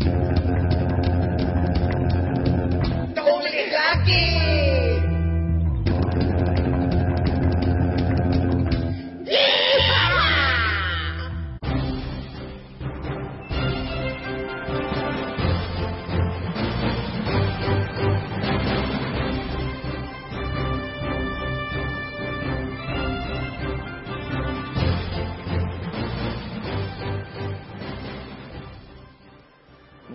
[0.00, 0.08] Don't
[3.44, 4.39] be lucky.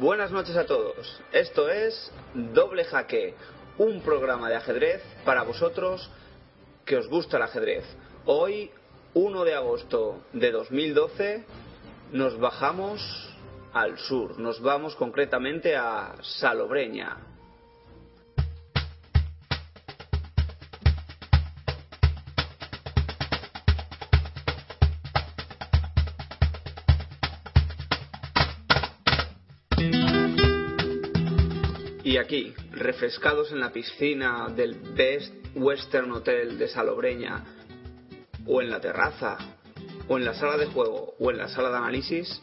[0.05, 1.19] Buenas noches a todos.
[1.31, 3.33] Esto es Doble Jaque,
[3.79, 6.11] un programa de ajedrez para vosotros
[6.85, 7.83] que os gusta el ajedrez.
[8.27, 8.69] Hoy,
[9.15, 11.43] 1 de agosto de 2012,
[12.11, 13.01] nos bajamos
[13.73, 14.37] al sur.
[14.37, 17.17] Nos vamos concretamente a Salobreña.
[32.15, 37.43] Y aquí, refrescados en la piscina del Best Western Hotel de Salobreña,
[38.47, 39.37] o en la terraza,
[40.07, 42.41] o en la sala de juego, o en la sala de análisis,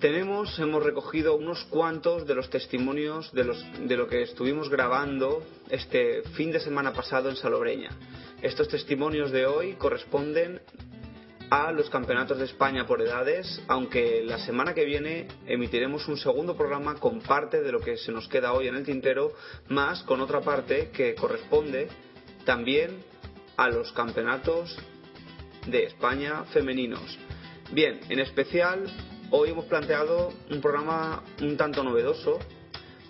[0.00, 5.46] tenemos, hemos recogido unos cuantos de los testimonios de, los, de lo que estuvimos grabando
[5.68, 7.90] este fin de semana pasado en Salobreña.
[8.42, 10.60] Estos testimonios de hoy corresponden
[11.50, 16.56] a los campeonatos de España por edades, aunque la semana que viene emitiremos un segundo
[16.56, 19.32] programa con parte de lo que se nos queda hoy en el tintero,
[19.68, 21.88] más con otra parte que corresponde
[22.44, 23.02] también
[23.56, 24.78] a los campeonatos
[25.66, 27.18] de España femeninos.
[27.72, 28.84] Bien, en especial
[29.30, 32.38] hoy hemos planteado un programa un tanto novedoso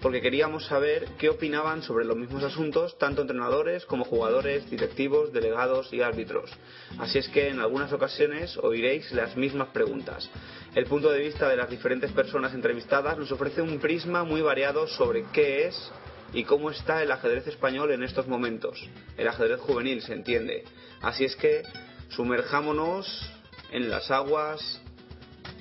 [0.00, 5.92] porque queríamos saber qué opinaban sobre los mismos asuntos tanto entrenadores como jugadores, directivos, delegados
[5.92, 6.50] y árbitros.
[6.98, 10.30] Así es que en algunas ocasiones oiréis las mismas preguntas.
[10.74, 14.86] El punto de vista de las diferentes personas entrevistadas nos ofrece un prisma muy variado
[14.86, 15.92] sobre qué es
[16.32, 18.88] y cómo está el ajedrez español en estos momentos.
[19.16, 20.64] El ajedrez juvenil, se entiende.
[21.02, 21.62] Así es que
[22.10, 23.30] sumerjámonos
[23.72, 24.80] en las aguas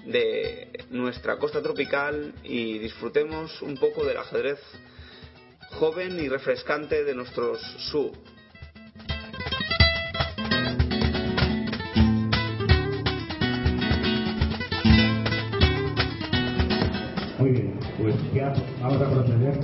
[0.06, 4.60] de nuestra costa tropical y disfrutemos un poco del ajedrez
[5.72, 7.60] joven y refrescante de nuestros
[7.92, 8.12] sur.
[17.38, 19.60] Muy bien, pues ya vamos a proceder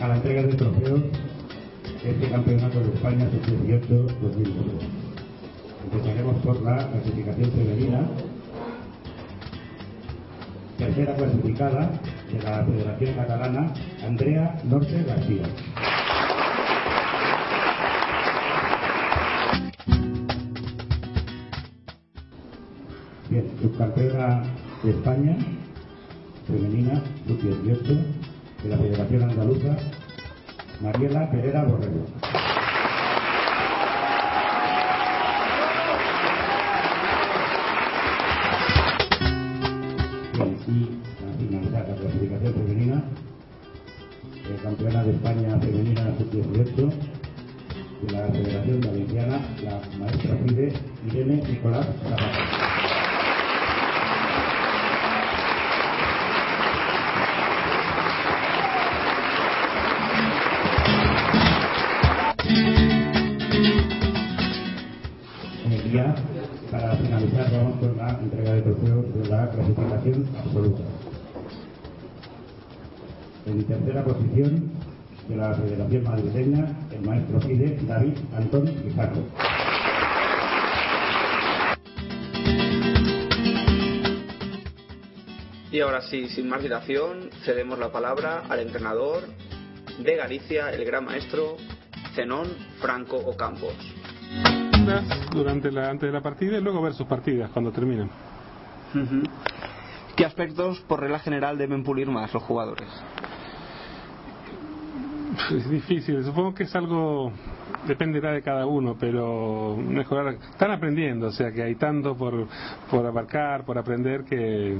[0.00, 1.00] a la entrega de trofeos
[2.02, 5.07] de este campeonato de España sub-18 2012.
[5.90, 8.00] Empezaremos por la clasificación femenina.
[10.76, 11.90] Tercera clasificada
[12.30, 13.72] de la Federación Catalana,
[14.06, 15.44] Andrea Norte García.
[23.30, 24.42] Bien, subcampeona
[24.82, 25.36] de España,
[26.46, 27.98] femenina, sub-18,
[28.62, 29.76] de la Federación Andaluza,
[30.82, 32.04] Mariela Pereira Borrego.
[69.48, 70.82] La clasificación absoluta.
[73.46, 74.70] En tercera posición
[75.28, 79.22] de la Federación Madrileña, el maestro FIDE David Antón Guijarro.
[85.70, 89.22] Y ahora sí, sin más dilación, cedemos la palabra al entrenador
[89.98, 91.56] de Galicia, el gran maestro
[92.14, 92.48] Zenón
[92.80, 93.74] Franco Ocampos.
[95.32, 97.70] durante la, antes de la partida y luego ver sus partidas cuando
[100.16, 102.88] ¿Qué aspectos, por regla general, deben pulir más los jugadores?
[105.50, 107.32] Es difícil, supongo que es algo
[107.86, 112.46] dependerá de cada uno, pero mejorar, están aprendiendo, o sea que hay tanto por,
[112.90, 114.76] por abarcar, por aprender que,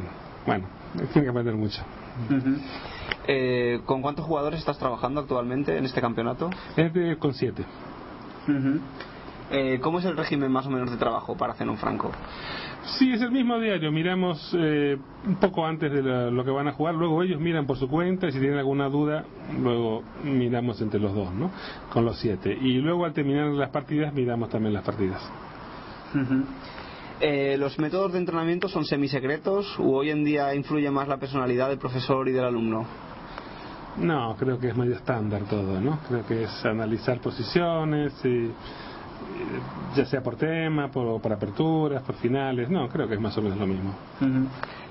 [0.46, 0.66] bueno,
[1.12, 1.82] tienen que aprender mucho.
[3.26, 6.50] Eh, ¿Con cuántos jugadores estás trabajando actualmente en este campeonato?
[6.76, 7.64] Es de, con siete.
[9.50, 12.10] Eh, ¿Cómo es el régimen más o menos de trabajo para Zenón Franco?
[12.98, 13.90] Sí, es el mismo diario.
[13.90, 14.96] Miramos eh,
[15.26, 17.88] un poco antes de lo, lo que van a jugar, luego ellos miran por su
[17.88, 19.24] cuenta y si tienen alguna duda,
[19.60, 21.50] luego miramos entre los dos, ¿no?
[21.92, 22.56] Con los siete.
[22.60, 25.20] Y luego al terminar las partidas, miramos también las partidas.
[27.20, 31.68] Eh, ¿Los métodos de entrenamiento son semisecretos o hoy en día influye más la personalidad
[31.68, 32.86] del profesor y del alumno?
[33.98, 35.98] No, creo que es medio estándar todo, ¿no?
[36.08, 38.52] Creo que es analizar posiciones, y, y,
[39.94, 42.68] ya sea por tema, por, por aperturas, por finales.
[42.68, 43.94] No, creo que es más o menos lo mismo.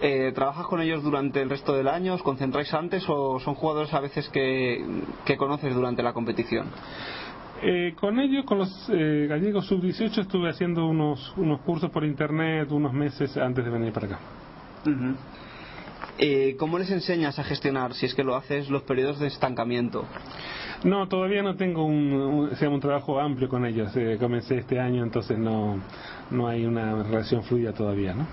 [0.01, 2.13] Eh, ¿Trabajas con ellos durante el resto del año?
[2.13, 4.85] ¿Os concentráis antes o son jugadores a veces que,
[5.25, 6.67] que conoces durante la competición?
[7.61, 12.71] Eh, con ellos, con los eh, gallegos sub-18, estuve haciendo unos, unos cursos por internet
[12.71, 14.19] unos meses antes de venir para acá.
[16.19, 20.05] Eh, ¿Cómo les enseñas a gestionar, si es que lo haces, los periodos de estancamiento?
[20.83, 23.95] No, todavía no tengo un, un, sea, un trabajo amplio con ellos.
[23.95, 25.79] Eh, comencé este año, entonces no,
[26.31, 28.27] no hay una relación fluida todavía, ¿no?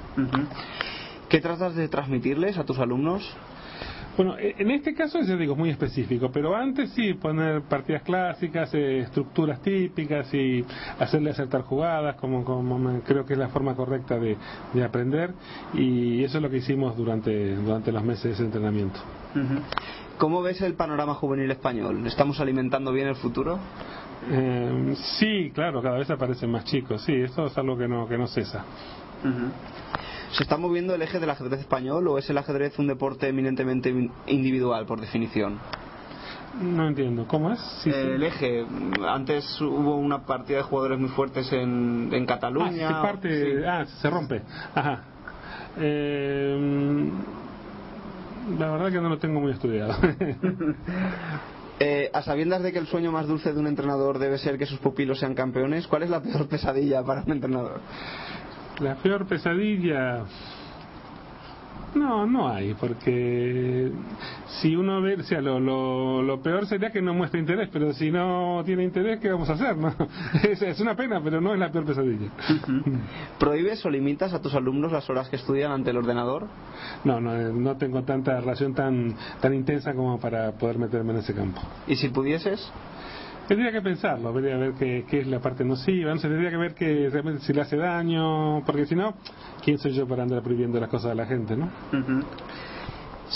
[1.29, 3.23] ¿Qué tratas de transmitirles a tus alumnos?
[4.17, 8.03] Bueno, e- en este caso, ya digo, es muy específico, pero antes sí, poner partidas
[8.03, 10.65] clásicas, eh, estructuras típicas y
[11.01, 14.37] hacerle acertar jugadas, como, como creo que es la forma correcta de,
[14.73, 15.33] de aprender,
[15.73, 19.01] y eso es lo que hicimos durante, durante los meses de ese entrenamiento.
[20.19, 22.07] ¿Cómo ves el panorama juvenil español?
[22.07, 23.59] ¿Estamos alimentando bien el futuro?
[24.31, 28.17] Eh, sí, claro, cada vez aparecen más chicos, sí, eso es algo que no, que
[28.17, 28.65] no cesa.
[30.33, 33.91] ¿Se está moviendo el eje del ajedrez español o es el ajedrez un deporte eminentemente
[33.91, 35.59] in- individual, por definición?
[36.61, 37.59] No entiendo, ¿cómo es?
[37.83, 37.97] Sí, sí.
[37.97, 38.65] El eje,
[39.07, 42.89] antes hubo una partida de jugadores muy fuertes en, en Ah, Cataluña.
[42.89, 43.65] se parte, Sí.
[43.67, 44.43] ah, se rompe.
[44.75, 45.01] Ajá.
[45.77, 47.11] Eh,
[48.59, 49.95] la verdad que no lo tengo muy estudiado.
[51.81, 54.65] Eh, a sabiendas de que el sueño más dulce de un entrenador debe ser que
[54.65, 57.81] sus pupilos sean campeones, ¿cuál es la peor pesadilla para un entrenador?
[58.81, 60.25] la peor pesadilla.
[61.95, 63.93] No, no hay, porque
[64.61, 67.93] si uno ve, o sea, lo, lo, lo peor sería que no muestre interés, pero
[67.93, 69.77] si no tiene interés, ¿qué vamos a hacer?
[69.77, 69.95] No?
[70.43, 72.31] Es, es una pena, pero no es la peor pesadilla.
[73.39, 76.47] ¿Prohíbes o limitas a tus alumnos las horas que estudian ante el ordenador?
[77.05, 81.35] No, no, no tengo tanta relación tan, tan intensa como para poder meterme en ese
[81.35, 81.61] campo.
[81.87, 82.71] ¿Y si pudieses?
[83.49, 86.51] Tendría que pensarlo, habría que ver qué, qué es la parte nociva, no sé, tendría
[86.51, 89.15] que ver que realmente si le hace daño, porque si no,
[89.63, 91.71] ¿quién soy yo para andar prohibiendo las cosas a la gente, no?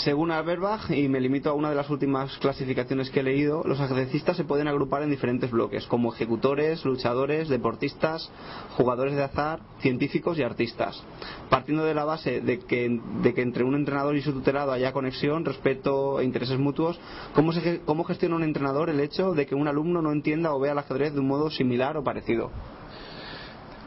[0.03, 3.81] Según Alberbach, y me limito a una de las últimas clasificaciones que he leído, los
[3.81, 8.31] ajedrecistas se pueden agrupar en diferentes bloques, como ejecutores, luchadores, deportistas,
[8.77, 11.03] jugadores de azar, científicos y artistas.
[11.49, 14.93] Partiendo de la base de que, de que entre un entrenador y su tutelado haya
[14.93, 16.97] conexión, respeto e intereses mutuos,
[17.33, 20.61] ¿cómo, se, ¿cómo gestiona un entrenador el hecho de que un alumno no entienda o
[20.61, 22.51] vea el ajedrez de un modo similar o parecido?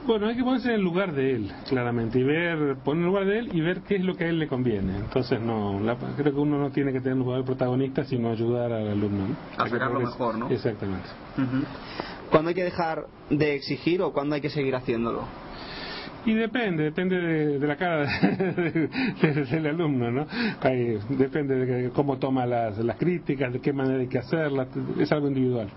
[0.04, 3.06] Bueno, hay que ponerse en el lugar de él, claramente, y ver, poner en el
[3.06, 4.96] lugar de él y ver qué es lo que a él le conviene.
[4.96, 8.72] Entonces, no, la- creo que uno no tiene que tener un lugar protagonista, sino ayudar
[8.72, 9.28] al alumno.
[9.28, 9.36] ¿no?
[9.58, 10.50] A sacarlo mejor, ¿no?
[10.50, 11.08] Exactamente.
[12.30, 15.28] ¿Cuándo hay que dejar de exigir o cuándo hay que seguir haciéndolo?
[16.24, 18.88] Y depende, depende de, de la cara de-
[19.22, 20.26] de- del alumno, ¿no?
[20.60, 24.68] Hay- depende de cómo toma las, las críticas, de qué manera hay que hacerlas,
[25.00, 25.68] es algo individual.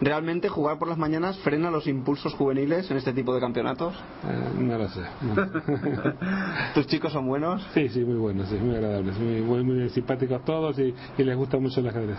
[0.00, 3.94] ¿Realmente jugar por las mañanas frena los impulsos juveniles en este tipo de campeonatos?
[3.94, 5.00] Eh, no lo sé.
[5.22, 5.34] no.
[6.74, 7.64] ¿Tus chicos son buenos?
[7.72, 11.36] Sí, sí, muy buenos, sí, muy agradables, muy, muy, muy simpáticos todos y, y les
[11.36, 12.18] gusta mucho el ajedrez.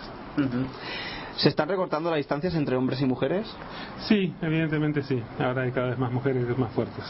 [1.38, 3.46] ¿Se están recortando las distancias entre hombres y mujeres?
[4.08, 5.22] Sí, evidentemente sí.
[5.38, 7.04] Ahora hay cada vez más mujeres más fuertes.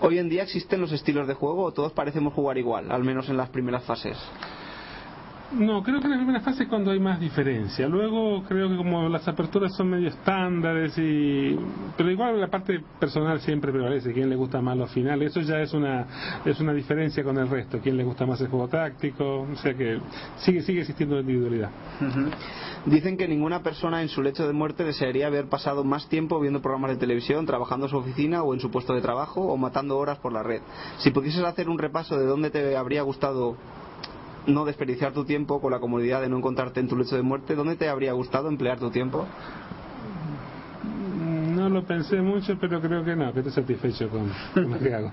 [0.00, 3.28] ¿Hoy en día existen los estilos de juego o todos parecemos jugar igual, al menos
[3.28, 4.16] en las primeras fases?
[5.52, 7.86] No, creo que en la primera fase es cuando hay más diferencia.
[7.88, 11.56] Luego creo que como las aperturas son medio estándares y...
[11.96, 14.12] Pero igual la parte personal siempre prevalece.
[14.12, 15.30] Quién le gusta más los finales.
[15.30, 17.78] Eso ya es una, es una diferencia con el resto.
[17.80, 19.42] Quién le gusta más el juego táctico.
[19.42, 20.00] O sea que
[20.38, 21.70] sigue, sigue existiendo la individualidad.
[22.84, 26.60] Dicen que ninguna persona en su lecho de muerte desearía haber pasado más tiempo viendo
[26.60, 29.96] programas de televisión, trabajando en su oficina o en su puesto de trabajo o matando
[29.96, 30.60] horas por la red.
[30.98, 33.56] Si pudieses hacer un repaso de dónde te habría gustado
[34.46, 37.54] no desperdiciar tu tiempo con la comodidad de no encontrarte en tu lecho de muerte,
[37.54, 39.26] ¿dónde te habría gustado emplear tu tiempo?
[41.54, 44.94] No lo pensé mucho, pero creo que no, que estoy satisfecho con, con lo que
[44.94, 45.10] hago.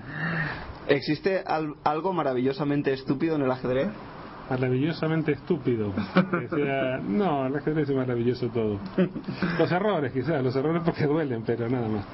[0.88, 3.88] ¿Existe al- algo maravillosamente estúpido en el ajedrez?
[4.50, 5.90] maravillosamente estúpido.
[7.08, 8.78] No, el ajedrez es maravilloso todo.
[9.58, 12.04] Los errores, quizás, los errores porque duelen, pero nada más.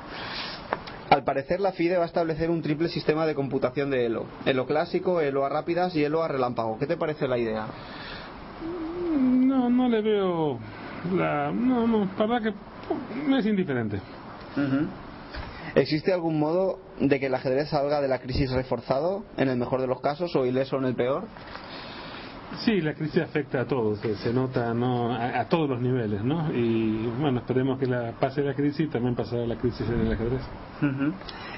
[1.11, 4.26] Al parecer la FIDE va a establecer un triple sistema de computación de ELO.
[4.47, 6.79] ELO clásico, ELO a rápidas y ELO a relámpago.
[6.79, 7.67] ¿Qué te parece la idea?
[9.21, 10.59] No, no le veo
[11.12, 11.50] la...
[11.50, 14.00] No, no, la verdad que me es indiferente.
[15.75, 19.81] ¿Existe algún modo de que el ajedrez salga de la crisis reforzado, en el mejor
[19.81, 21.25] de los casos, o ileso en el peor?
[22.59, 25.14] Sí, la crisis afecta a todos, se, nota ¿no?
[25.14, 26.52] A, todos los niveles, ¿no?
[26.52, 30.12] Y bueno, esperemos que la, pase la crisis y también pasará la crisis en el
[30.12, 30.42] ajedrez.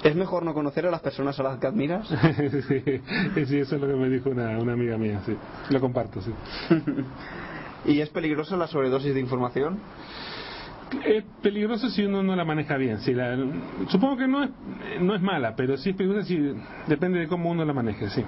[0.05, 2.07] ¿Es mejor no conocer a las personas a las que admiras?
[2.69, 5.35] sí, sí, eso es lo que me dijo una, una amiga mía, sí.
[5.71, 6.33] Lo comparto, sí.
[7.87, 9.79] ¿Y es peligrosa la sobredosis de información?
[11.07, 13.01] Es peligroso si uno no la maneja bien.
[13.01, 13.37] Si la,
[13.89, 14.51] supongo que no es,
[15.01, 16.55] no es mala, pero sí es peligrosa si
[16.87, 18.23] depende de cómo uno la maneje, sí.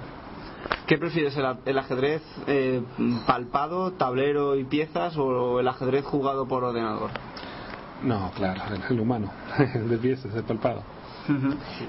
[0.87, 2.81] ¿Qué prefieres, el, ajedrez eh,
[3.25, 7.09] palpado, tablero y piezas o el ajedrez jugado por ordenador?
[8.03, 9.31] No, claro, el, humano,
[9.73, 10.83] el de piezas, el palpado.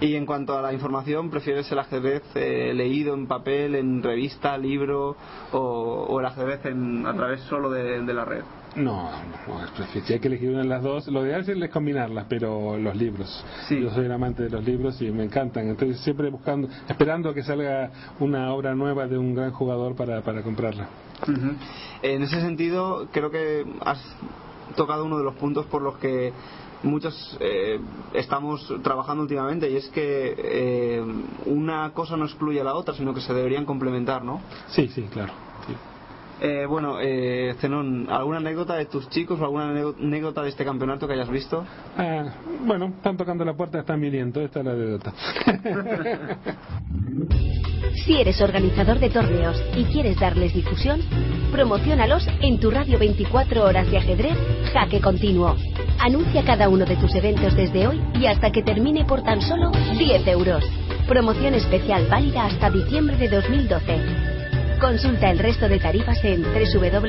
[0.01, 4.57] Y en cuanto a la información, ¿prefieres el ajedrez eh, leído en papel, en revista,
[4.57, 5.15] libro
[5.53, 8.45] o, el ajedrez a través solo de la red?
[8.77, 9.61] No, no,
[10.05, 13.45] si hay que elegir una de las dos, lo ideal es combinarlas, pero los libros.
[13.71, 15.69] Yo soy un amante de los libros y me encantan.
[15.69, 17.91] Estoy siempre buscando, esperando que salga
[18.21, 20.89] una obra nueva de un gran jugador para, para comprarla.
[22.03, 23.99] En ese sentido, creo que has
[24.77, 26.33] tocado uno de los puntos por los que
[26.83, 27.81] muchos eh,
[28.13, 31.05] estamos trabajando últimamente y es que eh,
[31.47, 34.43] una cosa no excluye a la otra, sino que se deberían complementar, ¿no?
[34.69, 35.46] Sí, sí, claro.
[36.41, 41.07] Eh, bueno, eh, Zenón, ¿alguna anécdota de tus chicos o alguna anécdota de este campeonato
[41.07, 41.65] que hayas visto?
[41.97, 42.25] Ah,
[42.67, 45.15] bueno, están tocando la puerta, están viniendo, esta es la anécdota.
[48.05, 51.01] si eres organizador de torneos y quieres darles difusión,
[51.53, 54.37] promocionalos en tu radio 24 horas de ajedrez
[54.75, 55.57] Jaque Continuo.
[56.01, 59.71] Anuncia cada uno de tus eventos desde hoy y hasta que termine por tan solo
[59.99, 60.65] 10 euros.
[61.09, 64.36] Promoción especial válida hasta diciembre de 2012.
[64.81, 67.07] Consulta el resto de tarifas en www.jaque.tv.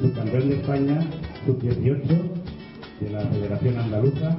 [0.00, 1.06] Subcampeón de España,
[1.46, 2.42] sub-18,
[3.00, 4.36] de la Federación Andaluza,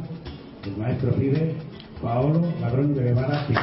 [0.65, 1.55] el maestro Pide,
[2.01, 3.53] Paolo Ladrón de Guevara, aquí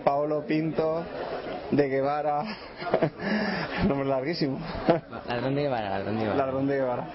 [0.00, 1.04] Paolo Pinto
[1.70, 2.44] de Guevara.
[3.88, 4.58] Nombre larguísimo.
[5.28, 6.46] Ladrón de Guevara, Ladrón de Guevara.
[6.46, 7.08] Ladrón de Guevara.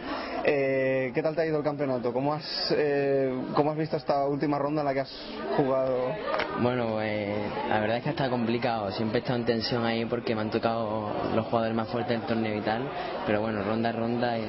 [0.44, 2.12] Eh, ¿Qué tal te ha ido el campeonato?
[2.12, 5.12] ¿Cómo has, eh, ¿Cómo has visto esta última ronda en la que has
[5.56, 6.16] jugado?
[6.62, 7.30] Bueno, pues
[7.70, 8.92] la verdad es que ha estado complicado.
[8.92, 12.28] Siempre he estado en tensión ahí porque me han tocado los jugadores más fuertes del
[12.28, 12.90] torneo y tal.
[13.26, 14.48] Pero bueno, ronda a ronda, eh,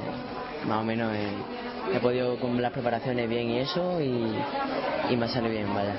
[0.67, 1.12] más o menos
[1.91, 4.37] he podido con las preparaciones bien y eso y,
[5.11, 5.97] y me sale bien, vaya.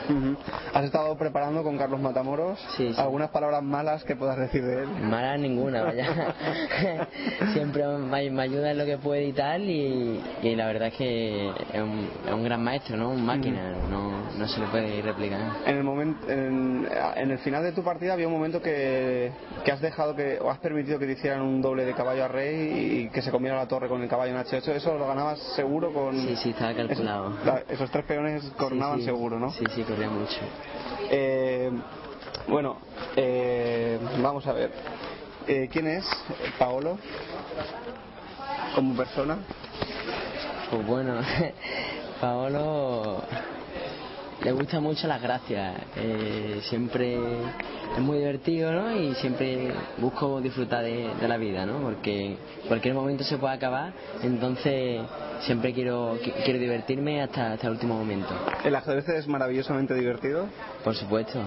[0.74, 2.60] ¿Has estado preparando con Carlos Matamoros?
[2.78, 4.90] Sí, ¿Algunas palabras malas que puedas decir de él?
[5.02, 6.08] Malas ninguna, vaya.
[7.54, 11.50] Siempre me, ayuda en lo que puede y tal y, y la verdad es que
[11.50, 13.10] es un, es un, gran maestro, ¿no?
[13.10, 15.40] Un máquina, no, no se le puede replicar.
[15.66, 19.32] En el, momento, en, en, el final de tu partida había un momento que,
[19.64, 22.28] que has dejado que, o has permitido que te hicieran un doble de caballo a
[22.28, 25.40] rey y que se comiera la torre con el caballo en H8, ¿eso lo ganabas
[25.56, 26.16] seguro con...?
[26.20, 27.34] Sí, sí, estaba calculado.
[27.70, 29.52] Esos, tres peones coronaban seguro, ¿no?
[29.52, 30.40] Sí, sí, corría mucho.
[31.10, 31.72] Eh,
[32.48, 32.78] bueno,
[33.16, 34.72] eh, vamos a ver.
[35.48, 36.06] Eh, ¿Quién es
[36.58, 36.98] Paolo
[38.76, 39.40] como persona?
[40.70, 41.16] Pues bueno,
[42.22, 43.24] Paolo
[44.44, 45.76] le gusta mucho las gracias.
[45.96, 47.18] Eh, siempre
[47.96, 48.96] es muy divertido, ¿no?
[48.96, 51.80] Y siempre busco disfrutar de, la vida, ¿no?
[51.80, 52.38] Porque
[52.68, 55.02] cualquier momento se puede acabar, entonces
[55.42, 58.34] siempre quiero quiero divertirme hasta, hasta el último momento.
[58.64, 60.48] ¿El ajedrez es maravillosamente divertido?
[60.84, 61.40] Por supuesto.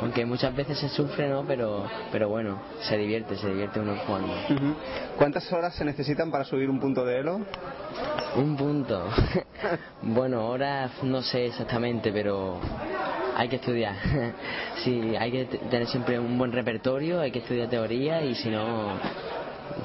[0.00, 1.44] Aunque muchas veces se sufre, ¿no?
[1.44, 4.34] Pero, pero bueno, se divierte, se divierte uno jugando.
[5.16, 7.40] ¿Cuántas horas se necesitan para subir un punto de Elo?
[8.36, 9.08] Un punto.
[10.02, 12.58] bueno, horas no sé exactamente, pero
[13.36, 13.94] hay que estudiar.
[14.84, 18.98] sí, hay que tener siempre un buen repertorio, hay que estudiar teoría y si no,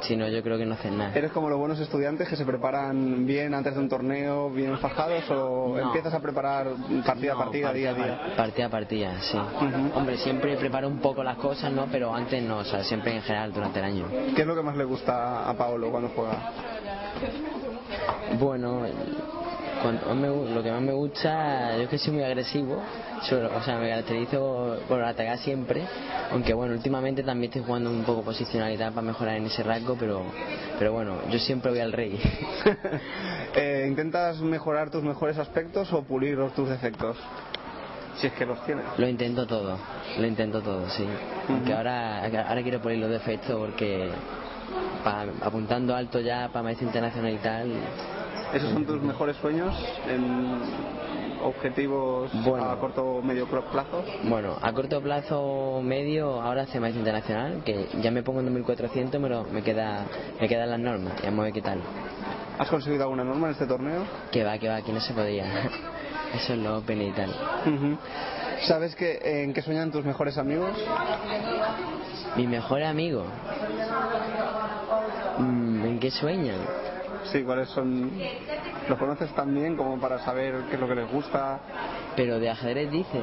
[0.02, 1.12] Si no, yo creo que no hacen nada.
[1.16, 5.24] ¿Eres como los buenos estudiantes que se preparan bien antes de un torneo, bien fajados,
[5.30, 5.80] o No.
[5.80, 6.68] empiezas a preparar
[7.06, 8.20] partida a No, partida, día a día?
[8.36, 9.38] Partida a partida, sí.
[9.96, 11.88] Hombre, siempre preparo un poco las cosas, ¿no?
[11.92, 14.06] Pero antes no, o sea, siempre en general durante el año.
[14.36, 16.52] ¿Qué es lo que más le gusta a Paolo cuando juega?
[18.40, 18.82] Bueno,
[20.16, 23.90] me lo que más me gusta, yo es que soy muy agresivo, o sea, me
[23.90, 25.84] caracterizo por atacar siempre,
[26.32, 30.24] aunque bueno, últimamente también estoy jugando un poco posicionalidad para mejorar en ese rasgo, pero,
[30.80, 32.20] pero bueno, yo siempre voy al rey.
[33.56, 37.18] Eh, ¿Intentas mejorar tus mejores aspectos o pulir tus defectos?
[38.18, 38.86] Si es que los tienes.
[38.98, 39.80] Lo intento todo,
[40.20, 41.06] lo intento todo, sí.
[41.50, 44.10] Aunque ahora, ahora quiero poner los defectos porque
[45.04, 47.72] pa- apuntando alto ya para maestro internacional y tal,
[48.54, 49.76] ¿Esos son tus mejores sueños
[50.08, 50.62] en
[51.44, 52.66] objetivos Bueno.
[52.70, 54.04] a corto o medio plazo?
[54.24, 59.22] Bueno, a corto plazo medio, ahora hace maestro internacional, que ya me pongo en 2400,
[59.22, 60.06] pero me queda
[60.40, 61.78] me quedan las normas, ya me voy a quitar.
[62.58, 64.04] ¿Has conseguido alguna norma en este torneo?
[64.32, 65.46] Que va, que va, aquí no se podía.
[66.34, 67.34] Eso es lo open y tal.
[68.68, 70.72] ¿Sabes que, en qué sueñan tus mejores amigos?
[72.36, 73.26] Mi mejor amigo.
[75.38, 76.58] Mm, ¿En qué sueñan?
[77.26, 78.12] Sí, ¿cuáles son?
[78.88, 81.60] ¿Los conoces tan bien como para saber qué es lo que les gusta?
[82.16, 83.22] Pero de ajedrez dice.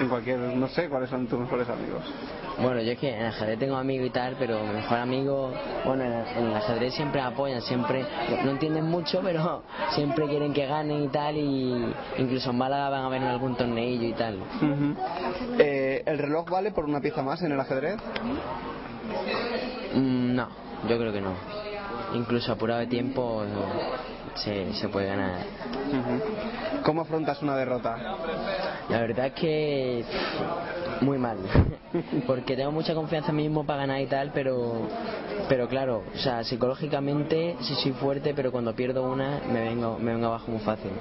[0.00, 2.02] En cualquier, no sé, ¿cuáles son tus mejores amigos?
[2.58, 5.52] Bueno, yo es que en ajedrez tengo amigos y tal, pero mi mejor amigo,
[5.84, 8.04] bueno, en, el ajedrez siempre apoyan, siempre,
[8.44, 13.04] no entienden mucho, pero siempre quieren que ganen y tal, y incluso en Málaga van
[13.04, 14.38] a ver en algún torneillo y tal.
[15.58, 17.96] Eh, ¿El reloj vale por una pieza más en el ajedrez?
[19.94, 20.48] Mm, no,
[20.88, 21.73] yo creo que no.
[22.14, 23.42] Incluso apurado de tiempo
[24.34, 25.40] se, se puede ganar.
[26.82, 27.96] ¿Cómo afrontas una derrota?
[28.88, 30.04] La verdad es que
[31.00, 31.38] muy mal,
[32.26, 34.88] porque tengo mucha confianza en mí mismo para ganar y tal, pero
[35.48, 40.12] pero claro, o sea, psicológicamente sí soy fuerte, pero cuando pierdo una me vengo me
[40.12, 40.92] vengo abajo muy fácil.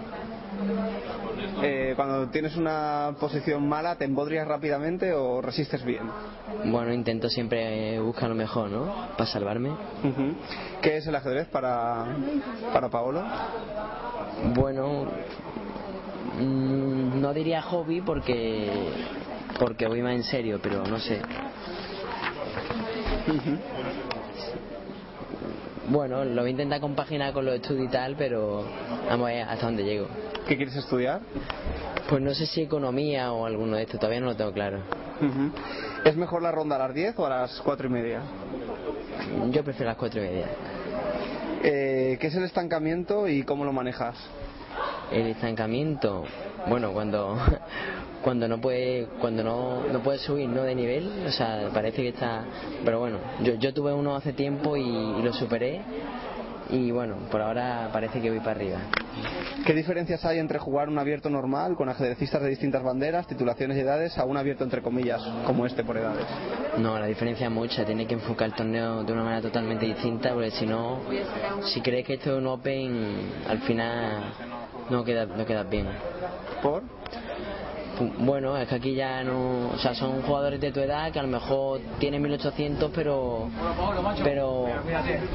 [1.61, 6.09] Eh, cuando tienes una posición mala, ¿te embodrias rápidamente o resistes bien?
[6.65, 9.09] Bueno, intento siempre buscar lo mejor, ¿no?
[9.17, 9.71] Para salvarme.
[10.81, 12.05] ¿Qué es el ajedrez para,
[12.71, 13.23] para Paolo?
[14.55, 15.05] Bueno,
[16.39, 18.71] mm, no diría hobby porque
[19.59, 21.21] porque voy más en serio, pero no sé.
[25.87, 28.63] Bueno, lo voy a intentar compaginar con los estudios y tal, pero
[29.09, 30.07] vamos a ver hasta dónde llego.
[30.47, 31.21] ¿Qué quieres estudiar?
[32.09, 34.79] Pues no sé si economía o alguno de estos, todavía no lo tengo claro.
[36.05, 38.21] ¿Es mejor la ronda a las 10 o a las 4 y media?
[39.51, 40.47] Yo prefiero las cuatro y media.
[41.63, 44.17] Eh, ¿Qué es el estancamiento y cómo lo manejas?
[45.11, 46.25] El estancamiento,
[46.67, 47.37] bueno, cuando
[48.23, 52.09] cuando no puede cuando no, no puede subir no de nivel, o sea, parece que
[52.09, 52.45] está,
[52.83, 55.81] pero bueno, yo, yo tuve uno hace tiempo y, y lo superé
[56.69, 58.77] y bueno, por ahora parece que voy para arriba.
[59.65, 63.81] ¿Qué diferencias hay entre jugar un abierto normal con ajedrecistas de distintas banderas, titulaciones y
[63.81, 66.25] edades a un abierto entre comillas como este por edades?
[66.79, 70.33] No, la diferencia es mucha, tiene que enfocar el torneo de una manera totalmente distinta,
[70.33, 71.01] porque si no,
[71.65, 73.15] si crees que esto es un Open,
[73.47, 74.23] al final
[74.89, 75.87] no queda no quedas bien.
[76.61, 76.83] ¿Por?
[78.19, 79.69] Bueno, es que aquí ya no.
[79.73, 83.49] O sea, son jugadores de tu edad que a lo mejor tienen 1800, pero.
[84.23, 84.65] Pero.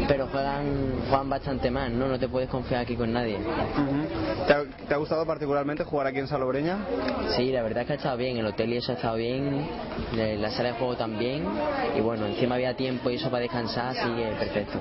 [0.09, 2.09] Pero juegan, juegan bastante más, ¿no?
[2.09, 3.39] No te puedes confiar aquí con nadie.
[4.47, 6.79] ¿Te ha, te ha gustado particularmente jugar aquí en Salobreña?
[7.37, 8.37] Sí, la verdad es que ha estado bien.
[8.39, 9.67] El hotel y eso ha estado bien.
[10.17, 11.45] la- La sala de juego también.
[11.97, 14.79] Y bueno, encima había tiempo y eso para descansar, así que perfecto.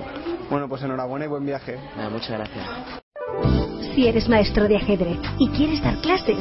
[0.50, 1.78] Bueno, pues enhorabuena y buen viaje.
[2.10, 3.02] Muchas gracias.
[3.94, 6.38] Si eres maestro de ajedrez y quieres dar clases,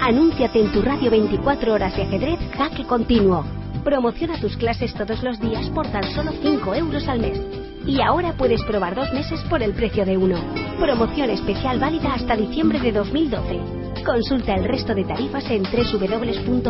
[0.00, 3.44] anúnciate en tu radio 24 horas de ajedrez Jaque Continuo.
[3.84, 7.40] Promociona tus clases todos los días por tan solo 5 euros al mes.
[7.86, 10.36] Y ahora puedes probar dos meses por el precio de uno.
[10.78, 13.60] Promoción especial válida hasta diciembre de 2012.
[14.04, 16.68] Consulta el resto de tarifas en www.jaque.tv.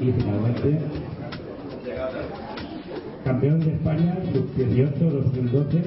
[0.00, 1.07] Y finalmente,
[3.28, 5.82] campeón de España sub-18 2012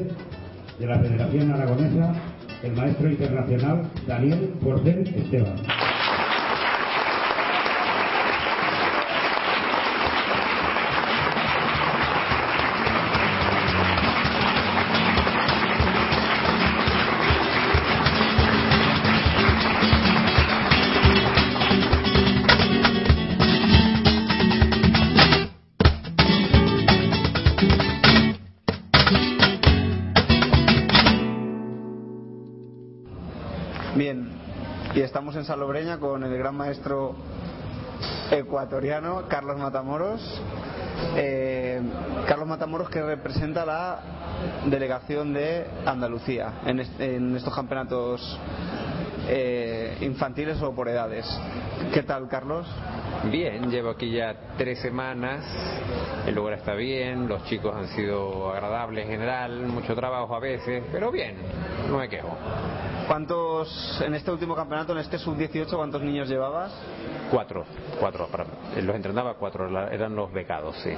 [0.79, 2.13] de la Federación Aragonesa,
[2.61, 5.55] el maestro internacional Daniel Porcel Esteban.
[35.41, 37.15] En Salobreña con el gran maestro
[38.29, 40.21] ecuatoriano, Carlos Matamoros.
[41.15, 41.81] Eh,
[42.27, 43.99] Carlos Matamoros que representa la
[44.67, 48.39] delegación de Andalucía en, en estos campeonatos
[49.27, 51.25] eh, infantiles o por edades.
[51.91, 52.67] ¿Qué tal, Carlos?
[53.31, 55.43] Bien, llevo aquí ya tres semanas,
[56.27, 60.83] el lugar está bien, los chicos han sido agradables en general, mucho trabajo a veces,
[60.91, 61.35] pero bien,
[61.89, 62.29] no me quejo.
[63.11, 66.71] ¿Cuántos, en este último campeonato, en este sub-18, cuántos niños llevabas?
[67.29, 67.65] Cuatro,
[67.99, 68.25] cuatro,
[68.81, 70.91] los entrenaba cuatro, eran los becados, sí.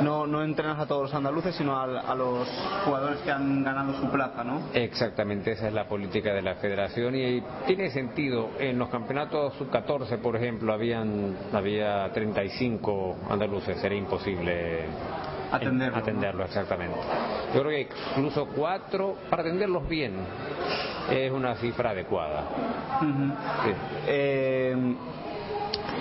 [0.00, 2.48] No, no entrenas a todos los andaluces, sino a, a los
[2.84, 4.62] jugadores que han ganado su plaza, ¿no?
[4.74, 8.48] Exactamente, esa es la política de la federación y tiene sentido.
[8.58, 14.86] En los campeonatos sub-14, por ejemplo, habían había 35 andaluces, era imposible
[15.52, 16.98] atenderlo, atenderlo exactamente.
[17.54, 20.14] Yo creo que incluso cuatro, para atenderlos bien,
[21.10, 22.44] es una cifra adecuada.
[24.06, 24.96] eh,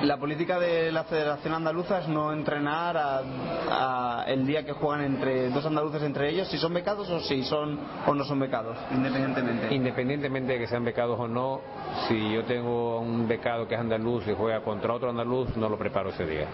[0.04, 5.50] la política de la Federación Andaluza es no entrenar a, el día que juegan entre
[5.50, 9.74] dos andaluces entre ellos, si son becados o si son o no son becados, independientemente.
[9.74, 11.62] Independientemente de que sean becados o no,
[12.08, 15.78] si yo tengo un becado que es andaluz y juega contra otro andaluz, no lo
[15.78, 16.48] preparo ese día.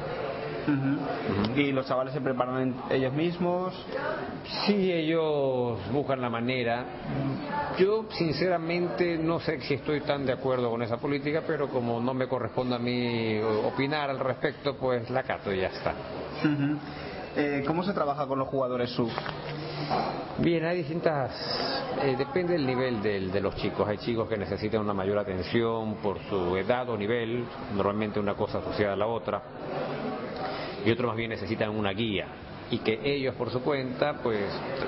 [1.56, 3.74] ¿Y los chavales se preparan ellos mismos?
[4.66, 6.86] Sí, ellos buscan la manera.
[7.78, 12.14] Yo, sinceramente, no sé si estoy tan de acuerdo con esa política, pero como no
[12.14, 15.94] me corresponde a mí opinar al respecto, pues la cato y ya está.
[17.36, 19.10] Eh, ¿Cómo se trabaja con los jugadores sub?
[20.38, 21.32] Bien, hay distintas.
[22.02, 23.88] Eh, depende del nivel de los chicos.
[23.88, 27.46] Hay chicos que necesitan una mayor atención por su edad o nivel,
[27.76, 29.42] normalmente una cosa asociada a la otra
[30.86, 32.28] y otros más bien necesitan una guía
[32.74, 34.40] y que ellos por su cuenta, pues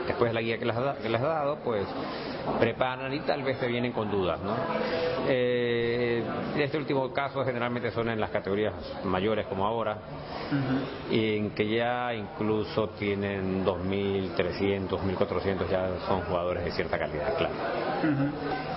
[0.07, 1.85] después de la guía que les, ha, que les dado, pues
[2.59, 4.39] preparan y tal vez te vienen con dudas.
[4.41, 4.55] ¿no?
[5.27, 6.23] Eh,
[6.57, 9.97] este último caso generalmente son en las categorías mayores como ahora,
[11.11, 17.53] y en que ya incluso tienen 2.300, 1.400, ya son jugadores de cierta calidad, claro.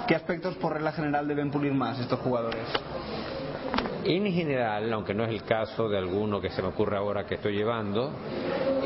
[0.07, 2.66] ¿Qué aspectos por regla general deben pulir más estos jugadores?
[4.10, 7.34] En general, aunque no es el caso de alguno que se me ocurre ahora que
[7.34, 8.10] estoy llevando,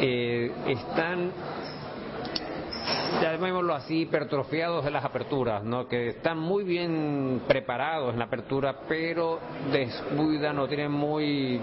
[0.01, 1.31] eh, están
[3.23, 5.87] llamémoslo así, hipertrofiados de las aperturas, ¿no?
[5.87, 9.39] que están muy bien preparados en la apertura, pero
[9.71, 11.61] descuidan o tienen muy...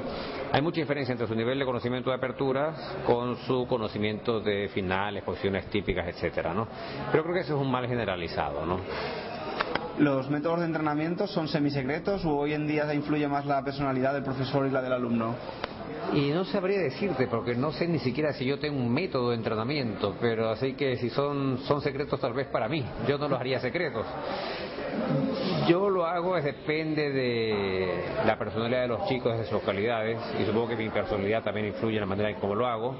[0.53, 5.21] Hay mucha diferencia entre su nivel de conocimiento de aperturas con su conocimiento de finales,
[5.23, 6.65] posiciones típicas, etcétera, ¿no?
[7.11, 8.79] Pero creo que eso es un mal generalizado, ¿no?
[9.99, 14.23] ¿Los métodos de entrenamiento son semisecretos o hoy en día influye más la personalidad del
[14.23, 15.35] profesor y la del alumno?
[16.13, 19.35] Y no sabría decirte, porque no sé ni siquiera si yo tengo un método de
[19.35, 23.39] entrenamiento, pero así que si son, son secretos tal vez para mí, yo no los
[23.39, 24.05] haría secretos.
[25.67, 30.45] Yo lo hago, es depende de la personalidad de los chicos, de sus localidades, y
[30.45, 32.95] supongo que mi personalidad también influye en la manera en cómo lo hago.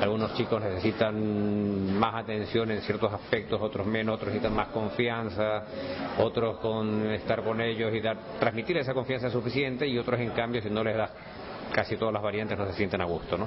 [0.00, 5.64] Algunos chicos necesitan más atención en ciertos aspectos, otros menos, otros necesitan más confianza,
[6.18, 10.62] otros con estar con ellos y dar, transmitir esa confianza suficiente, y otros en cambio
[10.62, 11.10] si no les das
[11.74, 13.46] casi todas las variantes no se sienten a gusto, ¿no?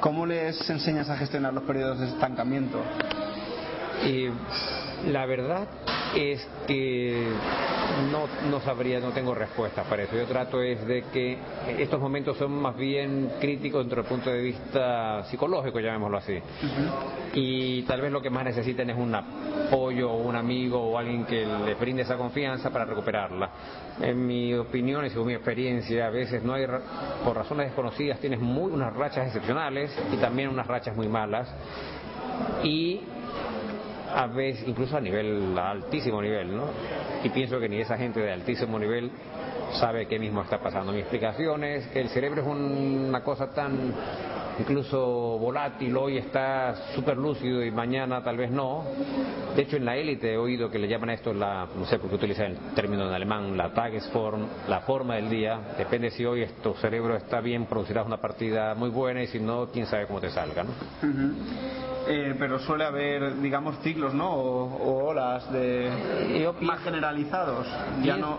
[0.00, 2.80] ¿Cómo les enseñas a gestionar los periodos de estancamiento?
[4.04, 4.28] Y
[5.10, 5.68] la verdad
[6.14, 7.28] es que
[8.10, 10.16] no, no sabría, no tengo respuesta para eso.
[10.16, 11.38] Yo trato es de que
[11.78, 16.38] estos momentos son más bien críticos desde el punto de vista psicológico, llamémoslo así.
[17.34, 21.24] Y tal vez lo que más necesiten es un apoyo o un amigo o alguien
[21.24, 23.50] que les brinde esa confianza para recuperarla.
[24.00, 26.66] En mi opinión y según mi experiencia, a veces no hay,
[27.24, 31.48] por razones desconocidas, tienes muy, unas rachas excepcionales y también unas rachas muy malas.
[32.62, 33.00] Y
[34.16, 36.64] a veces, incluso a nivel, a altísimo nivel, ¿no?
[37.22, 39.10] Y pienso que ni esa gente de altísimo nivel
[39.78, 40.90] sabe qué mismo está pasando.
[40.90, 43.92] Mi explicación es que el cerebro es una cosa tan
[44.58, 44.98] incluso
[45.38, 48.84] volátil, hoy está súper lúcido y mañana tal vez no.
[49.54, 51.98] De hecho, en la élite he oído que le llaman a esto, la, no sé
[51.98, 55.60] por qué utilizan el término en alemán, la Tagesform, la forma del día.
[55.76, 59.66] Depende si hoy tu cerebro está bien, producirás una partida muy buena y si no,
[59.70, 60.64] quién sabe cómo te salga.
[60.64, 60.70] ¿no?
[62.08, 64.30] Eh, pero suele haber, digamos, ciclos, ¿no?
[64.32, 65.90] O, olas de
[66.60, 67.66] más generalizados.
[68.02, 68.38] Ya no,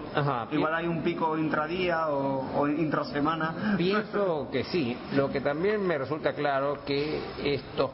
[0.52, 3.76] igual hay un pico intradía o, o intrasemana.
[3.78, 4.98] Pienso que sí.
[5.14, 7.92] Lo que también me resulta claro que estos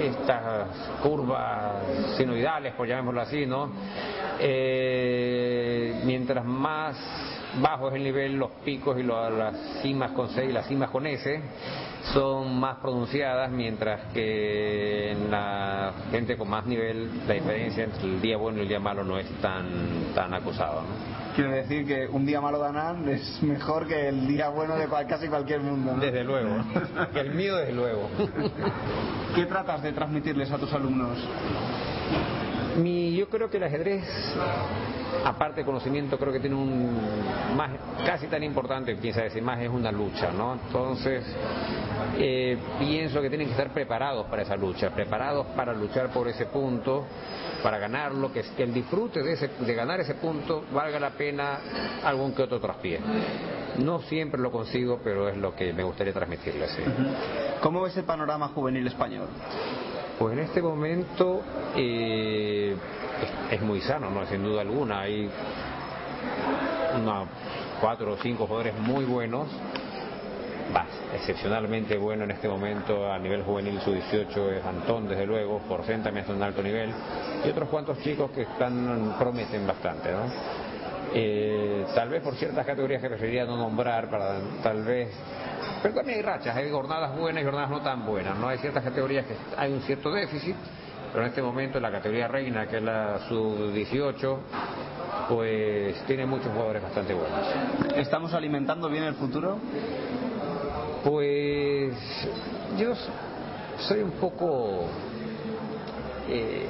[0.00, 0.68] estas
[1.02, 3.70] curvas sinoidales, por llamémoslo así, ¿no?
[4.38, 6.96] Eh, mientras más
[7.60, 11.06] bajo es el nivel, los picos y las cimas con C y las cimas con
[11.06, 11.40] S
[12.12, 18.20] son más pronunciadas, mientras que en la gente con más nivel la diferencia entre el
[18.20, 20.82] día bueno y el día malo no es tan, tan acusado.
[21.34, 24.88] Quiero decir que un día malo de Anán es mejor que el día bueno de
[25.06, 25.94] casi cualquier mundo.
[26.00, 26.56] Desde luego.
[27.14, 28.08] el mío, desde luego.
[29.34, 31.18] ¿Qué tratas de transmitirles a tus alumnos?
[32.78, 34.04] Mi, yo creo que el ajedrez,
[35.24, 36.98] aparte de conocimiento, creo que tiene un
[37.56, 37.70] más
[38.04, 40.54] casi tan importante, piensa decir más, es una lucha, ¿no?
[40.54, 41.24] Entonces,
[42.18, 46.46] eh, pienso que tienen que estar preparados para esa lucha, preparados para luchar por ese
[46.46, 47.06] punto,
[47.62, 51.58] para ganarlo, que, que el disfrute de, ese, de ganar ese punto valga la pena
[52.04, 53.00] algún que otro traspié.
[53.78, 56.76] No siempre lo consigo, pero es lo que me gustaría transmitirles.
[57.62, 59.28] ¿Cómo ves el panorama juvenil español?
[60.20, 61.40] Pues en este momento
[61.74, 62.76] eh,
[63.50, 65.00] es, muy sano, no sin duda alguna.
[65.00, 65.30] Hay
[66.94, 67.26] unos
[67.80, 69.48] cuatro o cinco jugadores muy buenos,
[71.14, 76.02] excepcionalmente bueno en este momento a nivel juvenil su 18 es Antón desde luego, Forcén
[76.02, 76.92] también está en alto nivel
[77.42, 80.24] y otros cuantos chicos que están prometen bastante, ¿no?
[81.14, 85.08] Eh, tal vez por ciertas categorías que preferiría no nombrar para tal vez
[85.82, 88.48] pero también hay rachas, hay jornadas buenas y jornadas no tan buenas, ¿no?
[88.48, 90.54] Hay ciertas categorías que hay un cierto déficit,
[91.12, 94.36] pero en este momento la categoría reina, que es la sub-18,
[95.28, 97.46] pues tiene muchos jugadores bastante buenos.
[97.96, 99.58] ¿Estamos alimentando bien el futuro?
[101.04, 101.94] Pues
[102.76, 102.92] yo
[103.78, 104.86] soy un poco,
[106.28, 106.66] eh,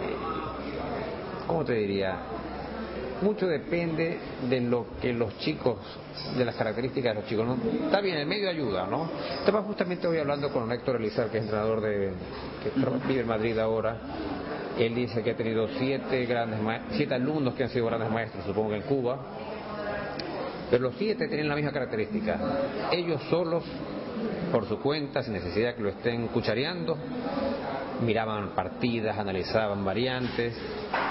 [1.47, 2.17] ¿cómo te diría?
[3.23, 5.79] Mucho depende de lo que los chicos,
[6.37, 7.47] de las características de los chicos.
[7.47, 7.57] ¿no?
[7.87, 9.11] Está bien, el medio ayuda, ¿no?
[9.39, 12.13] Estaba justamente hoy hablando con Héctor Elizar, que es entrenador de,
[12.63, 12.71] que
[13.09, 13.97] vive en Madrid ahora.
[14.79, 16.61] Él dice que ha tenido siete grandes
[16.93, 19.19] siete alumnos que han sido grandes maestros, supongo que en Cuba.
[20.71, 22.39] Pero los siete tienen la misma característica.
[22.93, 23.65] Ellos solos,
[24.53, 26.97] por su cuenta, sin necesidad que lo estén cuchareando,
[28.01, 30.57] miraban partidas, analizaban variantes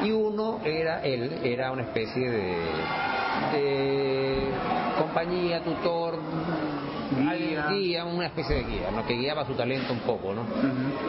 [0.04, 2.58] y uno era él, era una especie de,
[4.98, 6.20] compañía, tutor,
[7.72, 8.06] guía.
[8.06, 9.06] una especie de guía, ¿no?
[9.06, 10.44] que guiaba su talento un poco, ¿no?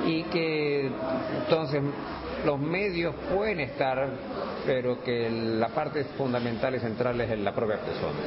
[0.07, 0.91] Y que
[1.43, 1.83] entonces
[2.45, 4.09] los medios pueden estar,
[4.67, 8.19] pero que la parte fundamental y central es en la propia persona.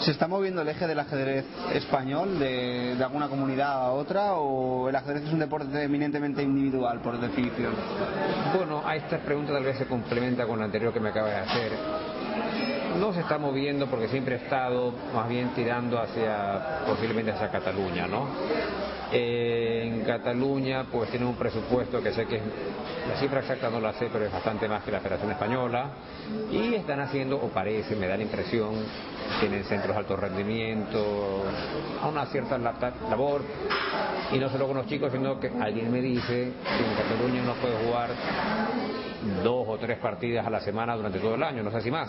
[0.00, 4.96] ¿Se está moviendo el eje del ajedrez español de, alguna comunidad a otra o el
[4.96, 7.74] ajedrez es un deporte eminentemente individual por definición?
[8.56, 11.36] Bueno, a esta pregunta tal vez se complementa con la anterior que me acaba de
[11.36, 11.72] hacer
[12.98, 18.06] no se está moviendo porque siempre ha estado más bien tirando hacia posiblemente hacia Cataluña,
[18.06, 18.28] ¿no?
[19.12, 22.40] Eh, en Cataluña pues tiene un presupuesto que sé que
[23.08, 25.90] la cifra exacta no la sé, pero es bastante más que la Federación Española
[26.50, 28.74] y están haciendo, o parece, me da la impresión,
[29.40, 31.44] tienen centros de alto rendimiento,
[32.02, 33.42] a una cierta labor
[34.32, 37.54] y no solo con los chicos, sino que alguien me dice que en Cataluña uno
[37.54, 38.10] puede jugar
[39.42, 42.08] dos o tres partidas a la semana durante todo el año, no sé si más.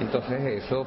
[0.00, 0.86] Entonces eso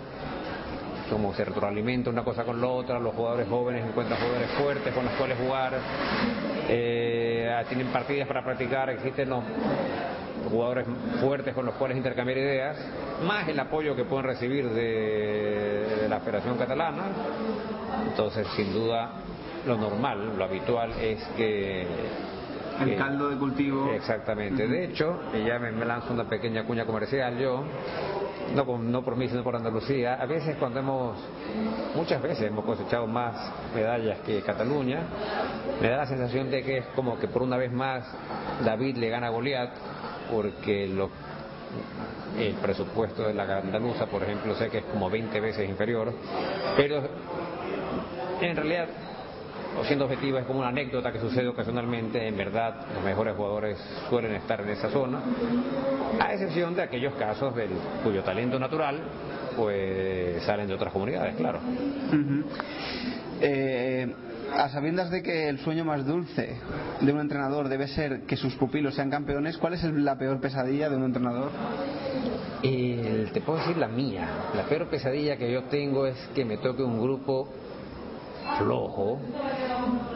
[1.10, 5.06] como se retroalimenta una cosa con la otra, los jugadores jóvenes encuentran jugadores fuertes con
[5.06, 5.74] los cuales jugar,
[6.70, 9.44] eh, tienen partidas para practicar, existen los
[10.50, 10.86] jugadores
[11.20, 12.78] fuertes con los cuales intercambiar ideas,
[13.26, 17.04] más el apoyo que pueden recibir de, la Federación Catalana.
[18.10, 19.14] Entonces, sin duda,
[19.66, 21.88] lo normal, lo habitual es que
[22.82, 23.90] el caldo de cultivo.
[23.92, 24.68] Exactamente.
[24.68, 27.64] De hecho, y ya me, lanzo una pequeña cuña comercial yo,
[28.56, 31.18] no, no por mí, sino por Andalucía, a veces cuando hemos,
[31.96, 33.36] muchas veces hemos cosechado más
[33.74, 35.02] medallas que Cataluña,
[35.82, 38.06] me da la sensación de que es como que por una vez más
[38.64, 39.72] David le gana a Goliat,
[40.32, 41.10] porque lo,
[42.38, 46.14] el presupuesto de la andaluza, por ejemplo, sé que es como 20 veces inferior,
[46.76, 47.02] pero
[48.42, 48.88] en realidad
[49.80, 53.78] o siendo objetiva, es como una anécdota que sucede ocasionalmente, en verdad los mejores jugadores
[54.10, 55.22] suelen estar en esa zona,
[56.20, 57.70] a excepción de aquellos casos del,
[58.04, 59.00] cuyo talento natural
[59.56, 61.60] pues salen de otras comunidades, claro.
[63.42, 64.14] Eh,
[64.56, 66.56] a sabiendas de que el sueño más dulce
[67.02, 70.90] de un entrenador debe ser que sus pupilos sean campeones, ¿cuál es la peor pesadilla
[70.90, 71.52] de un entrenador?
[72.62, 74.28] te puedo decir la mía.
[74.56, 77.50] La peor pesadilla que yo tengo es que me toque un grupo
[78.58, 79.20] flojo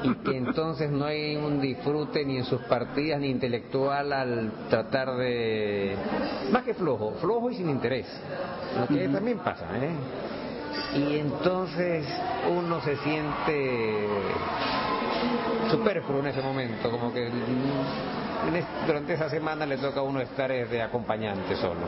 [0.03, 5.15] y que entonces no hay un disfrute ni en sus partidas ni intelectual al tratar
[5.17, 5.95] de
[6.51, 8.07] más que flojo, flojo y sin interés,
[8.79, 9.91] lo que también pasa, ¿eh?
[10.95, 12.07] Y entonces
[12.49, 14.07] uno se siente
[15.69, 17.29] superfluo en ese momento, como que
[18.85, 21.81] durante esa semana le toca a uno estar de acompañante solo.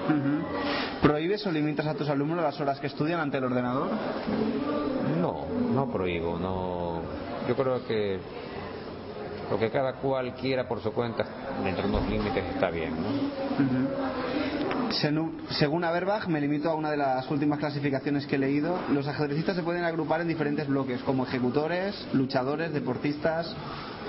[1.01, 3.89] ¿Prohíbes o limitas a tus alumnos las horas que estudian ante el ordenador?
[5.21, 7.01] No, no prohíbo, no.
[7.49, 8.19] Yo creo que
[9.49, 11.25] lo que cada cual quiera por su cuenta,
[11.63, 12.93] dentro de unos límites, está bien.
[15.49, 19.55] Según Averbach, me limito a una de las últimas clasificaciones que he leído, los ajedrecistas
[19.55, 23.51] se pueden agrupar en diferentes bloques, como ejecutores, luchadores, deportistas,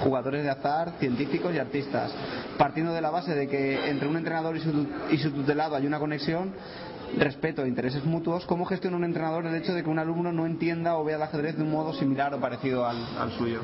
[0.00, 2.12] jugadores de azar, científicos y artistas.
[2.59, 5.87] Partiendo de la base de que entre un entrenador y su, y su tutelado hay
[5.87, 6.53] una conexión,
[7.18, 10.46] respeto e intereses mutuos, ¿cómo gestiona un entrenador el hecho de que un alumno no
[10.46, 13.61] entienda o vea el ajedrez de un modo similar o parecido al, suyo?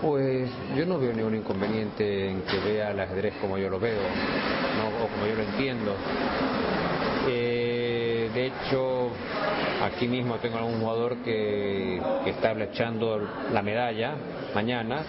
[0.00, 4.00] Pues yo no veo ningún inconveniente en que vea el ajedrez como yo lo veo,
[4.00, 5.94] o como yo lo entiendo.
[7.28, 9.10] Eh, de hecho,
[9.82, 14.14] aquí mismo tengo algún jugador que, está echando la medalla
[14.54, 15.02] mañana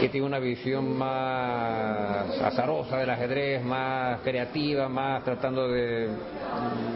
[0.00, 6.08] que tiene una visión más azarosa del ajedrez, más creativa, más tratando de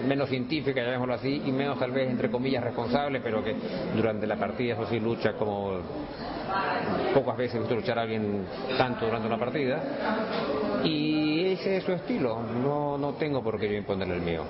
[0.07, 3.55] menos científica, llamémoslo así, y menos tal vez entre comillas responsable, pero que
[3.97, 5.81] durante la partida eso sí lucha como
[7.15, 8.45] pocas veces he visto luchar a alguien
[8.77, 9.83] tanto durante una partida.
[10.85, 14.45] Y ese es su estilo, no, no tengo por qué yo imponerle el mío.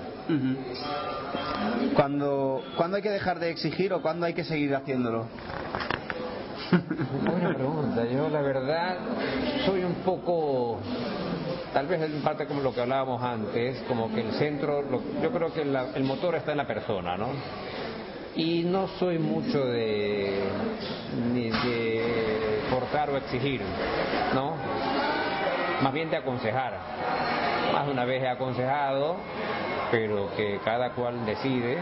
[1.95, 5.27] cuando, ¿Cuándo hay que dejar de exigir o cuándo hay que seguir haciéndolo?
[6.71, 8.05] Buena pregunta.
[8.05, 8.97] Yo la verdad
[9.65, 10.79] soy un poco,
[11.73, 14.83] tal vez en parte como lo que hablábamos antes, como que el centro,
[15.21, 17.29] yo creo que el motor está en la persona, ¿no?
[18.35, 20.43] Y no soy mucho de,
[21.33, 23.61] ni de forzar o exigir,
[24.33, 24.55] ¿no?
[25.81, 26.79] Más bien de aconsejar.
[27.71, 29.17] Más de una vez he aconsejado,
[29.93, 31.77] pero que cada cual decide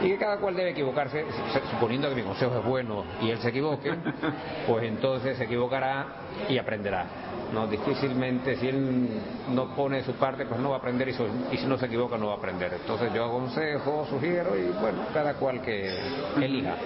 [0.00, 1.26] y que cada cual debe equivocarse,
[1.70, 3.92] suponiendo que mi consejo es bueno y él se equivoque,
[4.66, 6.06] pues entonces se equivocará
[6.48, 7.04] y aprenderá.
[7.52, 9.08] No, difícilmente si él
[9.50, 11.12] no pone su parte, pues no va a aprender y,
[11.52, 12.72] y si no se equivoca no va a aprender.
[12.72, 15.98] Entonces yo aconsejo, sugiero y bueno, cada cual que
[16.36, 16.76] elija.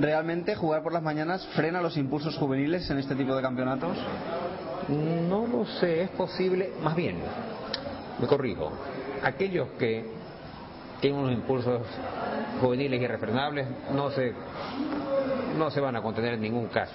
[0.00, 3.98] ¿Realmente jugar por las mañanas frena los impulsos juveniles en este tipo de campeonatos?
[5.28, 7.18] No lo sé, es posible, más bien,
[8.18, 8.72] me corrijo,
[9.22, 10.04] aquellos que
[11.00, 11.82] tienen unos impulsos
[12.60, 14.32] juveniles irrefrenables, no se,
[15.56, 16.94] no se van a contener en ningún caso.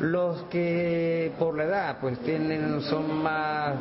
[0.00, 3.74] Los que por la edad pues tienen, son más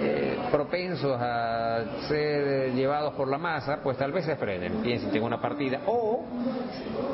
[0.00, 5.26] eh, propensos a ser llevados por la masa, pues tal vez se frenen, piensen tengo
[5.26, 5.80] una partida.
[5.86, 6.24] O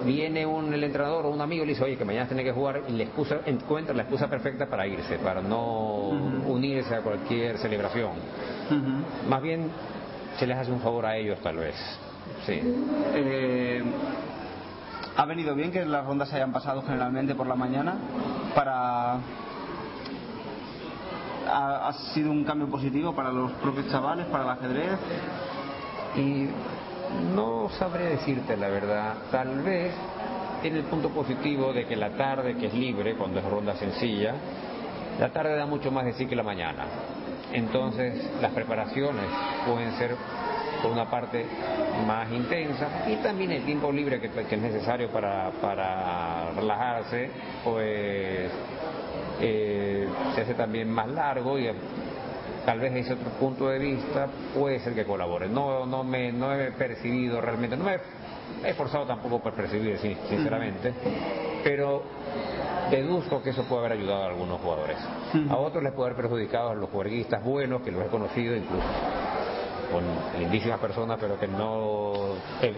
[0.05, 2.53] viene un, el entrenador o un amigo y le dice, oye, que mañana tiene que
[2.53, 6.11] jugar y le excusa, encuentra la excusa perfecta para irse, para no
[6.47, 8.13] unirse a cualquier celebración.
[9.29, 9.71] Más bien
[10.39, 11.75] se les hace un favor a ellos tal vez.
[12.47, 12.61] Sí.
[12.63, 13.83] Eh,
[15.17, 17.95] ¿Ha venido bien que las rondas se hayan pasado generalmente por la mañana
[18.55, 19.19] para
[21.47, 24.99] ha, sido un cambio positivo para los propios chavales, para el ajedrez?
[26.17, 26.49] Y
[27.35, 29.15] no sabré decirte la verdad.
[29.31, 29.93] Tal vez
[30.63, 34.35] tiene el punto positivo de que la tarde, que es libre, cuando es ronda sencilla,
[35.21, 36.87] la tarde da mucho más de sí que la mañana.
[37.53, 39.27] Entonces las preparaciones
[39.67, 40.17] pueden ser
[40.83, 41.45] por una parte
[42.07, 47.31] más intensa y también el tiempo libre que, es necesario para, para relajarse
[47.63, 48.51] pues
[49.41, 51.69] eh, se hace también más largo y
[52.65, 55.49] tal vez ese otro punto de vista puede ser que colabore.
[55.49, 57.99] No, no, me, no he percibido realmente, no me
[58.65, 60.95] he esforzado tampoco por percibir, sinceramente,
[61.63, 62.03] pero
[62.91, 64.97] deduzco que eso puede haber ayudado a algunos jugadores.
[65.49, 68.85] A otros les puede haber perjudicado a los juerguistas buenos, que los he conocido incluso
[69.91, 70.05] con
[70.39, 72.13] lindísimas personas, pero que no,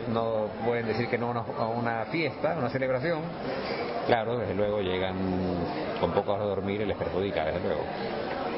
[0.08, 3.20] no pueden decir que no a una fiesta, a una celebración.
[4.06, 5.16] Claro, desde luego llegan
[6.00, 7.82] con pocas horas de dormir y les perjudica, desde luego.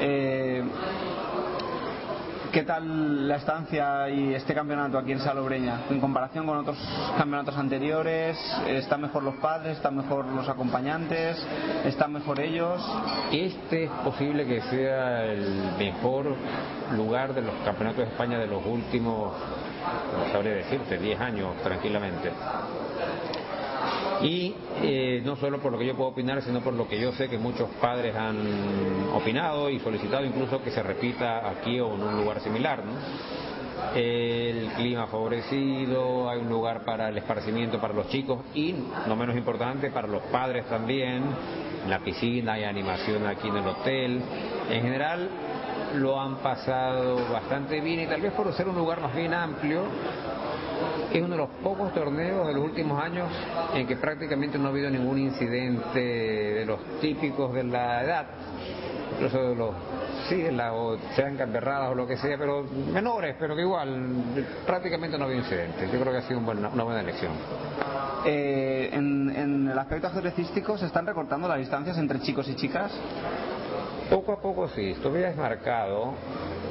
[0.00, 0.62] Eh,
[2.54, 5.86] ¿Qué tal la estancia y este campeonato aquí en Salobreña?
[5.90, 6.78] En comparación con otros
[7.18, 8.38] campeonatos anteriores,
[8.68, 9.78] ¿están mejor los padres?
[9.78, 11.36] ¿Están mejor los acompañantes?
[11.84, 12.80] ¿Están mejor ellos?
[13.32, 16.36] Este es posible que sea el mejor
[16.96, 19.34] lugar de los campeonatos de España de los últimos,
[20.16, 22.30] no sabría decirte, 10 años tranquilamente
[24.24, 27.12] y eh, no solo por lo que yo puedo opinar, sino por lo que yo
[27.12, 28.38] sé que muchos padres han
[29.12, 32.82] opinado y solicitado incluso que se repita aquí o en un lugar similar.
[33.94, 38.74] El clima favorecido, hay un lugar para el esparcimiento para los chicos y,
[39.06, 41.22] no menos importante, para los padres también.
[41.86, 44.22] la piscina hay animación aquí en el hotel.
[44.70, 45.28] En general,
[45.96, 49.82] lo han pasado bastante bien y tal vez por ser un lugar más bien amplio,
[51.12, 53.28] es uno de los pocos torneos de los últimos años
[53.74, 58.26] en que prácticamente no ha habido ningún incidente de los típicos de la edad.
[59.12, 59.74] incluso los
[60.28, 64.24] sí, la, o sean gamberradas o lo que sea, pero menores, pero que igual
[64.66, 65.90] prácticamente no había incidentes.
[65.92, 67.32] Yo creo que ha sido una buena elección.
[68.26, 72.92] Eh, en, en el aspecto ajedrecístico, ¿se están recortando las distancias entre chicos y chicas?
[74.10, 76.14] Poco a poco sí, todavía es marcado,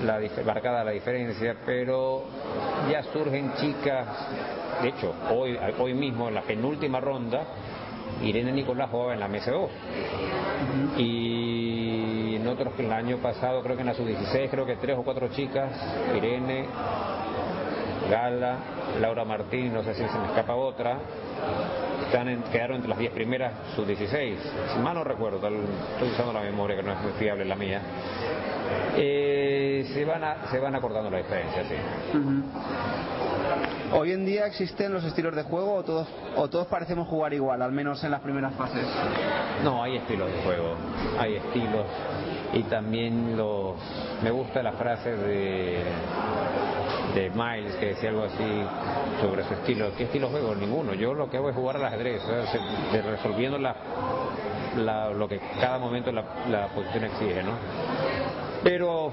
[0.03, 2.23] la, marcada la diferencia, pero
[2.91, 4.07] ya surgen chicas,
[4.81, 7.43] de hecho, hoy, hoy mismo en la penúltima ronda,
[8.21, 9.69] Irene Nicolás jugaba en la mesa 2
[10.97, 14.97] y en otros que el año pasado, creo que en la sub-16, creo que tres
[14.97, 15.71] o cuatro chicas,
[16.15, 16.67] Irene,
[18.09, 18.57] Gala,
[18.99, 20.97] Laura Martín, no sé si se me escapa otra,
[22.05, 24.35] están quedaron entre las 10 primeras sub-16.
[24.73, 27.81] Si mal no recuerdo, estoy usando la memoria que no es muy fiable la mía.
[28.95, 31.75] Eh, se, van a, se van acortando la diferencia, sí.
[33.95, 37.61] Hoy en día existen los estilos de juego o todos, o todos parecemos jugar igual,
[37.61, 38.85] al menos en las primeras fases.
[39.63, 40.75] No, hay estilos de juego,
[41.19, 41.85] hay estilos
[42.53, 43.75] y también los
[44.23, 45.83] me gusta la frase de
[47.13, 48.43] de Miles que decía algo así
[49.21, 49.91] sobre su estilo.
[49.95, 50.55] ¿Qué estilo juego?
[50.55, 50.93] Ninguno.
[50.93, 52.21] Yo lo que hago es jugar al ajedrez,
[53.05, 53.75] resolviendo la,
[55.11, 57.53] lo que cada momento la, la posición exige, ¿no?
[58.63, 59.11] Pero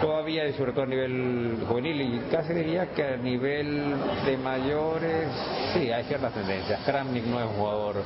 [0.00, 5.28] todavía, y sobre todo a nivel juvenil, y casi diría que a nivel de mayores,
[5.72, 6.80] sí, hay ciertas tendencias.
[6.84, 7.96] Kramnik no es un jugador,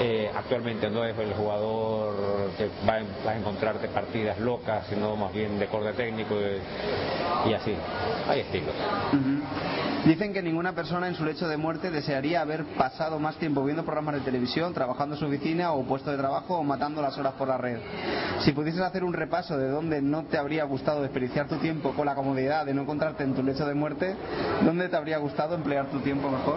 [0.00, 5.58] eh, actualmente no es el jugador que va, a encontrarte partidas locas, sino más bien
[5.58, 6.36] de corte técnico
[7.46, 7.74] y, así.
[8.28, 8.74] Hay estilos.
[10.04, 13.84] Dicen que ninguna persona en su lecho de muerte desearía haber pasado más tiempo viendo
[13.84, 17.34] programas de televisión, trabajando en su oficina o puesto de trabajo o matando las horas
[17.34, 17.78] por la red.
[18.40, 22.06] Si pudieses hacer un repaso de dónde no te habría gustado desperdiciar tu tiempo con
[22.06, 24.16] la comodidad de no encontrarte en tu lecho de muerte,
[24.64, 26.56] ¿dónde te habría gustado emplear tu tiempo mejor?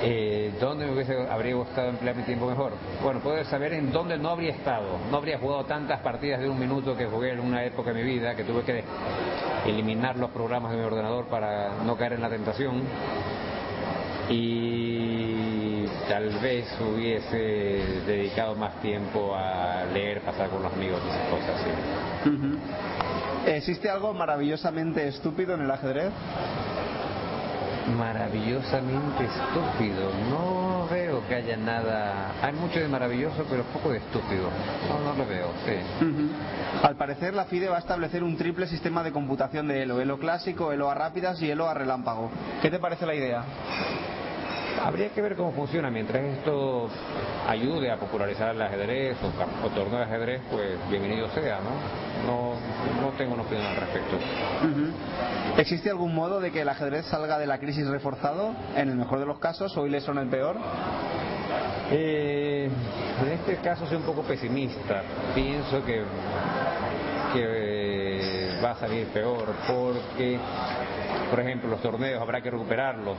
[0.00, 2.72] Eh, ¿Dónde me hubiese, habría gustado emplear mi tiempo mejor?
[3.02, 4.98] Bueno, poder saber en dónde no habría estado.
[5.10, 8.08] No habría jugado tantas partidas de un minuto que jugué en una época de mi
[8.08, 8.84] vida, que tuve que
[9.66, 12.82] eliminar los programas de mi ordenador para no caer en la tentación.
[14.30, 17.36] Y tal vez hubiese
[18.06, 21.60] dedicado más tiempo a leer, pasar con los amigos y esas cosas.
[22.24, 23.50] Sí.
[23.50, 26.12] ¿Existe algo maravillosamente estúpido en el ajedrez?
[27.96, 30.10] Maravillosamente estúpido.
[30.30, 32.32] No veo que haya nada.
[32.42, 34.48] Hay mucho de maravilloso, pero poco de estúpido.
[34.88, 35.72] No, no lo veo, sí.
[36.82, 40.18] Al parecer, la FIDE va a establecer un triple sistema de computación de ELO: ELO
[40.18, 42.30] clásico, ELO a rápidas y ELO a relámpago.
[42.62, 43.44] ¿Qué te parece la idea?
[44.82, 45.90] Habría que ver cómo funciona.
[45.90, 46.88] Mientras esto
[47.46, 51.70] ayude a popularizar el ajedrez o, o torneo de ajedrez, pues bienvenido sea, ¿no?
[52.26, 52.54] No,
[53.00, 54.16] no tengo una opinión al respecto.
[55.56, 59.20] ¿Existe algún modo de que el ajedrez salga de la crisis reforzado, en el mejor
[59.20, 60.56] de los casos, o ileso en el peor?
[61.90, 62.68] Eh,
[63.22, 65.02] en este caso soy un poco pesimista.
[65.34, 66.02] Pienso que,
[67.32, 67.87] que
[68.62, 70.38] va a salir peor porque
[71.30, 73.18] por ejemplo, los torneos habrá que recuperarlos.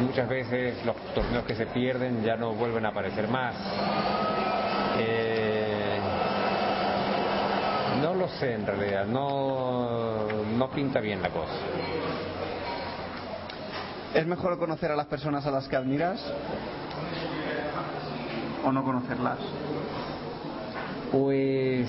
[0.00, 3.54] Muchas veces los torneos que se pierden ya no vuelven a aparecer más.
[4.98, 5.98] Eh,
[8.00, 11.54] no lo sé en realidad, no, no pinta bien la cosa.
[14.14, 16.24] ¿Es mejor conocer a las personas a las que admiras
[18.64, 19.38] o no conocerlas?
[21.10, 21.88] Pues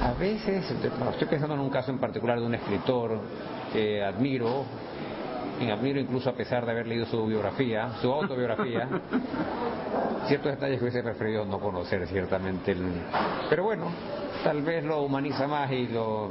[0.00, 3.20] a veces, estoy pensando en un caso en particular de un escritor
[3.72, 4.64] que admiro,
[5.60, 8.88] y admiro incluso a pesar de haber leído su biografía, su autobiografía,
[10.28, 12.76] ciertos detalles que hubiese preferido no conocer ciertamente.
[13.50, 13.86] Pero bueno,
[14.44, 16.30] tal vez lo humaniza más y lo,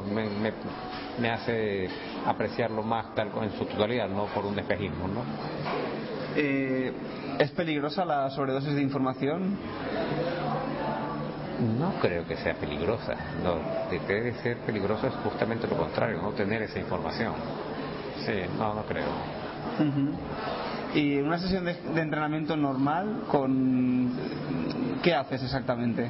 [1.20, 1.89] me, hace
[2.26, 5.07] apreciarlo más tal en su totalidad, no por un despejismo.
[5.07, 5.24] ¿no?
[6.36, 6.93] Eh,
[7.39, 9.57] ¿Es peligrosa la sobredosis de información?
[11.60, 13.16] No creo que sea peligrosa.
[13.43, 13.55] No,
[14.08, 17.34] debe ser peligrosa es justamente lo contrario, no tener esa información.
[18.26, 19.05] Sí, no, no creo.
[20.93, 24.12] ¿Y una sesión de, entrenamiento normal con
[25.01, 26.10] qué haces exactamente?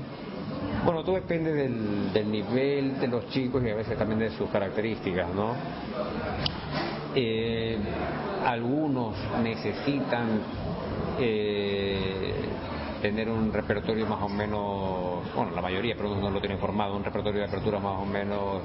[0.84, 5.34] Bueno, todo depende del, nivel de los chicos y a veces también de sus características,
[5.34, 5.54] ¿no?
[7.16, 7.78] Eh,
[8.46, 10.28] algunos necesitan
[11.20, 12.47] eh,
[13.02, 17.04] tener un repertorio más o menos, bueno, la mayoría, pero no lo tienen formado, un
[17.04, 18.62] repertorio de apertura más o menos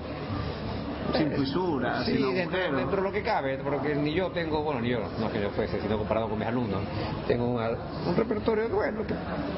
[1.16, 5.00] sin fisuras, sí, dentro, de lo que cabe, porque ni yo tengo, bueno, ni yo,
[5.18, 6.80] no que yo fuese, sino comparado con mis alumnos,
[7.26, 9.14] tengo un repertorio bueno, que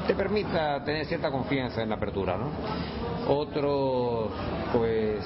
[0.07, 2.49] te permita tener cierta confianza en la apertura, ¿no?
[3.27, 4.31] Otros,
[4.73, 5.25] pues,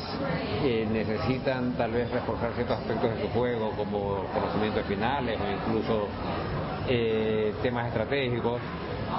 [0.64, 6.08] eh, necesitan tal vez reforzar ciertos aspectos de su juego, como conocimientos finales o incluso
[6.88, 8.62] eh, temas estratégicos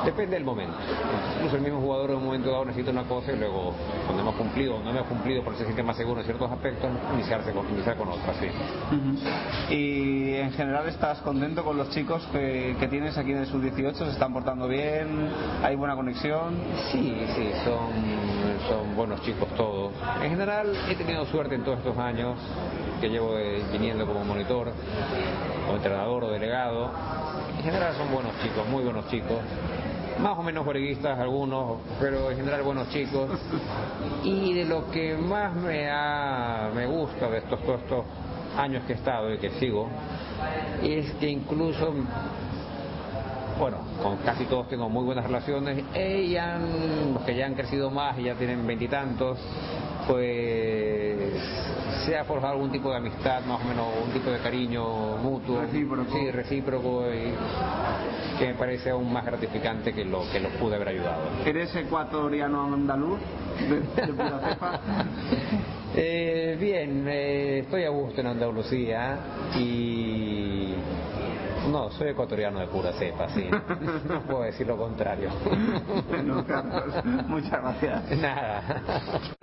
[0.05, 0.77] Depende del momento.
[1.37, 3.75] Incluso el mismo jugador en un momento dado necesita una cosa y luego,
[4.07, 6.91] cuando hemos cumplido o no hemos cumplido, porque se siente más seguro en ciertos aspectos,
[7.15, 9.75] iniciarse con, iniciar con otras, sí.
[9.75, 13.95] Y en general estás contento con los chicos que, que tienes aquí en el sub-18,
[13.95, 15.29] se están portando bien,
[15.63, 16.57] hay buena conexión.
[16.91, 17.93] Sí, sí, son,
[18.69, 19.93] son buenos chicos todos.
[20.23, 22.39] En general he tenido suerte en todos estos años
[23.01, 24.73] que llevo eh, viniendo como monitor,
[25.71, 26.91] o entrenador o delegado.
[27.61, 29.37] En general son buenos chicos, muy buenos chicos.
[30.19, 33.39] Más o menos jueguistas algunos, pero en general buenos chicos.
[34.25, 38.07] Y de lo que más me, ha, me gusta de estos, todos estos
[38.57, 39.91] años que he estado y que sigo,
[40.83, 41.93] es que incluso
[43.61, 47.91] bueno, con casi todos tengo muy buenas relaciones, y han, los que ya han crecido
[47.91, 49.39] más y ya tienen veintitantos,
[50.09, 51.19] pues
[52.07, 55.61] se ha forjado algún tipo de amistad, más o menos un tipo de cariño mutuo,
[55.61, 56.11] Recíproco.
[56.11, 60.89] sí, recíproco, y que me parece aún más gratificante que lo que los pude haber
[60.89, 61.21] ayudado.
[61.45, 63.21] ¿Eres ecuatoriano andaluz?
[63.69, 64.81] De, de pura cepa.
[65.93, 69.19] Eh, bien, eh, estoy a gusto en Andalucía
[69.59, 70.60] y
[71.71, 73.49] no, soy ecuatoriano de pura cepa, sí.
[74.09, 75.31] No puedo decir lo contrario.
[76.09, 78.19] Bueno, Carlos, muchas gracias.
[78.19, 79.37] Nada.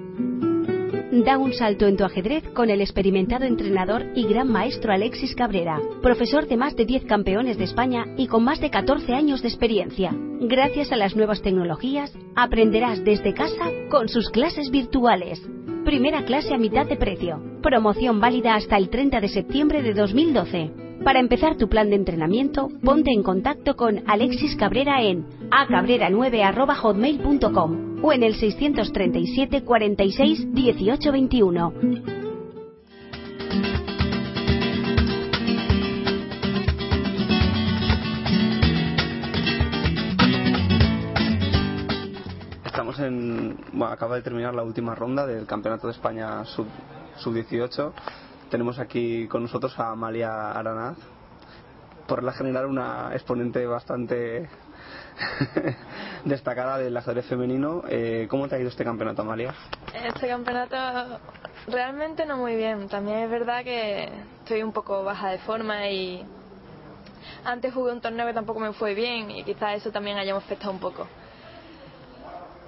[1.11, 5.79] Da un salto en tu ajedrez con el experimentado entrenador y gran maestro Alexis Cabrera,
[6.01, 9.47] profesor de más de 10 campeones de España y con más de 14 años de
[9.47, 10.13] experiencia.
[10.41, 15.41] Gracias a las nuevas tecnologías, aprenderás desde casa con sus clases virtuales.
[15.85, 17.41] Primera clase a mitad de precio.
[17.63, 20.86] Promoción válida hasta el 30 de septiembre de 2012.
[21.07, 28.11] Para empezar tu plan de entrenamiento, ponte en contacto con Alexis Cabrera en acabrera9.hotmail.com o
[28.11, 31.73] en el 637 46 18 21.
[42.65, 43.57] Estamos en.
[43.81, 46.67] Acaba de terminar la última ronda del Campeonato de España sub-
[47.17, 47.91] sub-18.
[48.49, 50.97] Tenemos aquí con nosotros a Amalia Aranaz.
[52.07, 54.47] Por la general, una exponente bastante
[56.25, 57.83] destacada del ajedrez femenino.
[57.89, 59.53] Eh, ¿Cómo te ha ido este campeonato, Amalia?
[59.93, 60.77] Este campeonato
[61.67, 62.87] realmente no muy bien.
[62.87, 66.25] También es verdad que estoy un poco baja de forma y
[67.43, 70.71] antes jugué un torneo que tampoco me fue bien y quizás eso también hayamos afectado
[70.71, 71.05] un poco.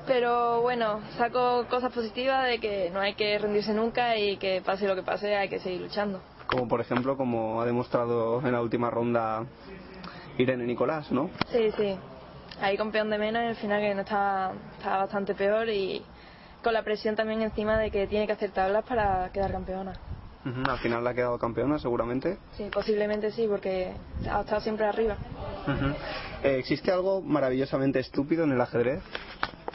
[0.09, 4.87] Pero bueno, saco cosas positivas de que no hay que rendirse nunca y que pase
[4.87, 6.19] lo que pase hay que seguir luchando.
[6.47, 9.45] Como por ejemplo, como ha demostrado en la última ronda
[10.39, 11.29] Irene Nicolás, ¿no?
[11.51, 11.95] Sí, sí.
[12.59, 16.03] Ahí campeón de menos y al final que no estaba, estaba bastante peor y
[16.63, 19.93] con la presión también encima de que tiene que hacer tablas para quedar campeona.
[20.43, 22.39] Al final la ha quedado campeona, seguramente.
[22.57, 23.93] Sí, posiblemente sí, porque
[24.27, 25.17] ha estado siempre arriba.
[26.43, 29.03] Eh, ¿Existe algo maravillosamente estúpido en el ajedrez?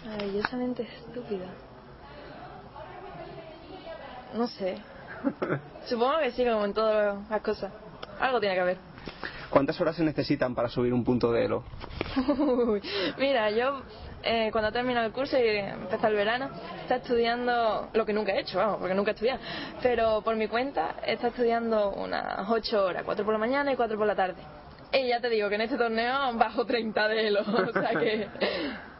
[0.05, 1.47] Maravillosamente estúpida.
[4.35, 4.77] No sé.
[5.87, 7.73] Supongo que sí, como en todas las cosas.
[8.21, 8.79] Algo tiene que haber.
[9.51, 11.65] ¿Cuántas horas se necesitan para subir un punto de elo?
[12.39, 12.83] Uy,
[13.19, 13.83] Mira, yo
[14.23, 16.51] eh, cuando termino el curso y empieza el verano,
[16.81, 19.41] está estudiando lo que nunca he hecho, vamos, porque nunca he estudiado.
[19.83, 23.97] Pero por mi cuenta, está estudiando unas 8 horas, 4 por la mañana y 4
[23.97, 24.43] por la tarde.
[24.93, 28.29] Y ya te digo que en este torneo bajo 30 de elo, o sea que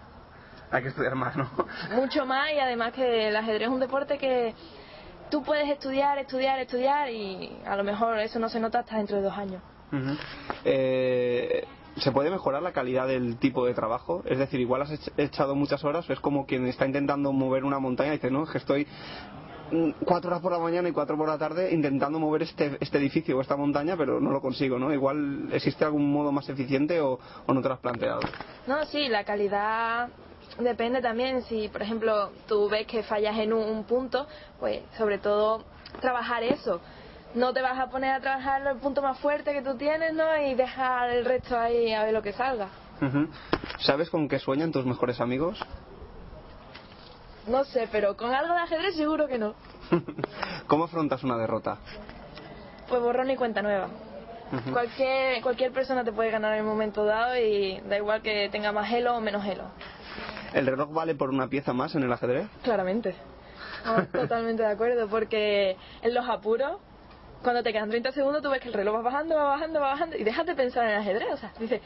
[0.75, 1.49] Hay que estudiar más, ¿no?
[1.95, 4.55] mucho más y además que el ajedrez es un deporte que
[5.31, 9.17] tú puedes estudiar, estudiar, estudiar y a lo mejor eso no se nota hasta dentro
[9.17, 9.63] de dos años.
[10.65, 11.65] Eh,
[11.99, 14.23] ¿Se puede mejorar la calidad del tipo de trabajo?
[14.27, 17.79] Es decir, igual has ech- echado muchas horas, es como quien está intentando mover una
[17.79, 18.85] montaña y dice, no, es que estoy
[19.71, 22.99] mm, cuatro horas por la mañana y cuatro por la tarde intentando mover este, este
[22.99, 24.93] edificio o esta montaña, pero no lo consigo, ¿no?
[24.93, 28.21] Igual existe algún modo más eficiente o, o no te lo has planteado.
[28.67, 30.09] No, sí, la calidad
[30.59, 31.43] depende también.
[31.43, 34.27] Si, por ejemplo, tú ves que fallas en un, un punto,
[34.59, 35.65] pues sobre todo
[36.01, 36.81] trabajar eso.
[37.35, 40.37] No te vas a poner a trabajar el punto más fuerte que tú tienes, ¿no?
[40.41, 42.69] Y dejar el resto ahí a ver lo que salga.
[43.81, 45.59] ¿Sabes con qué sueñan tus mejores amigos?
[47.47, 49.55] No sé, pero con algo de ajedrez seguro que no.
[50.67, 51.79] ¿Cómo afrontas una derrota?
[52.89, 53.89] Pues borrón y cuenta nueva.
[54.73, 58.71] Cualquier, cualquier persona te puede ganar en el momento dado y da igual que tenga
[58.71, 59.65] más elo o menos elo.
[60.55, 62.47] ¿El reloj vale por una pieza más en el ajedrez?
[62.63, 63.15] Claramente.
[63.85, 66.79] Vamos, totalmente de acuerdo, porque en los apuros,
[67.43, 69.89] cuando te quedan 30 segundos, tú ves que el reloj va bajando, va bajando, va
[69.89, 71.29] bajando, y dejas de pensar en el ajedrez.
[71.33, 71.81] O sea, dices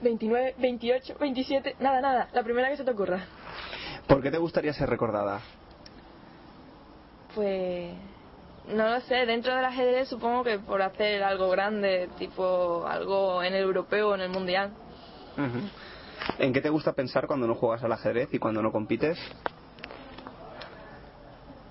[0.00, 3.20] 29, 28, 27, nada, nada, la primera que se te ocurra.
[4.06, 5.40] ¿Por qué te gustaría ser recordada?
[7.34, 7.92] Pues.
[8.68, 13.54] No lo sé, dentro del ajedrez supongo que por hacer algo grande, tipo algo en
[13.54, 14.70] el europeo o en el mundial.
[16.38, 19.18] ¿En qué te gusta pensar cuando no juegas al ajedrez y cuando no compites?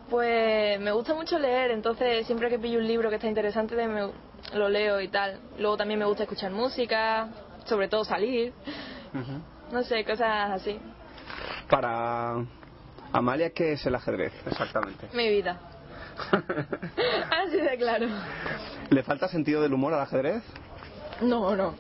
[0.10, 4.10] Pues me gusta mucho leer, entonces siempre que pillo un libro que está interesante me,
[4.54, 5.40] lo leo y tal.
[5.58, 7.30] Luego también me gusta escuchar música,
[7.66, 8.54] sobre todo salir.
[9.72, 10.80] No sé, cosas así.
[11.70, 12.44] Para
[13.12, 15.08] Amalia, ¿qué es el ajedrez exactamente?
[15.14, 15.60] Mi vida.
[16.32, 18.08] así de claro.
[18.90, 20.44] ¿Le falta sentido del humor al ajedrez?
[21.22, 21.76] No, no.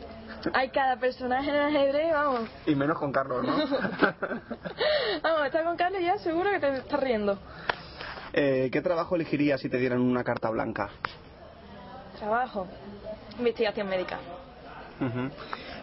[0.53, 2.49] Hay cada personaje en el ajedrez, vamos.
[2.65, 3.55] Y menos con Carlos, ¿no?
[5.23, 7.37] vamos, está con Carlos ya seguro que te estás riendo.
[8.33, 10.89] Eh, ¿Qué trabajo elegirías si te dieran una carta blanca?
[12.17, 12.67] Trabajo.
[13.37, 14.19] Investigación médica.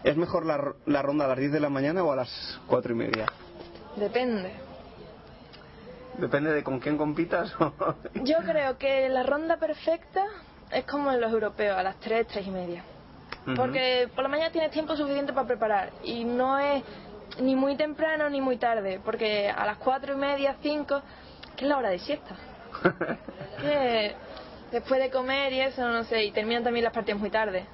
[0.03, 2.93] ¿Es mejor la, la, ronda a las 10 de la mañana o a las 4
[2.93, 3.25] y media?
[3.95, 4.53] Depende.
[6.17, 7.53] ¿Depende de con quién compitas?
[8.23, 10.25] Yo creo que la ronda perfecta
[10.71, 12.83] es como en los europeos, a las 3, 3 y media.
[13.55, 16.83] Porque por la mañana tienes tiempo suficiente para preparar y no es
[17.39, 21.01] ni muy temprano ni muy tarde, porque a las 4 y media, 5,
[21.55, 22.35] que es la hora de siesta.
[23.61, 24.15] que
[24.71, 27.65] después de comer y eso, no sé, y terminan también las partidas muy tarde.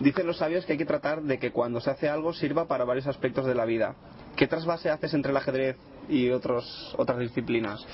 [0.00, 2.84] Dicen los sabios que hay que tratar de que cuando se hace algo sirva para
[2.84, 3.94] varios aspectos de la vida.
[4.36, 5.76] ¿Qué trasvase haces entre el ajedrez
[6.08, 7.84] y otros, otras disciplinas?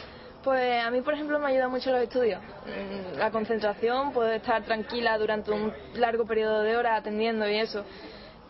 [0.45, 2.41] Pues a mí, por ejemplo, me ayuda mucho los estudios.
[2.43, 7.85] Mm, la concentración, poder estar tranquila durante un largo periodo de horas atendiendo y eso.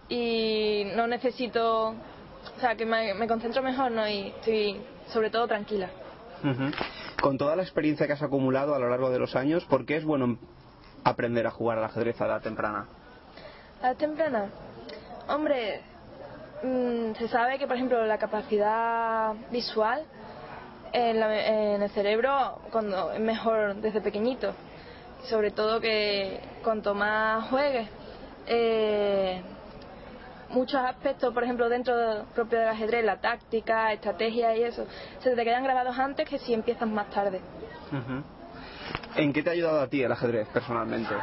[0.09, 4.07] Y no necesito, o sea, que me, concentro mejor, ¿no?
[4.07, 5.89] Y estoy, sobre todo, tranquila.
[7.21, 9.97] Con toda la experiencia que has acumulado a lo largo de los años, ¿por qué
[9.97, 10.39] es bueno
[11.05, 12.87] aprender a jugar al ajedrez a edad temprana?
[13.83, 14.51] A edad temprana.
[15.29, 15.81] Hombre,
[16.63, 20.05] mm, se sabe que, por ejemplo, la capacidad visual
[20.93, 24.55] en, el cerebro cuando es mejor desde pequeñito.
[25.25, 27.89] Sobre todo que cuanto más juegues,
[28.47, 29.43] eh,
[30.51, 34.87] muchos aspectos, por ejemplo, dentro propio del ajedrez, la táctica, estrategia y eso,
[35.21, 37.41] se te quedan grabados antes que si empiezas más tarde.
[39.17, 41.15] ¿En qué te ha ayudado a ti el ajedrez personalmente?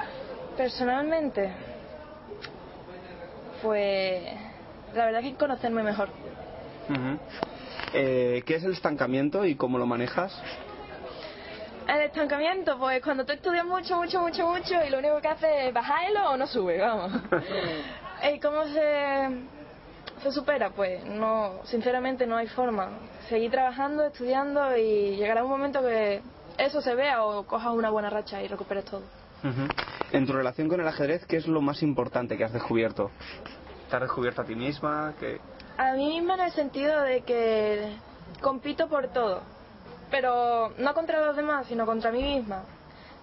[0.57, 1.51] Personalmente,
[3.61, 4.23] pues
[4.93, 6.09] la verdad es que conocerme mejor.
[7.93, 10.41] Eh, ¿Qué es el estancamiento y cómo lo manejas?
[11.87, 15.49] El estancamiento, pues cuando tú estudias mucho, mucho, mucho, mucho y lo único que haces
[15.67, 17.11] es bajarlo o no sube, vamos.
[18.33, 19.29] ¿Y cómo se,
[20.23, 20.71] se supera?
[20.71, 22.89] Pues no, sinceramente no hay forma.
[23.29, 26.21] Seguir trabajando, estudiando y llegará un momento que
[26.57, 29.03] eso se vea o cojas una buena racha y recuperes todo.
[30.11, 33.11] En tu relación con el ajedrez, ¿qué es lo más importante que has descubierto?
[33.89, 35.13] ¿Te has descubierto a ti misma?
[35.19, 35.39] que
[35.77, 37.95] a mí misma en el sentido de que
[38.41, 39.41] compito por todo,
[40.11, 42.63] pero no contra los demás, sino contra mí misma.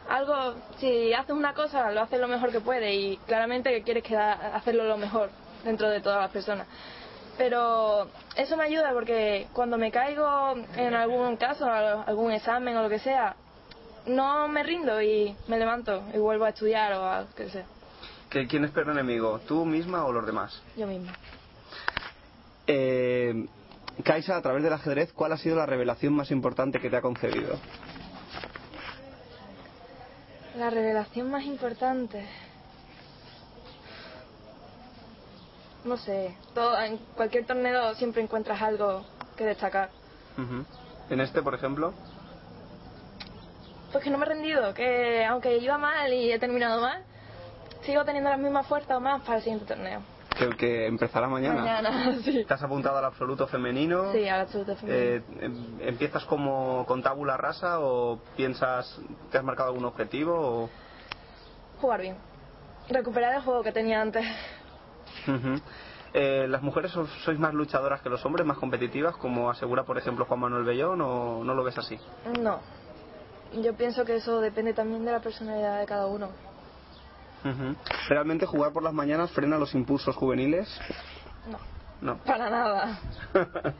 [0.09, 4.05] Algo, si haces una cosa, lo haces lo mejor que puede y claramente que quieres
[4.13, 5.31] hacerlo lo mejor
[5.65, 6.67] dentro de todas las personas.
[7.39, 12.89] Pero eso me ayuda porque cuando me caigo en algún caso, algún examen o lo
[12.89, 13.37] que sea,
[14.07, 17.65] no me rindo y me levanto y vuelvo a estudiar o a lo que sea.
[18.29, 19.41] ¿Quién es peor enemigo?
[19.47, 20.61] ¿Tú misma o los demás?
[20.77, 21.13] Yo misma.
[22.67, 23.47] Eh,
[24.05, 27.03] Kaisa, a través del ajedrez, ¿cuál ha sido la revelación más importante que te ha
[27.03, 27.59] concedido?
[30.57, 32.27] La revelación más importante.
[35.85, 39.05] No sé, todo, en cualquier torneo siempre encuentras algo
[39.37, 39.91] que destacar.
[41.11, 41.93] ¿En este, por ejemplo?
[43.91, 47.03] Pues que no me he rendido, que aunque iba mal y he terminado mal,
[47.85, 50.03] sigo teniendo la misma fuerza o más para el siguiente torneo
[50.35, 51.61] que el que empezará mañana.
[51.61, 52.45] Mañana, sí.
[52.45, 54.13] ¿Te has apuntado al absoluto femenino?
[54.13, 55.05] Sí, al absoluto femenino.
[55.05, 60.35] Eh, em, ¿Empiezas como con tabula rasa o piensas, te has marcado algún objetivo?
[60.35, 60.71] O...
[61.81, 62.17] Jugar bien.
[62.89, 64.25] Recuperar el juego que tenía antes.
[66.15, 66.93] Eh, ¿Las mujeres
[67.25, 71.01] sois más luchadoras que los hombres, más competitivas, como asegura, por ejemplo, Juan Manuel Bellón,
[71.01, 71.99] o no lo ves así?
[72.41, 72.61] No.
[73.63, 76.29] Yo pienso que eso depende también de la personalidad de cada uno.
[78.09, 80.69] ¿Realmente jugar por las mañanas frena los impulsos juveniles?
[81.51, 81.59] No.
[82.03, 82.17] No.
[82.25, 82.99] Para nada.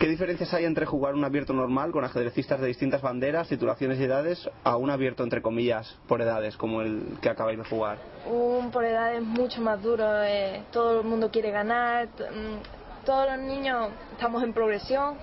[0.00, 4.04] ¿Qué diferencias hay entre jugar un abierto normal con ajedrecistas de distintas banderas, titulaciones y
[4.04, 7.98] edades a un abierto entre comillas por edades como el que acabáis de jugar?
[8.24, 10.22] Un por edades mucho más duro.
[10.22, 12.06] Eh, todo el mundo quiere ganar.
[12.06, 15.16] Mm, todos los niños estamos en progresión.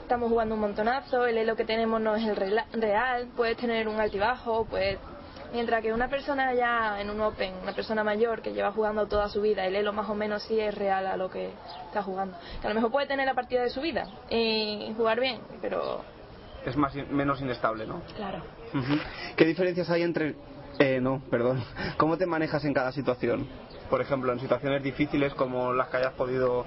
[0.00, 1.26] Estamos jugando un montonazo.
[1.26, 3.28] El elo que tenemos no es el real.
[3.36, 4.98] Puedes tener un altibajo, puedes
[5.52, 9.28] Mientras que una persona ya en un Open, una persona mayor que lleva jugando toda
[9.28, 11.50] su vida, el elo más o menos sí es real a lo que
[11.86, 12.36] está jugando.
[12.60, 16.02] Que a lo mejor puede tener la partida de su vida y jugar bien, pero
[16.66, 18.02] es más menos inestable, ¿no?
[18.16, 18.42] Claro.
[19.36, 20.34] ¿Qué diferencias hay entre...
[20.78, 21.62] Eh, no, perdón.
[21.96, 23.46] ¿Cómo te manejas en cada situación?
[23.88, 26.66] Por ejemplo, en situaciones difíciles como las que hayas podido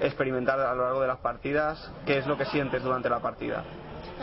[0.00, 3.64] experimentar a lo largo de las partidas, ¿qué es lo que sientes durante la partida?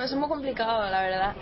[0.01, 1.35] Es muy complicado, la verdad.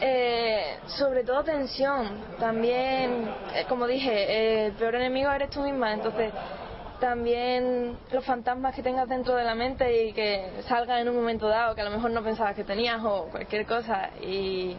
[0.00, 2.20] Eh, sobre todo tensión.
[2.38, 5.92] También, eh, como dije, el peor enemigo eres tú misma.
[5.92, 6.32] Entonces,
[7.00, 11.48] también los fantasmas que tengas dentro de la mente y que salgan en un momento
[11.48, 14.10] dado que a lo mejor no pensabas que tenías o cualquier cosa.
[14.22, 14.76] Y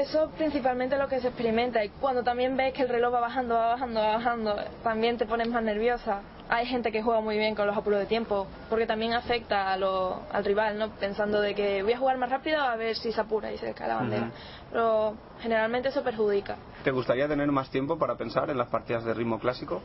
[0.00, 1.84] eso principalmente es lo que se experimenta.
[1.84, 5.26] Y cuando también ves que el reloj va bajando, va bajando, va bajando, también te
[5.26, 6.22] pones más nerviosa.
[6.48, 9.76] Hay gente que juega muy bien con los apuros de tiempo, porque también afecta a
[9.78, 10.90] lo- al rival, ¿no?
[10.90, 13.72] Pensando de que voy a jugar más rápido a ver si se apura y se
[13.72, 14.30] cae la bandera.
[14.70, 16.56] Pero generalmente eso perjudica.
[16.82, 19.80] ¿Te gustaría tener más tiempo para pensar en las partidas de ritmo clásico?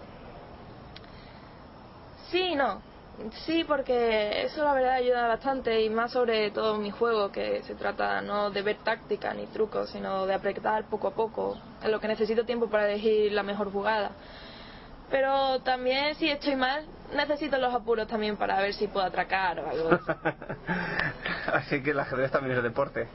[2.30, 2.82] Sí y no.
[3.46, 7.64] Sí, porque eso la verdad ayuda bastante y más sobre todo en mi juego, que
[7.64, 11.92] se trata no de ver táctica ni trucos, sino de apretar poco a poco, en
[11.92, 14.12] lo que necesito tiempo para elegir la mejor jugada.
[15.10, 19.70] Pero también si estoy mal, necesito los apuros también para ver si puedo atracar o
[19.70, 19.90] algo.
[21.54, 23.08] Así que el ajedrez también es deporte.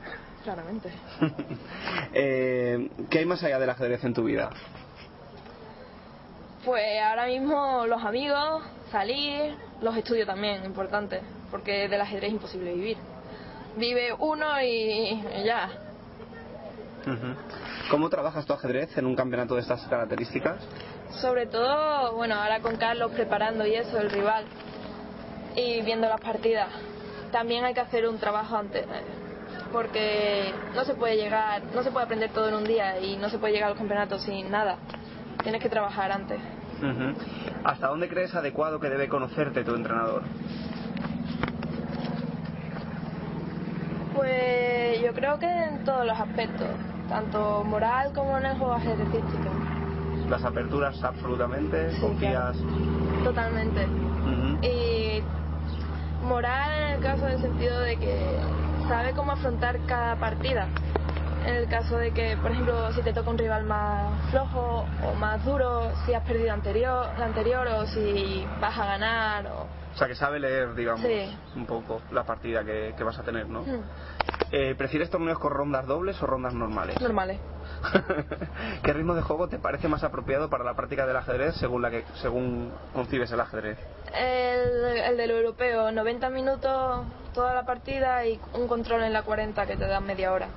[0.42, 0.90] Claramente.
[2.16, 4.50] Eh, ¿Qué hay más allá del ajedrez en tu vida?
[6.64, 11.20] Pues ahora mismo los amigos, salir, los estudios también, importante,
[11.50, 12.96] porque del ajedrez es imposible vivir.
[13.76, 15.68] Vive uno y ya.
[17.90, 20.56] ¿Cómo trabajas tu ajedrez en un campeonato de estas características?
[21.20, 24.46] Sobre todo, bueno, ahora con Carlos preparando y eso, el rival,
[25.54, 26.68] y viendo las partidas.
[27.30, 29.02] También hay que hacer un trabajo antes, eh,
[29.72, 33.28] porque no se puede llegar, no se puede aprender todo en un día y no
[33.28, 34.78] se puede llegar a los campeonatos sin nada.
[35.42, 36.38] Tienes que trabajar antes.
[37.64, 40.22] ¿Hasta dónde crees adecuado que debe conocerte tu entrenador?
[44.14, 46.68] Pues yo creo que en todos los aspectos,
[47.08, 49.50] tanto moral como en el juego ajedrecístico.
[50.28, 52.56] Las aperturas absolutamente, confías.
[53.22, 53.86] Totalmente.
[54.62, 55.22] Y
[56.24, 58.38] moral en el caso del sentido de que
[58.88, 60.68] sabe cómo afrontar cada partida.
[61.46, 65.14] En el caso de que, por ejemplo, si te toca un rival más flojo o
[65.14, 69.46] más duro, si has perdido anterior, la anterior o si vas a ganar.
[69.48, 69.62] O...
[69.94, 71.38] O sea, que sabe leer, digamos, Sí.
[71.54, 73.60] un poco la partida que, que vas a tener, ¿no?
[73.62, 73.82] Hmm,
[74.52, 77.00] Eh, ¿Prefieres torneos con rondas dobles o rondas normales?
[77.00, 77.38] Normales.
[78.82, 81.90] ¿Qué ritmo de juego te parece más apropiado para la práctica del ajedrez según, la
[81.90, 83.78] que, según concibes el ajedrez?
[84.14, 89.66] El, el del europeo, 90 minutos toda la partida y un control en la 40
[89.66, 90.48] que te dan media hora.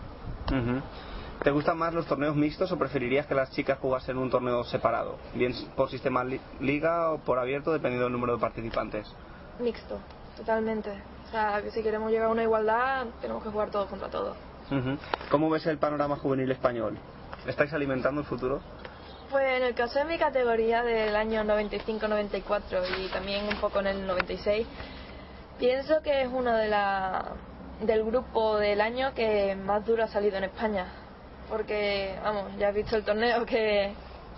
[1.43, 5.17] ¿Te gustan más los torneos mixtos o preferirías que las chicas jugasen un torneo separado?
[5.35, 9.07] Bien por sistema li- liga o por abierto, dependiendo del número de participantes.
[9.59, 9.99] Mixto,
[10.35, 10.91] totalmente.
[11.27, 14.35] O sea, que si queremos llegar a una igualdad, tenemos que jugar todos contra todos.
[15.29, 16.97] ¿Cómo ves el panorama juvenil español?
[17.45, 18.59] ¿Estáis alimentando el futuro?
[19.29, 23.87] Pues en el caso de mi categoría del año 95-94 y también un poco en
[23.87, 24.65] el 96,
[25.59, 27.25] pienso que es uno de la,
[27.81, 30.87] del grupo del año que más duro ha salido en España.
[31.49, 33.93] Porque, vamos, ya has visto el torneo que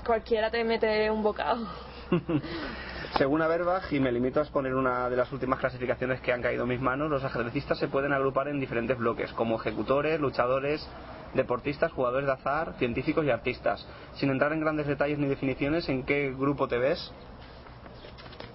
[0.05, 1.67] cualquiera te mete un bocado.
[3.17, 6.63] Según Averbach, y me limito a exponer una de las últimas clasificaciones que han caído
[6.63, 10.87] en mis manos, los ajedrecistas se pueden agrupar en diferentes bloques, como ejecutores, luchadores,
[11.33, 13.85] deportistas, jugadores de azar, científicos y artistas.
[14.15, 17.11] Sin entrar en grandes detalles ni definiciones, ¿en qué grupo te ves?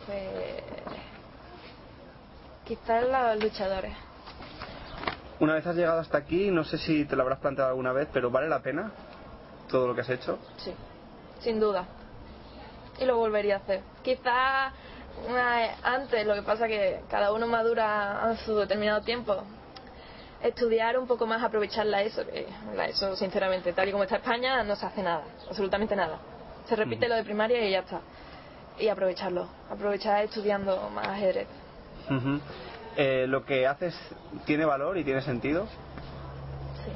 [0.07, 0.62] Pues,
[2.64, 3.93] quizás los luchadores.
[5.45, 8.09] Una vez has llegado hasta aquí, no sé si te lo habrás planteado alguna vez,
[8.11, 8.90] pero ¿vale la pena
[9.68, 10.38] todo lo que has hecho?
[10.57, 10.72] Sí,
[11.40, 11.86] sin duda.
[12.99, 13.82] Y lo volvería a hacer.
[14.03, 19.36] Quizá eh, antes, lo que pasa que cada uno madura a su determinado tiempo.
[20.42, 22.24] Estudiar un poco más, aprovechar la ESO.
[22.24, 26.20] que la ESO, sinceramente, tal y como está España, no se hace nada, absolutamente nada.
[26.66, 28.01] Se repite lo de primaria y ya está.
[28.78, 31.49] Y aprovecharlo, aprovechar estudiando más ajedrez.
[32.09, 32.40] Ujú.
[32.97, 33.95] Eh, ¿Lo que haces
[34.45, 35.66] tiene valor y tiene sentido?
[36.84, 36.92] Sí,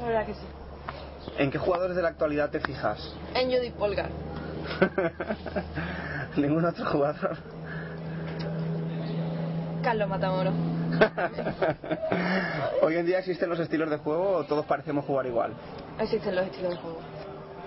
[0.00, 0.40] la verdad que sí.
[1.38, 3.14] ¿En qué jugadores de la actualidad te fijas?
[3.34, 4.10] En Judy Polgar.
[6.36, 7.36] ¿Ningún otro jugador?
[9.82, 10.54] Carlos Matamoros.
[12.82, 15.52] ¿Hoy en día existen los estilos de juego o todos parecemos jugar igual?
[16.00, 16.98] Existen los estilos de juego.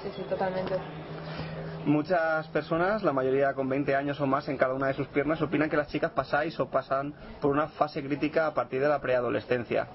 [0.03, 0.75] Sí, sí, totalmente.
[1.89, 5.41] Muchas personas, la mayoría con 20 años o más en cada una de sus piernas,
[5.41, 9.01] opinan que las chicas pasáis o pasan por una fase crítica a partir de la
[9.01, 9.87] preadolescencia.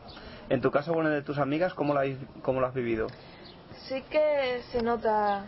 [0.49, 2.01] En tu caso, bueno, de tus amigas, ¿cómo lo,
[2.43, 3.07] cómo lo has vivido?
[3.87, 5.45] Sí que se nota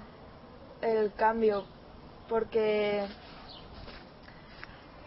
[0.82, 1.64] el cambio
[2.28, 3.04] porque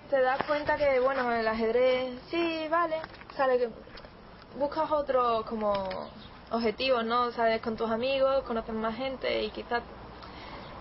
[0.09, 2.97] te das cuenta que, bueno, el ajedrez, sí, vale,
[3.37, 3.69] sale,
[4.57, 5.71] buscas otros como
[6.51, 7.31] objetivos, ¿no?
[7.31, 9.83] Sales con tus amigos, conoces más gente y quizás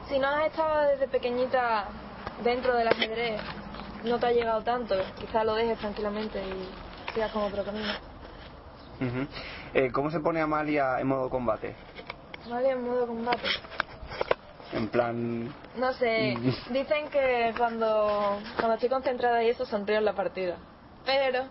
[0.09, 1.87] si no has estado desde pequeñita
[2.43, 3.41] dentro del ajedrez,
[4.05, 7.93] no te ha llegado tanto, quizás lo dejes tranquilamente y sigas con otro camino.
[9.75, 11.75] Eh, ¿Cómo se pone Amalia en modo combate?
[12.47, 13.49] Amalia en modo combate.
[14.73, 15.55] En plan...
[15.77, 16.37] No sé,
[16.71, 20.57] dicen que cuando, cuando estoy concentrada y eso sonrío en la partida.
[21.05, 21.45] Pero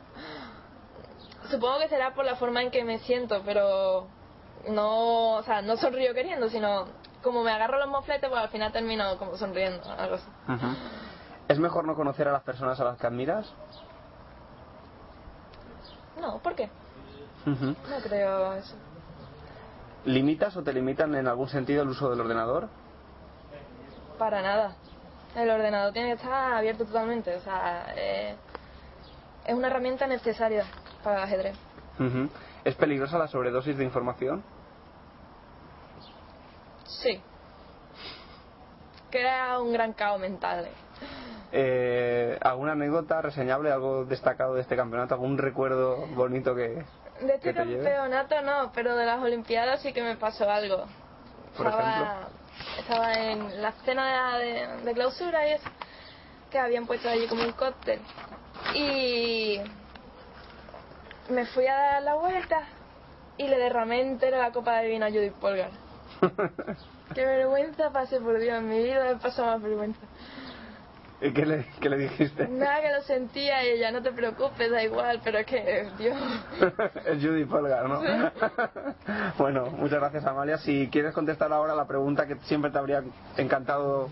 [1.49, 4.07] supongo que será por la forma en que me siento, pero
[4.69, 6.87] no, o sea, no sonrío queriendo, sino
[7.27, 10.25] como me agarro los mofletes, pues al final termino como sonriendo, algo así.
[11.47, 13.53] ¿Es mejor no conocer a las personas a las que admiras?
[16.19, 16.69] No, ¿por qué?
[17.45, 18.75] No creo eso.
[20.05, 22.67] ¿Limitas o te limitan en algún sentido el uso del ordenador?
[24.17, 24.75] Para nada.
[25.35, 28.35] El ordenador tiene que estar abierto totalmente, o sea, eh,
[29.45, 30.65] es una herramienta necesaria
[31.03, 31.57] para el ajedrez.
[32.63, 34.43] ¿Es peligrosa la sobredosis de información?
[36.87, 37.21] Sí.
[39.09, 40.65] Crea un gran caos mental.
[40.65, 40.71] eh.
[41.51, 45.13] Eh, ¿Alguna anécdota reseñable, algo destacado de este campeonato?
[45.13, 46.83] ¿Algún recuerdo bonito que,
[47.21, 47.83] De este que te lleve?
[47.83, 50.85] campeonato no, pero de las Olimpiadas sí que me pasó algo.
[51.55, 52.27] Por estaba,
[52.79, 55.69] estaba en la cena de, de clausura y eso,
[56.51, 58.01] que habían puesto allí como un cóctel.
[58.75, 59.59] Y
[61.29, 62.61] me fui a dar la vuelta
[63.37, 65.71] y le derramé entera la copa de vino a Judith Polgar.
[67.13, 69.99] Qué vergüenza pasé por Dios, en mi vida me pasó más vergüenza.
[71.19, 72.47] ¿Y qué le, qué le dijiste?
[72.47, 76.15] Nada que lo sentía y ella, no te preocupes, da igual, pero es que, Dios.
[77.05, 78.01] es Judy Polgar, ¿no?
[78.01, 78.07] Sí.
[79.39, 80.59] bueno, muchas gracias Amalia.
[80.59, 83.03] Si quieres contestar ahora la pregunta que siempre te habría
[83.37, 84.09] encantado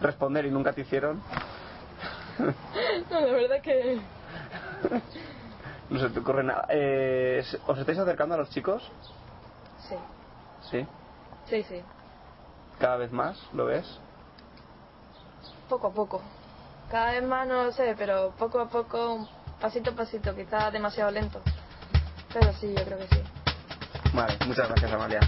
[0.00, 1.20] responder y nunca te hicieron,
[3.10, 3.98] No, de verdad que.
[5.90, 6.66] no se te ocurre nada.
[6.68, 8.82] Eh, ¿Os estáis acercando a los chicos?
[9.88, 9.96] Sí,
[10.70, 10.86] Sí.
[11.46, 11.82] Sí, sí.
[12.78, 13.38] ¿Cada vez más?
[13.52, 13.86] ¿Lo ves?
[15.68, 16.22] Poco a poco.
[16.90, 19.28] Cada vez más no lo sé, pero poco a poco,
[19.60, 21.40] pasito a pasito, quizás demasiado lento.
[22.32, 23.22] Pero sí, yo creo que sí.
[24.12, 25.20] Vale, muchas gracias Amalia.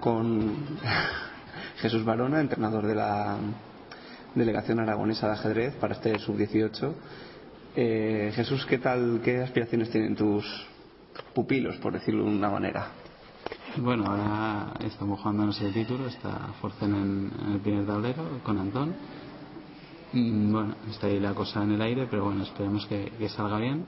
[0.00, 0.56] Con
[1.80, 3.36] Jesús Barona, entrenador de la
[4.34, 6.92] delegación aragonesa de ajedrez para este sub-18.
[7.76, 10.44] Eh, Jesús, ¿qué tal, qué aspiraciones tienen tus
[11.34, 12.88] pupilos, por decirlo de una manera?
[13.76, 18.94] Bueno, ahora estamos jugando en ese título, está Forcen en, el primer tablero con Antón.
[20.12, 23.84] Mm, Bueno, está ahí la cosa en el aire, pero bueno, esperemos que salga bien.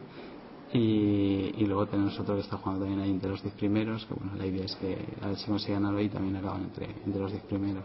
[0.74, 4.14] Y, y luego tenemos otro que está jugando también ahí entre los 10 primeros, que
[4.14, 7.20] bueno, la idea es que a ver si consigue ganarlo y también acaban entre, entre
[7.20, 7.84] los 10 primeros.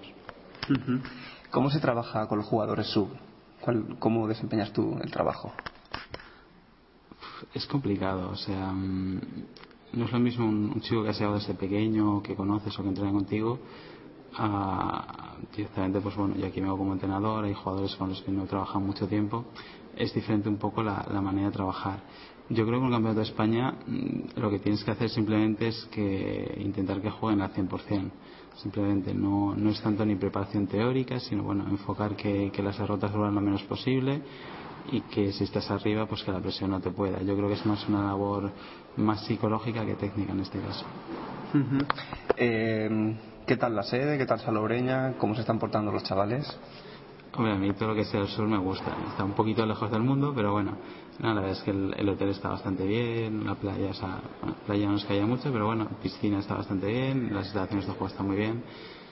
[1.52, 3.10] ¿Cómo se trabaja con los jugadores sub?
[3.62, 5.52] ¿Cuál- ¿Cómo desempeñas tú el trabajo?
[7.54, 9.22] es complicado, o sea, mm,
[9.94, 12.84] no es lo mismo un, un chico que ha llegado desde pequeño, que conoces o
[12.84, 13.60] que entrena contigo,
[14.38, 18.32] a directamente, pues bueno, yo aquí me hago como entrenador, hay jugadores con los que
[18.32, 19.46] no he trabajado mucho tiempo,
[19.96, 22.00] es diferente un poco la, la manera de trabajar.
[22.50, 25.68] Yo creo que en el Campeonato de España mm, lo que tienes que hacer simplemente
[25.68, 28.12] es que intentar que jueguen al 100%.
[28.56, 33.14] Simplemente no, no es tanto ni preparación teórica, sino bueno, enfocar que, que las derrotas
[33.14, 34.22] duran lo menos posible
[34.92, 37.22] y que si estás arriba, pues que la presión no te pueda.
[37.22, 38.52] Yo creo que es más una labor
[38.96, 40.86] más psicológica que técnica en este caso.
[42.36, 44.18] Eh, ¿Qué tal la sede?
[44.18, 45.14] ¿Qué tal Salobreña?
[45.18, 46.46] ¿Cómo se están portando los chavales?
[47.36, 48.96] Hombre, a mí todo lo que sea el sur me gusta.
[49.10, 50.72] Está un poquito lejos del mundo, pero bueno,
[51.20, 53.92] no, la verdad es que el, el hotel está bastante bien, la playa,
[54.66, 58.08] playa no es que mucho, pero bueno, piscina está bastante bien, las instalaciones de juego
[58.08, 58.64] están muy bien.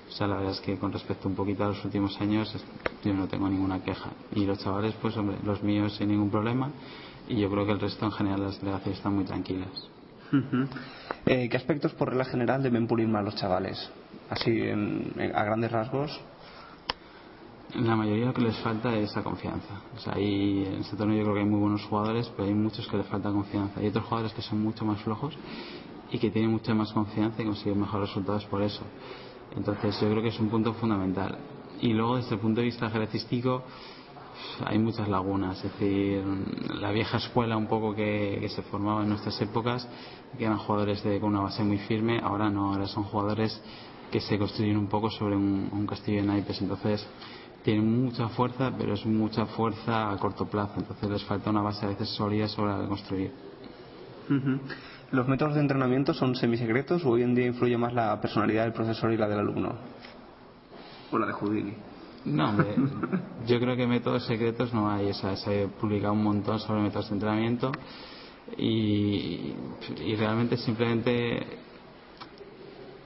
[0.07, 2.55] O sea, la verdad es que con respecto un poquito a los últimos años,
[3.03, 4.11] yo no tengo ninguna queja.
[4.31, 6.71] Y los chavales, pues hombre, los míos sin ningún problema.
[7.27, 9.71] Y yo creo que el resto en general las delegaciones están muy tranquilas.
[11.25, 13.91] Eh, ¿Qué aspectos por regla general deben pulir más los chavales?
[14.29, 16.11] Así, en- a grandes rasgos.
[17.77, 19.81] La mayoría lo que les falta es esa confianza.
[19.95, 22.53] O sea, ahí en este torneo yo creo que hay muy buenos jugadores, pero hay
[22.53, 23.79] muchos que les falta confianza.
[23.79, 25.37] Hay otros jugadores que son mucho más flojos
[26.11, 28.83] y que tienen mucha más confianza y consiguen mejores resultados por eso.
[29.55, 31.37] Entonces yo creo que es un punto fundamental.
[31.81, 33.63] Y luego desde el punto de vista ajedrecístico,
[34.65, 36.23] hay muchas lagunas, es decir,
[36.75, 39.87] la vieja escuela un poco que, se formaba en nuestras épocas,
[40.37, 43.61] que eran jugadores de, con una base muy firme, ahora no, ahora son jugadores
[44.11, 47.05] que se construyen un poco sobre un, castillo de naipes, entonces
[47.65, 51.83] tienen mucha fuerza, pero es mucha fuerza a corto plazo, entonces les falta una base
[51.83, 53.31] a veces sólida sobre la que construir.
[55.11, 58.73] ¿Los métodos de entrenamiento son semisecretos o hoy en día influye más la personalidad del
[58.73, 59.73] profesor y la del alumno?
[61.11, 61.73] ¿O la de Houdini?
[62.25, 62.55] No,
[63.47, 65.09] yo creo que métodos secretos no hay.
[65.09, 67.71] O sea, se ha publicado un montón sobre métodos de entrenamiento
[68.57, 69.53] y,
[70.17, 71.47] realmente simplemente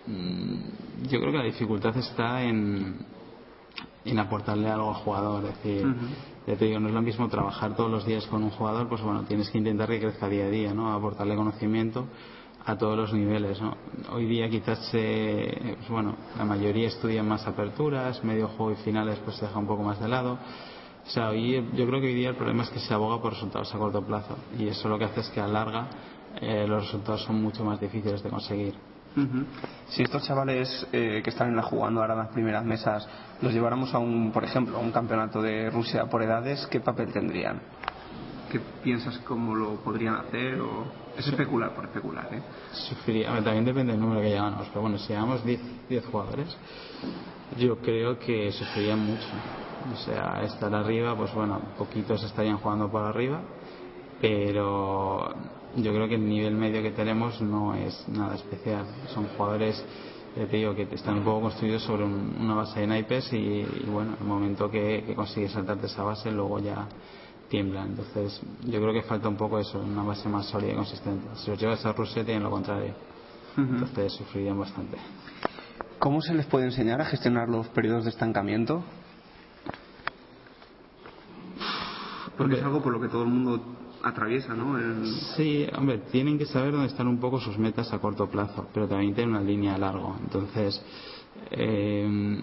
[0.05, 2.97] mm, yo creo que la dificultad está en,
[4.05, 5.45] en aportarle algo al jugador.
[5.45, 5.85] Es decir,
[6.47, 9.01] ya te digo, no es lo mismo trabajar todos los días con un jugador, pues
[9.01, 10.93] bueno, tienes que intentar que crezca día a día, ¿no?
[10.93, 12.07] Aportarle conocimiento
[12.65, 13.59] a todos los niveles.
[13.61, 13.75] ¿no?
[14.11, 19.19] Hoy día quizás se, pues bueno, la mayoría estudian más aperturas, medio juego y finales
[19.23, 20.37] pues se deja un poco más de lado.
[21.05, 23.33] O sea, hoy, yo creo que hoy día el problema es que se aboga por
[23.33, 25.87] resultados a corto plazo y eso lo que hace es que a larga
[26.39, 28.75] eh, los resultados son mucho más difíciles de conseguir.
[29.89, 33.07] Si estos chavales eh, que están en la jugando ahora en las primeras mesas
[33.41, 37.11] los lleváramos a un, por ejemplo, a un campeonato de Rusia por edades, ¿qué papel
[37.11, 37.61] tendrían?
[38.51, 40.59] ¿Qué piensas cómo lo podrían hacer?
[40.59, 40.85] O...
[41.17, 42.41] Es especular por especular, ¿eh?
[42.71, 46.55] Sufriría, también depende del número que llevamos, pero bueno, si llevamos 10, jugadores,
[47.57, 49.27] yo creo que sufrirían mucho.
[49.93, 53.41] O sea, estar arriba, pues bueno, poquitos estarían jugando por arriba,
[54.21, 55.33] pero
[55.75, 58.85] yo creo que el nivel medio que tenemos no es nada especial.
[59.13, 59.83] Son jugadores,
[60.35, 64.25] te digo, que están un poco construidos sobre una base de naipes y, bueno, el
[64.25, 66.87] momento que, que consigues saltarte esa base, luego ya
[67.49, 67.83] tiembla.
[67.83, 71.27] Entonces, yo creo que falta un poco eso, una base más sólida y consistente.
[71.35, 72.93] Si los llevas a Rusia, tienen lo contrario.
[73.57, 74.97] Entonces, sufrirían bastante.
[75.97, 78.83] ¿Cómo se les puede enseñar a gestionar los periodos de estancamiento?
[82.37, 83.61] Porque es algo por lo que todo el mundo
[84.03, 84.77] atraviesa, ¿no?
[85.35, 88.87] Sí, hombre, tienen que saber dónde están un poco sus metas a corto plazo, pero
[88.87, 90.15] también tienen una línea a largo.
[90.21, 90.81] Entonces,
[91.51, 92.41] eh,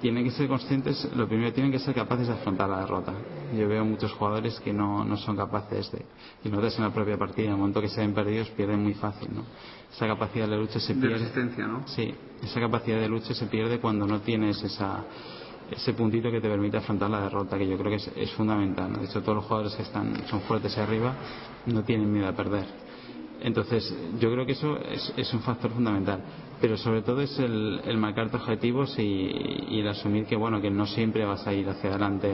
[0.00, 3.14] tienen que ser conscientes, lo primero tienen que ser capaces de afrontar la derrota.
[3.56, 6.04] Yo veo muchos jugadores que no, no son capaces de,
[6.44, 8.94] y notas en la propia partida, en el momento que se ven perdidos pierden muy
[8.94, 9.44] fácil, ¿no?
[9.92, 11.18] Esa capacidad de lucha se de pierde.
[11.18, 11.86] resistencia, ¿no?
[11.88, 15.04] Sí, esa capacidad de lucha se pierde cuando no tienes esa,
[15.70, 18.92] ese puntito que te permite afrontar la derrota, que yo creo que es, fundamental.
[18.94, 21.14] De hecho, todos los jugadores que están, son fuertes arriba
[21.66, 22.86] no tienen miedo a perder
[23.40, 24.78] entonces, yo creo que eso
[25.16, 26.20] es, un factor fundamental.
[26.60, 30.86] Pero sobre todo es el, el marcarte objetivos y, el asumir que, bueno, que no
[30.86, 32.32] siempre vas a ir hacia adelante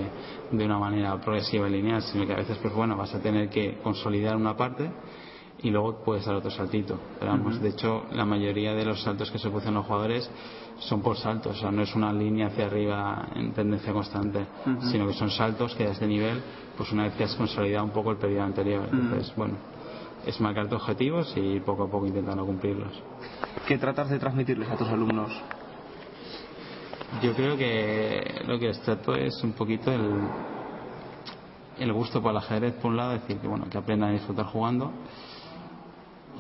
[0.51, 3.49] de una manera progresiva y lineal, sino que a veces, pues bueno, vas a tener
[3.49, 4.91] que consolidar una parte
[5.63, 6.99] y luego puedes dar otro saltito.
[7.19, 10.29] Pero vamos, de hecho, la mayoría de los saltos que se producen los jugadores
[10.79, 14.47] son por saltos, o sea, no es una línea hacia arriba en tendencia constante,
[14.91, 16.43] sino que son saltos que desde nivel,
[16.77, 18.89] pues una vez que has consolidado un poco el periodo anterior.
[18.91, 19.55] Entonces, bueno,
[20.27, 23.01] es marcarte objetivos y poco a poco intentando cumplirlos.
[23.69, 25.31] ¿Qué tratas de transmitirles a tus alumnos?
[27.23, 30.11] Yo creo que lo que les trato es un poquito el,
[31.79, 34.47] el gusto por el ajedrez, por un lado, decir que bueno, que aprendan a disfrutar
[34.47, 34.91] jugando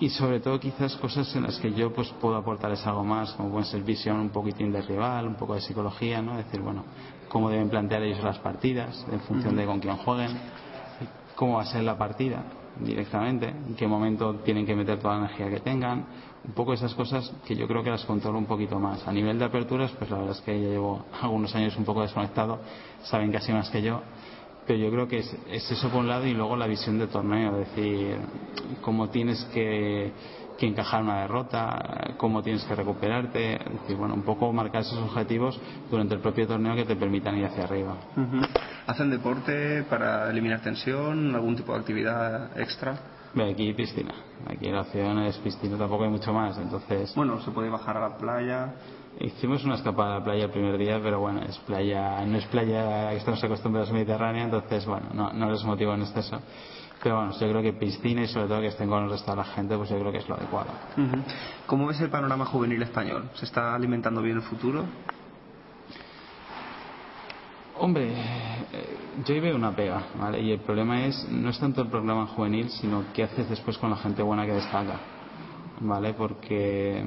[0.03, 3.53] y sobre todo quizás cosas en las que yo pues puedo aportarles algo más, como
[3.53, 6.37] puede ser visión un poquitín de rival, un poco de psicología, ¿no?
[6.37, 6.83] Decir, bueno,
[7.29, 10.31] cómo deben plantear ellos las partidas en función de con quién jueguen,
[11.37, 12.43] cómo va a ser la partida
[12.81, 16.05] directamente, en qué momento tienen que meter toda la energía que tengan,
[16.43, 19.07] un poco esas cosas que yo creo que las controlo un poquito más.
[19.07, 22.03] A nivel de aperturas, pues la verdad es que ya llevo algunos años un poco
[22.03, 22.59] desconectado,
[23.05, 24.01] saben casi más que yo,
[24.67, 27.07] pero yo creo que es, es eso por un lado y luego la visión de
[27.07, 28.19] torneo, es decir,
[28.81, 30.13] cómo tienes que
[30.63, 34.99] que encajar una derrota, cómo tienes que recuperarte, es decir, bueno, un poco marcar esos
[34.99, 35.61] objetivos
[35.91, 37.97] durante el propio torneo que te permitan ir hacia arriba.
[38.87, 42.97] ¿Hacen deporte para eliminar tensión, algún tipo de actividad extra?
[43.35, 44.15] aquí piscina,
[44.47, 47.13] aquí la opción es piscina, tampoco hay mucho más, entonces...
[47.17, 48.75] Bueno, se puede bajar a la playa...
[49.21, 52.47] Hicimos una escapada a la playa el primer día, pero bueno, es playa, no es
[52.47, 56.41] playa que estamos acostumbrados a Mediterránea, entonces bueno, no, no les motiva en exceso.
[57.03, 59.37] Pero bueno, yo creo que piscina y sobre todo que estén con el resto de
[59.37, 60.71] la gente, pues yo creo que es lo adecuado.
[61.67, 63.29] ¿Cómo ves el panorama juvenil español?
[63.35, 64.85] ¿Se está alimentando bien el futuro?
[67.79, 68.97] Hombre, eh,
[69.27, 70.41] yo veo una pega, ¿vale?
[70.41, 73.91] Y el problema es, no es tanto el programa juvenil, sino qué haces después con
[73.91, 75.01] la gente buena que destaca,
[75.81, 76.15] ¿vale?
[76.15, 77.05] Porque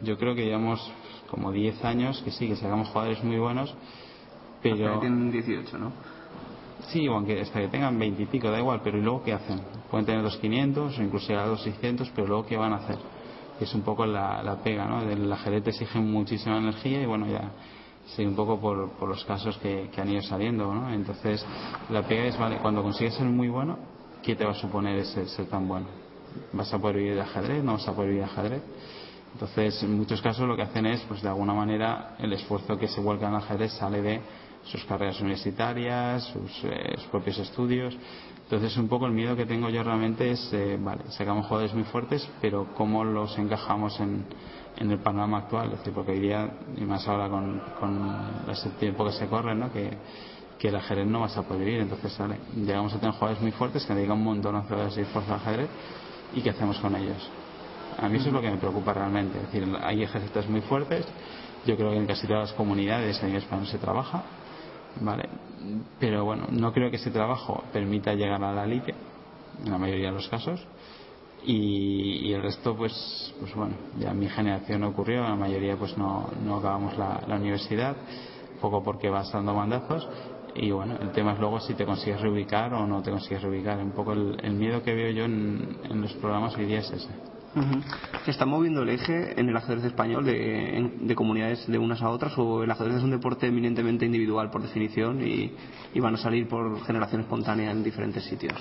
[0.00, 0.92] yo creo que llevamos
[1.34, 3.74] como 10 años que sí, que sacamos jugadores muy buenos,
[4.62, 4.86] pero...
[4.86, 5.92] Hasta tienen 18, ¿no?
[6.88, 9.60] Sí, aunque hasta que tengan veintipico, da igual, pero ¿y luego qué hacen?
[9.90, 12.76] Pueden tener dos quinientos o incluso llegar a dos seiscientos, pero luego ¿qué van a
[12.76, 12.98] hacer?
[13.60, 15.02] Es un poco la, pega, ¿no?
[15.02, 17.50] El ajedrez exige muchísima energía y bueno, ya
[18.06, 20.92] sí, un poco por, por los casos que, que han ido saliendo, ¿no?
[20.92, 21.44] Entonces,
[21.90, 23.78] la pega es, vale, cuando consigues ser muy bueno,
[24.22, 25.86] ¿qué te va a suponer ese ser tan bueno?
[26.52, 27.62] ¿Vas a poder vivir de ajedrez?
[27.62, 28.62] ¿No vas a poder vivir de ajedrez?
[29.34, 32.86] Entonces, en muchos casos lo que hacen es, pues de alguna manera, el esfuerzo que
[32.86, 34.20] se vuelca en ajedrez sale de
[34.64, 37.96] sus carreras universitarias, sus, eh, sus propios estudios.
[38.44, 41.82] Entonces, un poco el miedo que tengo yo realmente es, eh, vale, sacamos jugadores muy
[41.84, 44.24] fuertes, pero ¿cómo los encajamos en,
[44.76, 45.72] en el panorama actual?
[45.72, 49.54] Es decir, porque hoy día, y más ahora con, con el tiempo que se corre,
[49.54, 49.72] ¿no?
[49.72, 49.98] Que,
[50.64, 51.82] el ajedrez no vas a poder vivir.
[51.82, 55.34] Entonces, vale, llegamos a tener jugadores muy fuertes que dedican un montón horas de esfuerzo
[55.34, 55.68] al ajedrez
[56.34, 57.30] y ¿qué hacemos con ellos?
[57.98, 59.38] A mí eso es lo que me preocupa realmente.
[59.38, 61.06] Es decir, hay ejércitos muy fuertes.
[61.66, 64.22] Yo creo que en casi todas las comunidades en español se trabaja.
[65.00, 65.28] ¿vale?
[65.98, 68.94] Pero bueno, no creo que ese trabajo permita llegar a la elite,
[69.64, 70.66] en la mayoría de los casos.
[71.46, 75.22] Y, y el resto, pues, pues bueno, ya mi generación no ocurrió.
[75.22, 77.96] La mayoría, pues no, no acabamos la, la universidad.
[78.60, 80.08] Poco porque vas dando mandazos
[80.54, 83.78] y bueno, el tema es luego si te consigues reubicar o no te consigues reubicar.
[83.78, 86.90] Un poco el, el miedo que veo yo en, en, los programas hoy día es
[86.90, 87.08] ese.
[88.24, 92.02] ¿Se está moviendo el eje en el ajedrez español de, en, de, comunidades de unas
[92.02, 95.52] a otras o el ajedrez es un deporte eminentemente individual por definición y,
[95.94, 98.54] y van a salir por generación espontánea en diferentes sitios?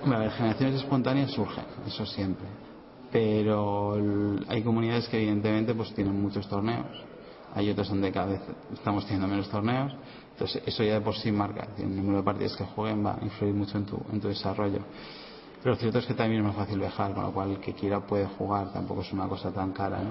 [0.00, 2.46] Bueno, las generaciones espontáneas surgen, eso siempre.
[3.12, 7.04] Pero el, hay comunidades que evidentemente pues tienen muchos torneos.
[7.54, 8.40] Hay otras donde cada vez
[8.74, 9.94] estamos teniendo menos torneos
[10.36, 11.68] entonces, eso ya de por sí marca.
[11.78, 14.80] El número de partidas que jueguen va a influir mucho en tu, en tu desarrollo.
[15.66, 17.72] Pero lo cierto es que también es más fácil viajar, con lo cual el que
[17.72, 19.98] quiera puede jugar, tampoco es una cosa tan cara.
[19.98, 20.10] ¿no?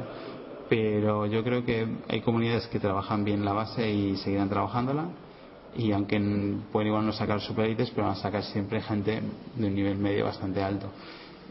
[0.67, 5.05] Pero yo creo que hay comunidades que trabajan bien la base y seguirán trabajándola.
[5.77, 6.19] Y aunque
[6.73, 9.21] pueden igual no sacar superites, pero van a sacar siempre gente
[9.55, 10.89] de un nivel medio bastante alto.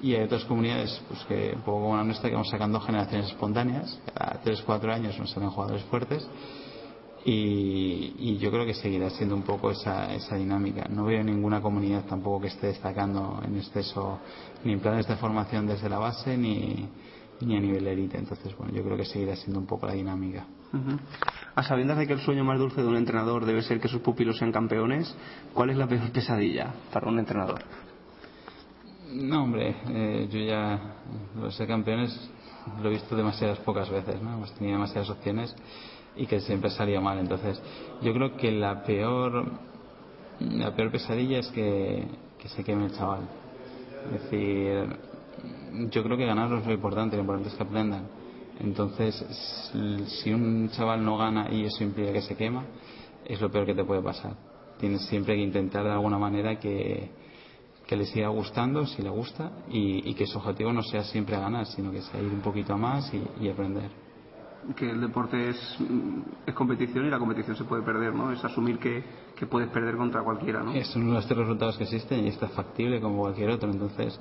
[0.02, 3.28] Y hay otras comunidades, pues que un poco como la nuestra, que vamos sacando generaciones
[3.28, 4.02] espontáneas.
[4.12, 6.28] Cada 3-4 años nos salen jugadores fuertes
[7.24, 10.86] y, y, yo creo que seguirá siendo un poco esa, esa dinámica.
[10.90, 14.20] No veo ninguna comunidad tampoco que esté destacando en exceso
[14.62, 16.86] ni en planes de formación desde la base ni,
[17.40, 18.18] ni a nivel élite.
[18.18, 20.44] Entonces, bueno, yo creo que seguirá siendo un poco la dinámica.
[20.72, 20.98] Uh -huh.
[21.54, 24.02] A sabiendas de que el sueño más dulce de un entrenador debe ser que sus
[24.02, 25.16] pupilos sean campeones,
[25.54, 27.62] ¿cuál es la peor pesadilla para un entrenador?
[29.14, 30.78] No, hombre, eh, yo ya
[31.40, 32.30] los ser campeones
[32.82, 34.34] lo he visto demasiadas pocas veces, ¿no?
[34.34, 35.54] Hemos tenido demasiadas opciones
[36.16, 37.18] y que siempre salía mal.
[37.18, 37.60] Entonces,
[38.02, 39.44] yo creo que la peor,
[40.40, 42.06] la peor pesadilla es que,
[42.38, 43.28] que se queme el chaval.
[44.14, 44.98] Es decir,
[45.90, 48.06] yo creo que ganar es lo importante, lo importante es que aprendan.
[48.60, 49.14] Entonces,
[50.22, 52.64] si un chaval no gana y eso implica que se quema,
[53.24, 54.36] es lo peor que te puede pasar.
[54.78, 57.10] Tienes siempre que intentar de alguna manera que,
[57.86, 61.66] que le siga gustando, si le gusta, y, que su objetivo no sea siempre ganar,
[61.66, 64.03] sino que sea ir un poquito más y, y aprender
[64.76, 65.78] que el deporte es,
[66.46, 68.32] es competición y la competición se puede perder, ¿no?
[68.32, 69.04] Es asumir que,
[69.36, 70.72] que puedes perder contra cualquiera, ¿no?
[70.72, 73.70] Es uno de los tres resultados que existen y está factible como cualquier otro.
[73.70, 74.18] Entonces,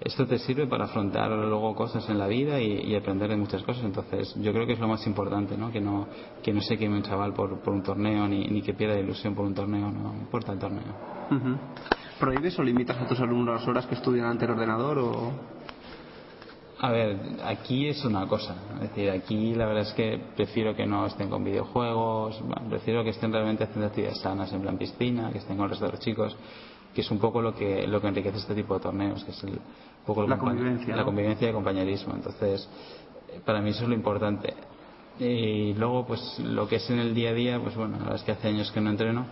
[0.00, 3.62] esto te sirve para afrontar luego cosas en la vida y, y, aprender de muchas
[3.62, 3.84] cosas.
[3.84, 5.70] Entonces, yo creo que es lo más importante, ¿no?
[5.70, 6.08] Que no,
[6.42, 9.34] que no se queme un chaval por, por un torneo ni, ni que pierda ilusión
[9.34, 10.94] por un torneo, no importa el torneo.
[11.30, 11.58] Uh -huh.
[12.18, 15.32] ¿Prohíbes o limitas a tus alumnos las horas que estudian ante el ordenador o...?
[16.80, 18.56] A ver, aquí es una cosa.
[18.74, 23.10] Es decir, aquí la verdad es que prefiero que no estén con videojuegos, prefiero que
[23.10, 26.00] estén realmente haciendo actividades sanas, en plan piscina, que estén con el resto de los
[26.00, 26.36] chicos,
[26.92, 29.44] que es un poco lo que, lo que enriquece este tipo de torneos, que es
[29.44, 30.96] el, un poco la convivencia.
[30.96, 32.14] La convivencia y el compañerismo.
[32.14, 32.68] Entonces,
[33.44, 34.54] para mí eso es lo importante.
[35.18, 38.16] Y luego, pues lo que es en el día a día, pues bueno, la verdad
[38.16, 39.26] es que hace años que no entreno,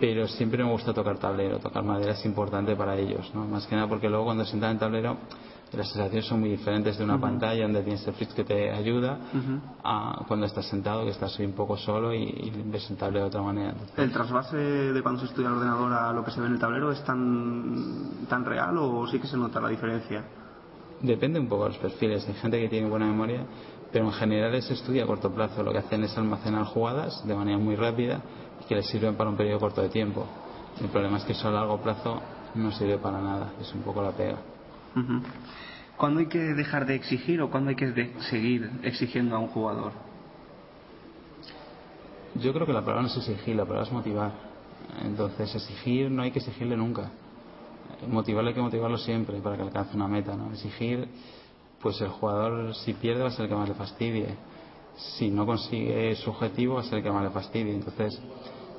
[0.00, 3.44] pero siempre me gusta tocar tablero, tocar madera es importante para ellos, ¿no?
[3.44, 5.16] Más que nada porque luego cuando se sientan en tablero
[5.76, 7.20] las sensaciones son muy diferentes de una uh -huh.
[7.20, 9.60] pantalla donde tienes el fritz que te ayuda uh -huh.
[9.84, 13.28] a cuando estás sentado que estás un poco solo y, y ves el tablero de
[13.28, 13.70] otra manera.
[13.70, 16.54] Entonces, ¿El trasvase de cuando se estudia el ordenador a lo que se ve en
[16.54, 20.24] el tablero es tan, tan real o sí que se nota la diferencia?
[21.02, 22.26] Depende un poco de los perfiles.
[22.28, 23.44] Hay gente que tiene buena memoria,
[23.92, 25.62] pero en general se estudia a corto plazo.
[25.62, 28.20] Lo que hacen es almacenar jugadas de manera muy rápida
[28.60, 30.24] y que les sirven para un periodo corto de tiempo.
[30.80, 32.20] El problema es que eso a largo plazo
[32.54, 33.52] no sirve para nada.
[33.60, 34.38] Es un poco la pega.
[34.94, 35.22] Uh -huh.
[35.96, 39.92] ¿Cuándo hay que dejar de exigir o cuándo hay que seguir exigiendo a un jugador?
[42.34, 44.32] Yo creo que la palabra no es exigir, la palabra es motivar.
[45.04, 47.10] Entonces, exigir no hay que exigirle nunca.
[48.08, 50.36] Motivarle hay que motivarlo siempre para que alcance una meta.
[50.36, 50.50] ¿no?
[50.50, 51.08] Exigir,
[51.80, 54.34] pues el jugador si pierde va a ser el que más le fastidie.
[54.96, 57.72] Si no consigue su objetivo va a ser el que más le fastidie.
[57.72, 58.20] Entonces,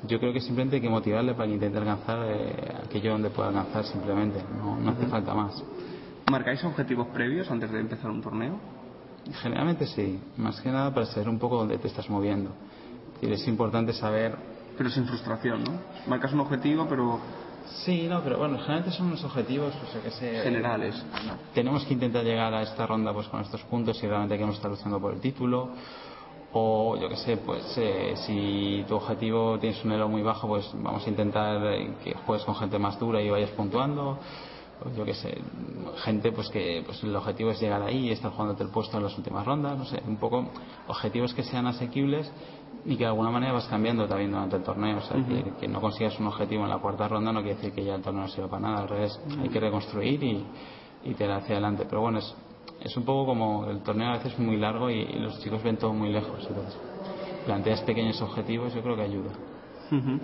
[0.05, 3.49] yo creo que simplemente hay que motivarle para que intente alcanzar eh, aquello donde pueda
[3.49, 4.43] alcanzar simplemente.
[4.57, 5.63] No, no hace falta más.
[6.27, 8.59] ¿Marcáis objetivos previos antes de empezar un torneo?
[9.41, 12.51] Generalmente sí, más que nada para saber un poco dónde te estás moviendo.
[13.21, 14.35] Es importante saber
[14.77, 15.79] pero sin frustración, ¿no?
[16.07, 17.19] Marcas un objetivo, pero
[17.83, 21.03] Sí, no, pero bueno, generalmente son unos objetivos, pues que sé, generales.
[21.53, 24.69] Tenemos que intentar llegar a esta ronda pues con estos puntos si realmente queremos estar
[24.69, 25.69] luchando por el título.
[26.53, 30.69] O yo que sé, pues eh, si tu objetivo tienes un elo muy bajo, pues
[30.75, 34.19] vamos a intentar eh, que juegues con gente más dura y vayas puntuando.
[34.83, 35.37] O yo que sé,
[36.03, 39.03] gente pues que pues el objetivo es llegar ahí y estar jugándote el puesto en
[39.03, 40.49] las últimas rondas, no sé, un poco
[40.87, 42.31] objetivos que sean asequibles
[42.85, 44.97] y que de alguna manera vas cambiando también durante el torneo.
[44.97, 47.73] O sea, que, que, no consigas un objetivo en la cuarta ronda no quiere decir
[47.73, 50.45] que ya el torneo no sirva para nada, al revés, hay que reconstruir y,
[51.05, 51.85] y tirar hacia adelante.
[51.89, 52.35] Pero bueno, es,
[52.81, 55.63] es un poco como el torneo a veces es muy largo y, y, los chicos
[55.63, 56.45] ven todo muy lejos.
[56.47, 56.77] Entonces,
[57.45, 59.31] planteas pequeños objetivos, yo creo que ayuda.
[59.91, 60.19] Uh -huh.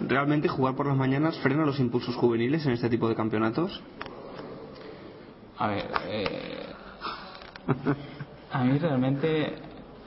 [0.00, 3.82] ¿Realmente jugar por las mañanas frena los impulsos juveniles en este tipo de campeonatos?
[5.58, 6.66] A ver, eh,
[8.50, 9.54] a mí realmente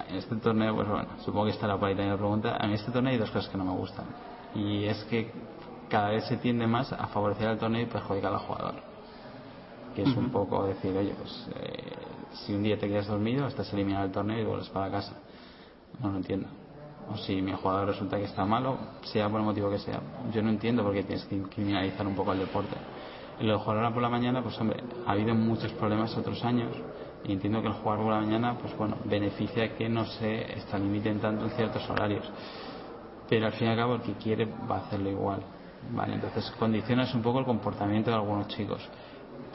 [0.10, 2.58] en este torneo, pues bueno, supongo que estará por ahí también la pregunta.
[2.60, 4.06] A mí este torneo hay dos cosas que no me gustan.
[4.56, 5.32] Y es que
[5.90, 8.76] cada vez se tiende más a favorecer al torneo y perjudicar al jugador.
[9.96, 10.18] Que es uh -huh.
[10.18, 11.94] un poco decir, oye, pues eh,
[12.34, 15.14] si un día te quedas dormido, estás eliminado del torneo y vuelves para casa.
[16.02, 16.48] No lo entiendo.
[17.14, 20.02] O si mi jugador resulta que está malo, sea por el motivo que sea.
[20.34, 22.76] Yo no entiendo por qué tienes que criminalizar un poco el deporte.
[23.40, 26.44] En lo de jugar ahora por la mañana, pues hombre, ha habido muchos problemas otros
[26.44, 26.72] años
[27.24, 31.20] y entiendo que el jugar por la mañana pues bueno beneficia que no se limiten
[31.20, 32.30] tanto en ciertos horarios
[33.30, 35.40] pero al fin y al cabo el que quiere va a hacerlo igual
[35.92, 38.82] vale entonces condicionas un poco el comportamiento de algunos chicos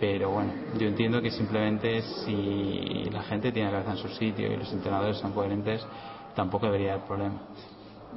[0.00, 4.50] pero bueno yo entiendo que simplemente si la gente tiene la cabeza en su sitio
[4.50, 5.86] y los entrenadores son coherentes
[6.38, 7.40] tampoco debería haber problema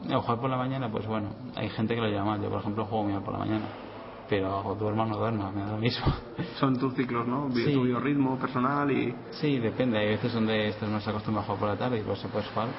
[0.07, 2.85] el jugar por la mañana pues bueno hay gente que lo llama yo por ejemplo
[2.85, 3.65] juego mal por la mañana
[4.30, 6.06] pero duermo o no duermo, me da lo mismo.
[6.61, 7.52] Son tus ciclos, ¿no?
[7.52, 7.73] Sí.
[7.73, 9.14] Tu biorritmo personal y...
[9.31, 9.98] Sí, depende.
[9.98, 12.48] Hay veces donde estás más acostumbrado a jugar por la tarde y pues se puedes
[12.52, 12.69] jugar.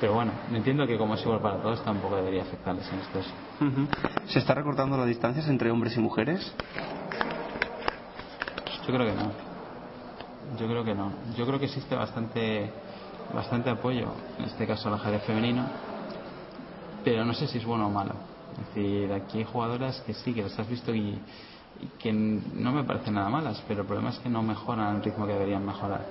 [0.00, 3.18] Pero bueno, entiendo que como es igual para todos, tampoco debería afectarles en esto.
[3.60, 3.88] Uh -huh.
[4.28, 6.54] ¿Se está recortando las distancias entre hombres y mujeres?
[8.86, 9.30] Yo creo que no.
[10.58, 11.12] Yo creo que no.
[11.36, 12.72] Yo creo que existe bastante,
[13.34, 15.66] bastante apoyo, en este caso al ajedrez femenino,
[17.04, 18.14] pero no sé si es bueno o malo
[18.54, 21.18] es decir, aquí hay jugadoras que sí, que las has visto y,
[21.80, 25.02] y, que no me parecen nada malas, pero el problema es que no mejoran el
[25.02, 26.02] ritmo que deberían mejorar.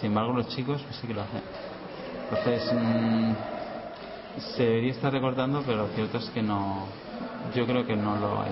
[0.00, 1.42] Sin embargo, los chicos pues sí que lo hacen.
[2.30, 3.32] Entonces, mmm,
[4.56, 6.86] se debería estar recortando, pero lo cierto es que no.
[7.54, 8.50] Yo creo que no lo hay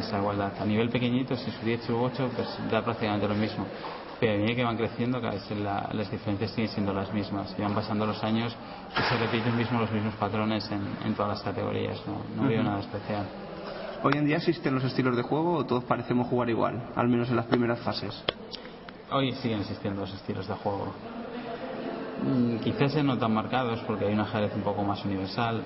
[0.00, 0.52] esa igualdad.
[0.58, 3.66] A nivel pequeñito, si su 10 u 8, pues da prácticamente lo mismo.
[4.22, 7.56] Pero a medida que van creciendo, cada vez la, las diferencias siguen siendo las mismas.
[7.58, 8.54] Y van pasando los años
[8.96, 12.00] y se repiten mismo los mismos patrones en, en todas las categorías.
[12.06, 12.48] No, no uh -huh.
[12.48, 13.26] veo nada especial.
[14.04, 17.30] ¿Hoy en día existen los estilos de juego o todos parecemos jugar igual, al menos
[17.30, 18.14] en las primeras fases?
[19.10, 20.92] Hoy siguen existiendo los estilos de juego.
[22.24, 25.64] Mm, quizás no tan marcados porque hay un ajedrez un poco más universal.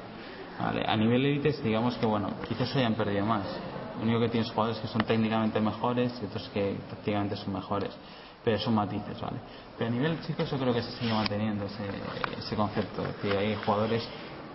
[0.59, 0.83] Vale.
[0.89, 3.45] A nivel élites, digamos que bueno, quizás se hayan perdido más.
[3.99, 7.91] Lo único que tienes jugadores que son técnicamente mejores y otros que prácticamente son mejores.
[8.47, 9.39] Pero son matices, ¿vale?
[9.77, 11.83] Pero a nivel chicos yo creo que se sigue manteniendo ese,
[12.39, 13.03] ese concepto.
[13.03, 14.09] Es decir, hay jugadores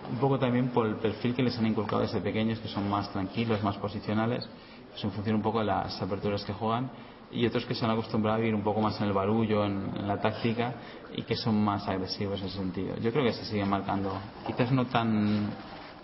[0.10, 3.12] un poco también por el perfil que les han inculcado desde pequeños, que son más
[3.12, 4.48] tranquilos, más posicionales,
[4.92, 6.90] pues en función un poco de las aperturas que juegan,
[7.32, 9.92] y otros que se han acostumbrado a vivir un poco más en el barullo, en,
[9.94, 10.74] en, la táctica,
[11.14, 12.96] y que son más agresivos en ese sentido.
[12.96, 14.14] Yo creo que se sigue marcando,
[14.48, 15.50] quizás no tan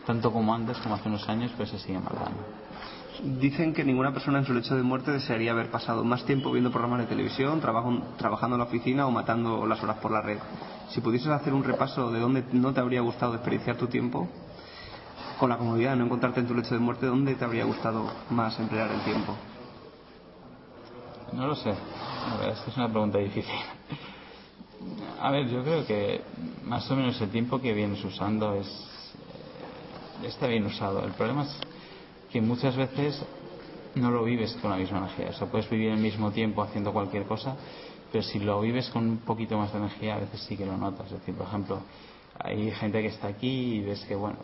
[0.05, 2.66] tanto como antes, como hace unos años, pero se sigue marcando.
[3.23, 6.69] Dicen que ninguna persona en su lecho de muerte desearía haber pasado más tiempo viendo
[6.69, 10.37] programas de televisión, trabajo, trabajando en la oficina o matando las horas por la red.
[10.89, 14.27] Si pudieses hacer un repaso de dónde no te habría gustado desperdiciar tu tiempo,
[15.39, 18.07] con la comodidad de no encontrarte en tu lecho de muerte, ¿dónde te habría gustado
[18.29, 19.35] más emplear el tiempo?
[21.33, 21.71] No lo sé.
[21.71, 23.55] A esta es una pregunta difícil.
[25.21, 26.21] A ver, yo creo que
[26.65, 28.67] más o menos el tiempo que vienes usando es
[30.23, 31.03] está bien usado.
[31.03, 31.59] El problema es
[32.31, 33.23] que muchas veces
[33.95, 35.29] no lo vives con la misma energía.
[35.29, 37.55] O sea, puedes vivir el mismo tiempo haciendo cualquier cosa,
[38.11, 40.77] pero si lo vives con un poquito más de energía, a veces sí que lo
[40.77, 41.07] notas.
[41.07, 41.81] Es decir, por ejemplo,
[42.39, 44.37] hay gente que está aquí y ves que, bueno,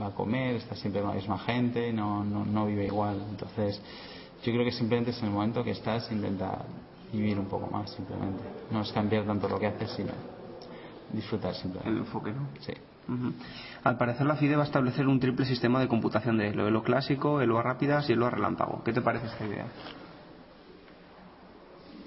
[0.00, 3.24] va a comer, está siempre con la misma gente, no, no, no vive igual.
[3.30, 3.80] Entonces,
[4.44, 6.64] yo creo que simplemente es en el momento que estás, intenta
[7.12, 8.42] vivir un poco más, simplemente.
[8.70, 10.12] No es cambiar tanto lo que haces, sino
[11.12, 11.90] disfrutar simplemente.
[11.90, 12.48] El enfoque, ¿no?
[12.60, 12.72] Sí.
[13.08, 13.32] Uh -huh.
[13.84, 16.82] Al parecer la FIDE va a establecer un triple sistema de computación de Elo, Elo
[16.82, 18.82] clásico, Elo a rápidas y Elo a relámpago.
[18.84, 19.66] ¿Qué te parece esta idea?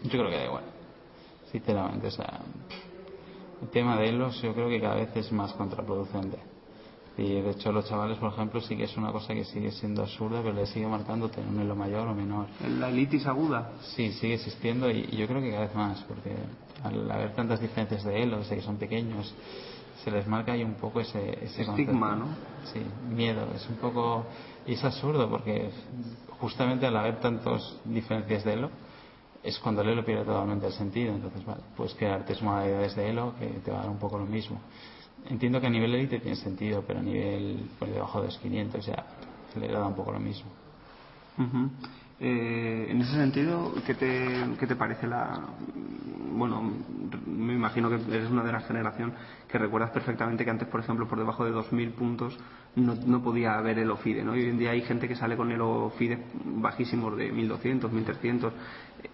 [0.03, 0.63] Yo creo que da igual,
[1.51, 2.07] sinceramente.
[2.07, 2.39] O sea,
[3.61, 6.37] el tema de Elos yo creo que cada vez es más contraproducente.
[7.17, 10.01] Y de hecho los chavales, por ejemplo, sí que es una cosa que sigue siendo
[10.01, 12.47] absurda, pero le sigue marcando tener un elo mayor o menor.
[12.77, 13.71] ¿La elitis aguda?
[13.95, 16.35] Sí, sigue existiendo y, yo creo que cada vez más, porque
[16.83, 19.33] al haber tantas diferencias de elo, desde que son pequeños,
[20.05, 22.15] se les marca ahí un poco ese, ese Estigma, concepto.
[22.15, 22.71] ¿no?
[22.71, 23.47] Sí, miedo.
[23.55, 24.27] Es un poco.
[24.67, 25.71] Y es absurdo porque
[26.39, 28.69] justamente al haber tantas diferencias de elo,
[29.41, 31.15] es cuando el elo pierde totalmente el sentido.
[31.15, 34.19] Entonces, vale, puedes crear tres modalidades de elo que te va a dar un poco
[34.19, 34.59] lo mismo.
[35.27, 38.85] Entiendo que a nivel élite tiene sentido, pero a nivel por debajo de los 500
[38.85, 39.05] ya
[39.59, 40.51] le da un poco lo mismo.
[42.19, 45.41] Eh, en ese sentido, ¿qué te, qué te parece la.?
[46.31, 46.61] Bueno,
[47.27, 49.13] me imagino que eres una de las generación
[49.49, 52.37] que recuerdas perfectamente que antes, por ejemplo, por debajo de 2.000 puntos
[52.75, 54.35] no, no podía haber el OFIDE, ¿no?
[54.35, 58.51] Y hoy en día hay gente que sale con el OFIDE bajísimos de 1.200, 1.300.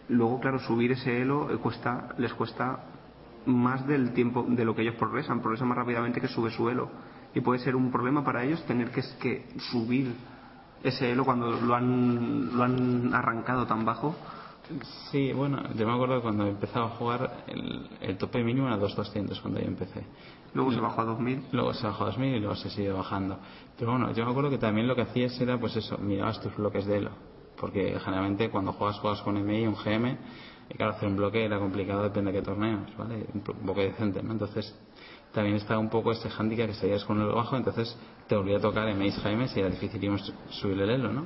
[0.09, 2.85] Luego, claro, subir ese elo eh, cuesta, les cuesta
[3.45, 6.89] más del tiempo de lo que ellos progresan, progresan más rápidamente que sube su elo.
[7.33, 10.13] Y puede ser un problema para ellos tener que, que subir
[10.83, 14.15] ese elo cuando lo han, lo han arrancado tan bajo.
[15.11, 19.41] Sí, bueno, yo me acuerdo cuando empezaba a jugar, el, el tope mínimo era 2.200
[19.41, 20.05] cuando yo empecé.
[20.53, 21.43] Luego se bajó a 2.000.
[21.51, 23.37] Luego se bajó a 2.000 y luego se sigue bajando.
[23.77, 26.55] Pero bueno, yo me acuerdo que también lo que hacías era, pues eso, mirabas tus
[26.55, 27.11] bloques de elo.
[27.59, 30.17] Porque generalmente cuando juegas, juegas con MI, un GM,
[30.69, 33.27] y claro, hacer un bloque era complicado, depende de qué torneos, ¿vale?
[33.33, 34.31] Un bloque decente, ¿no?
[34.31, 34.73] Entonces,
[35.33, 37.97] también estaba un poco ese handicap que seguías con el bajo, entonces
[38.27, 40.17] te volvía a tocar MI GM y era dificilísimo
[40.49, 41.25] subir el elo, ¿no?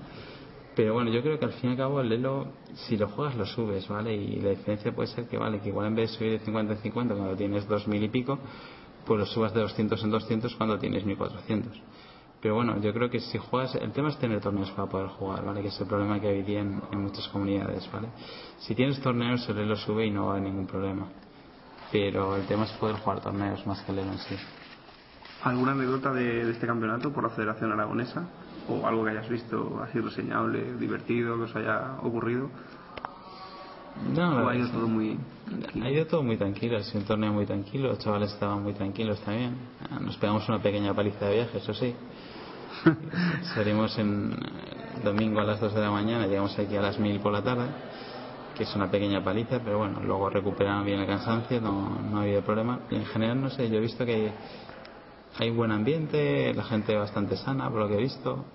[0.75, 3.35] Pero bueno, yo creo que al fin y al cabo el elo, si lo juegas,
[3.37, 4.13] lo subes, ¿vale?
[4.13, 6.73] Y la diferencia puede ser que, vale, que igual en vez de subir de 50
[6.73, 8.37] en 50 cuando tienes 2000 y pico,
[9.05, 11.81] pues lo subas de 200 en 200 cuando tienes 1400.
[12.41, 15.45] Pero bueno, yo creo que si juegas, el tema es tener torneos para poder jugar,
[15.45, 15.61] ¿vale?
[15.61, 18.09] Que es el problema que hay en, en muchas comunidades, ¿vale?
[18.59, 21.07] Si tienes torneos, el elo sube y no va a haber ningún problema.
[21.91, 24.35] Pero el tema es poder jugar torneos más que el en sí.
[25.43, 28.23] ¿Alguna anécdota de, de este campeonato por la Federación Aragonesa?
[28.67, 32.49] ¿O algo que hayas visto así reseñable, divertido, que os haya ocurrido?
[34.13, 35.17] No, ¿O ha ido todo muy.?
[35.81, 38.73] Ha ido todo muy tranquilo, ha sido un torneo muy tranquilo, los chavales estaban muy
[38.73, 39.55] tranquilos también.
[39.89, 41.95] Ah, Nos pegamos una pequeña paliza de viaje, eso sí.
[43.55, 44.35] Salimos en
[45.03, 47.67] domingo a las 2 de la mañana, llegamos aquí a las 1000 por la tarde,
[48.55, 52.21] que es una pequeña paliza, pero bueno, luego recuperaron bien el cansancio, no, no ha
[52.23, 52.79] habido problema.
[52.89, 54.31] Y en general, no sé, yo he visto que
[55.37, 58.45] hay buen ambiente, la gente bastante sana, por lo que he visto.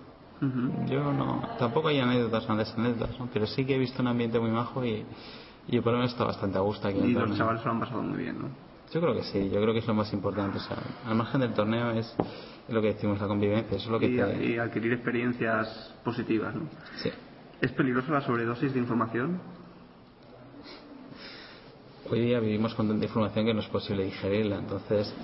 [0.88, 3.28] Yo no, tampoco hay anécdotas, grandes anécdotas, ¿no?
[3.30, 5.04] pero sí que he visto un ambiente muy majo y,
[5.68, 7.36] y yo por lo menos está bastante a gusto aquí en Y los torneo.
[7.36, 8.48] chavales se lo han pasado muy bien, ¿no?
[8.90, 10.56] Yo creo que sí, yo creo que es lo más importante.
[10.56, 12.16] O sea, al margen del torneo es
[12.70, 14.44] lo que decimos, la convivencia, eso es lo que y, te...
[14.46, 16.62] y adquirir experiencias positivas, ¿no?
[16.96, 17.10] Sí.
[17.60, 19.38] ¿Es peligrosa la sobredosis de información?
[22.12, 25.14] Hoy día vivimos con tanta información que no es posible digerirla, entonces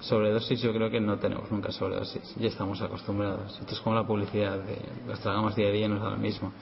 [0.00, 3.58] sobredosis yo creo que no tenemos nunca sobredosis, ya estamos acostumbrados.
[3.58, 4.76] Esto es como la publicidad, de,
[5.08, 6.52] las tragamos día a día y nos da lo mismo.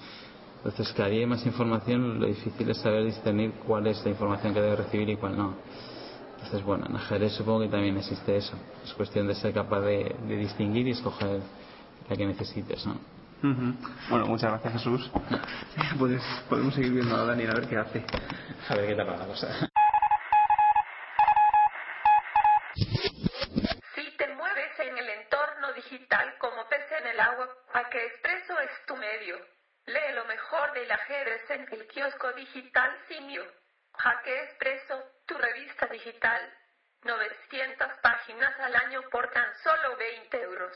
[0.58, 4.54] Entonces, cada día hay más información, lo difícil es saber discernir cuál es la información
[4.54, 5.54] que debe recibir y cuál no.
[6.34, 8.54] Entonces, bueno, en ajedrez supongo que también existe eso.
[8.84, 11.40] Es cuestión de ser capaz de, de distinguir y escoger
[12.08, 12.94] la que necesites, ¿no?
[14.08, 15.10] Bueno, muchas gracias Jesús.
[15.98, 18.02] Puedes, podemos seguir viendo a Daniel a ver qué hace.
[18.70, 19.68] A ver qué tal va la cosa.
[22.74, 28.70] Si te mueves en el entorno digital como pez en el agua, Jaque Expreso es
[28.86, 29.36] tu medio.
[29.86, 33.44] Lee lo mejor del ajedrez en el kiosco digital Simio.
[33.92, 36.40] Jaque Expreso, tu revista digital.
[37.02, 40.72] 900 páginas al año por tan solo 20 euros.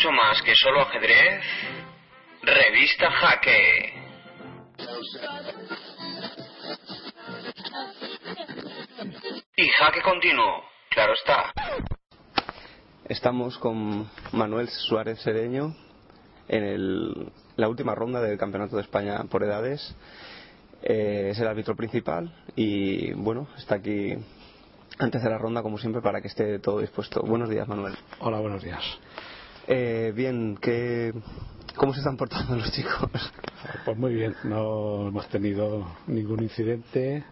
[0.00, 1.42] Mucho más que solo ajedrez.
[2.42, 3.92] Revista Jaque.
[9.56, 11.52] Y jaque continuo, claro está.
[13.10, 15.76] Estamos con Manuel Suárez Sereño
[16.48, 19.94] en el- la última ronda del Campeonato de España por edades.
[20.82, 24.14] Eh, es el árbitro principal y bueno, está aquí
[24.98, 27.20] antes de la ronda como siempre para que esté todo dispuesto.
[27.20, 27.94] Buenos días, Manuel.
[28.20, 28.82] Hola, buenos días.
[29.72, 31.12] Eh, bien, ¿qué,
[31.76, 33.08] ¿cómo se están portando los chicos?
[33.84, 37.22] Pues muy bien, no hemos tenido ningún incidente.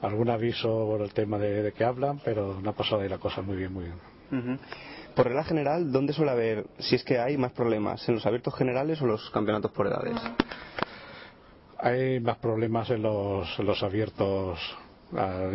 [0.00, 3.18] algún aviso por el tema de, de que hablan, pero no ha pasado ahí la
[3.18, 3.96] cosa muy bien, muy bien.
[4.32, 4.58] Ujú.
[5.14, 8.08] Por regla general, ¿dónde suele haber, si es que hay más problemas?
[8.08, 10.16] ¿En los abiertos generales o los campeonatos por edades?
[11.78, 14.58] Hay más problemas en los, en los abiertos.
[15.16, 15.48] Ah,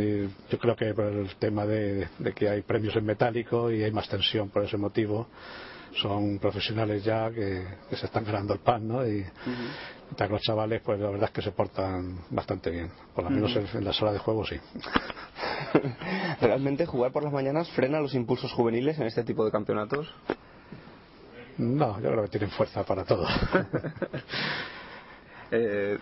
[0.50, 3.92] Yo creo que por el tema de, de que hay premios en metálico y hay
[3.92, 5.28] más tensión por ese motivo.
[6.02, 9.08] Son profesionales ya que, que se están ganando el pan, ¿no?
[9.08, 9.26] Y
[10.16, 12.92] que los chavales, pues la verdad es que se portan bastante bien.
[13.14, 14.60] Por lo menos en, en la sala de juego sí.
[16.42, 20.14] ¿Realmente jugar por las mañanas frena los impulsos juveniles en este tipo de campeonatos?
[21.58, 23.26] No, yo creo que tienen fuerza para todo.
[25.50, 25.98] Eh,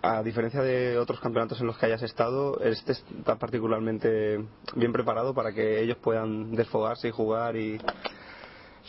[0.00, 4.44] a diferencia de otros campeonatos en los que hayas estado, este está particularmente
[4.76, 7.80] bien preparado para que ellos puedan desfogarse y jugar y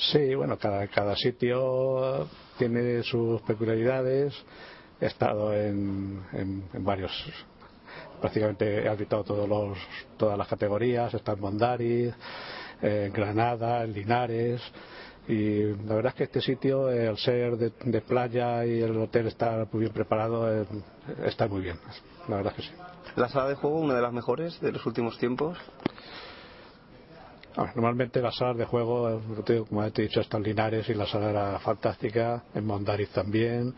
[0.10, 4.34] Sí, bueno, cada, cada sitio tiene sus peculiaridades.
[5.00, 7.12] He estado en, en, varios,
[8.20, 9.78] prácticamente he arbitrado todos los,
[10.18, 11.14] todas las categorías.
[11.14, 12.16] He estado en Mondariz,
[12.82, 14.62] en Granada, en Linares.
[15.28, 18.98] Y la verdad es que este sitio, eh, al ser de, de playa y el
[18.98, 20.66] hotel está muy bien preparado, eh,
[21.26, 21.78] está muy bien.
[22.28, 22.78] La verdad es que sí.
[23.18, 25.60] la sala de juego, una de las mejores de los últimos tiempos.
[27.56, 29.22] A ver, normalmente las salas de juego,
[29.68, 33.74] como te he dicho, están Linares y la sala era fantástica, en Mondariz también,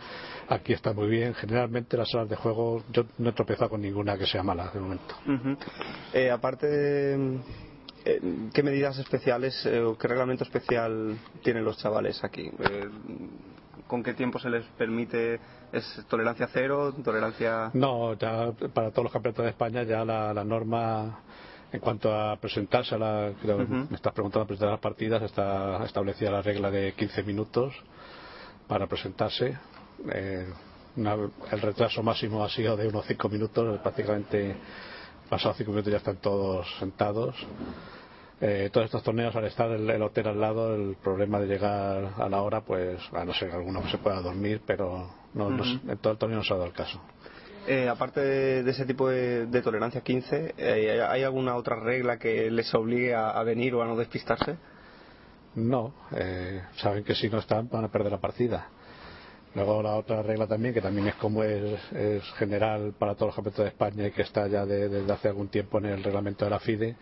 [0.48, 1.34] aquí está muy bien.
[1.34, 4.80] Generalmente las salas de juego, yo no he tropezado con ninguna que sea mala de
[4.80, 5.16] momento.
[6.14, 7.40] Eh, aparte de
[8.06, 8.22] eh,
[8.54, 12.52] qué medidas especiales eh, o qué reglamento especial tienen los chavales aquí.
[13.88, 15.40] ¿Con qué tiempo se les permite?
[15.72, 16.94] ¿Es tolerancia cero?
[17.04, 17.72] ¿Tolerancia.?
[17.74, 21.20] No, ya para todos los campeonatos de España ya la, la norma
[21.74, 23.58] en cuanto a presentarse a la, creo
[23.90, 27.74] me estás preguntando presentar las partidas, está establecida la regla de 15 minutos
[28.68, 29.58] para presentarse.
[30.14, 30.48] Eh,
[30.95, 31.16] una-
[31.52, 34.56] el retraso máximo ha sido de unos 5 minutos, prácticamente
[35.30, 37.36] pasados 5 minutos ya están todos sentados.
[38.40, 42.14] Eh, todos estos torneos, al estar el, el hotel al lado, el problema de llegar
[42.18, 45.50] a la hora, pues, a no ser que alguno se pueda dormir, pero no,
[45.88, 47.00] en todo el torneo no se ha dado el caso.
[47.65, 52.52] Eh, aparte de, ese tipo de, de tolerancia 15, eh, ¿hay alguna otra regla que
[52.52, 54.57] les obligue a, a venir o a no despistarse?
[55.56, 58.68] No, eh, saben que si no están van a perder la partida.
[59.56, 63.35] Luego la otra regla también, que también es como es, es general para todos los
[63.35, 66.44] campeonatos de España y que está ya de- desde hace algún tiempo en el reglamento
[66.44, 66.95] de la FIDE,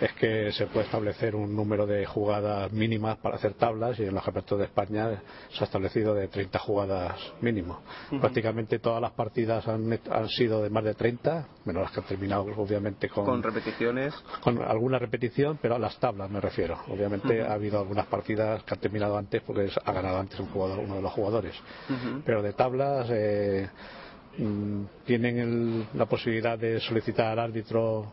[0.00, 4.14] es que se puede establecer un número de jugadas mínimas para hacer tablas y en
[4.14, 7.80] los campeonatos de España se ha establecido de 30 jugadas mínimo.
[8.10, 8.20] Ujú.
[8.20, 12.06] Prácticamente todas las partidas han, han sido de más de 30, menos las que han
[12.06, 14.14] terminado obviamente Con repeticiones.
[14.40, 16.78] con alguna repetición, pero a las tablas me refiero.
[16.88, 20.78] Obviamente ha habido algunas partidas que han terminado antes porque ha ganado antes un jugador,
[20.80, 21.54] uno de los jugadores.
[22.24, 23.68] Pero de tablas eh,
[24.38, 28.12] mm, tienen el- la posibilidad de solicitar al árbitro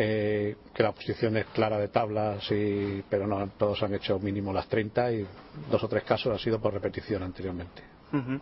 [0.00, 4.52] eh, que la posición es clara de tablas, y, pero no todos han hecho mínimo
[4.52, 5.26] las 30 y
[5.68, 7.82] dos o tres casos han sido por repetición anteriormente.
[8.12, 8.40] Ujú.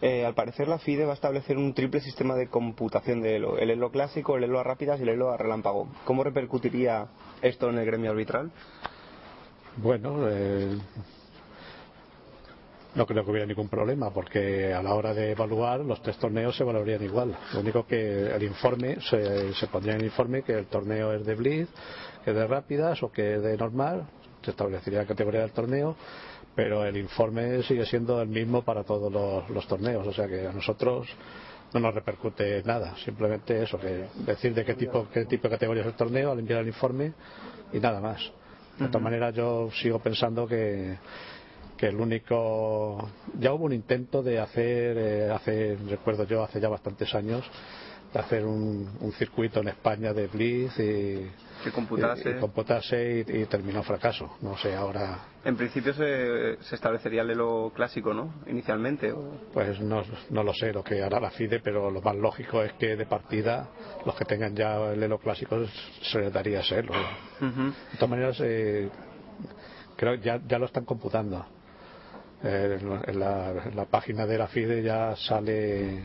[0.00, 3.58] Eh, al parecer la FIDE va a establecer un triple sistema de computación de Elo.
[3.58, 5.88] El Elo clásico, el Elo a rápidas y el Elo a relámpago.
[6.06, 7.06] ¿Cómo repercutiría
[7.42, 8.50] esto en el gremio arbitral?
[9.76, 10.78] Bueno, eh,
[12.94, 16.56] no creo que hubiera ningún problema porque a la hora de evaluar los tres torneos
[16.56, 17.36] se valorarían igual.
[17.52, 21.26] Lo único que el informe, se, se pondría en el informe que el torneo es
[21.26, 21.68] de blitz,
[22.24, 24.06] que es de rápidas o que es de normal,
[24.42, 25.96] se establecería la categoría del torneo,
[26.54, 30.46] pero el informe sigue siendo el mismo para todos los, los torneos, o sea que
[30.46, 31.08] a nosotros
[31.72, 35.82] no nos repercute nada, simplemente eso, que decir de qué tipo, qué tipo de categoría
[35.82, 37.12] es el torneo al enviar el informe
[37.72, 38.20] y nada más.
[38.78, 40.96] De todas maneras, yo sigo pensando que,
[41.76, 43.08] que el único.
[43.38, 47.44] Ya hubo un intento de hacer, eh, hace, recuerdo yo, hace ya bastantes años,
[48.12, 51.30] de hacer un, un circuito en España de Blitz y.
[51.64, 52.28] Que computase.
[52.28, 54.36] y- y computase y, y terminó fracaso.
[54.42, 55.18] No sé, ahora.
[55.44, 58.34] En principio se, se establecería el Elo clásico, ¿no?
[58.46, 59.12] Inicialmente.
[59.12, 62.62] o- Pues no, no lo sé lo que hará la FIDE, pero lo más lógico
[62.62, 63.68] es que de partida
[64.04, 65.56] los que tengan ya el Elo clásico
[66.02, 66.92] se les daría ese Elo.
[67.40, 68.90] De todas maneras, eh,
[69.96, 71.46] creo que ya, ya lo están computando.
[72.44, 76.04] Eh, en, la, en la página de la FIDE ya sale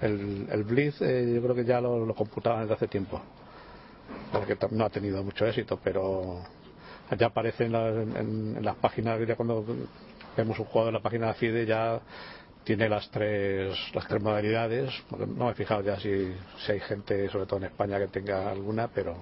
[0.00, 3.20] el, el Blitz, eh, yo creo que ya lo, lo computaban desde hace tiempo.
[4.32, 6.40] Porque no ha tenido mucho éxito, pero
[7.16, 9.64] ya aparece en, la- en- en las páginas, ya cuando
[10.36, 12.00] vemos un juego en la página de la FIDE ya
[12.64, 14.92] tiene las tres las tres modalidades.
[15.36, 16.32] No me he fijado ya si,
[16.66, 19.14] si hay gente, sobre todo en España, que tenga alguna, pero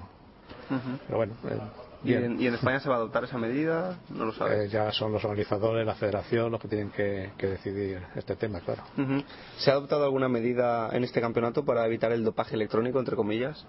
[1.06, 1.58] pero bueno, eh,
[2.04, 3.98] ¿Y en, ¿Y en, España se va a adoptar esa medida?
[4.10, 4.66] No lo sabes.
[4.66, 8.60] Eh, ya son los organizadores, la federación, los que tienen que, que decidir este tema,
[8.60, 8.82] claro.
[8.96, 9.24] Uh -huh.
[9.58, 13.66] ¿Se ha adoptado alguna medida en este campeonato para evitar el dopaje electrónico, entre comillas?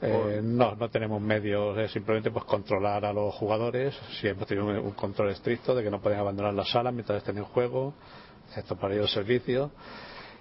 [0.00, 3.98] Eh, no, no tenemos medios, es simplemente pues controlar a los jugadores.
[4.20, 7.18] Si hemos tenido un, un, control estricto de que no pueden abandonar la sala mientras
[7.18, 7.94] estén en juego,
[8.48, 9.70] excepto para ir al servicio.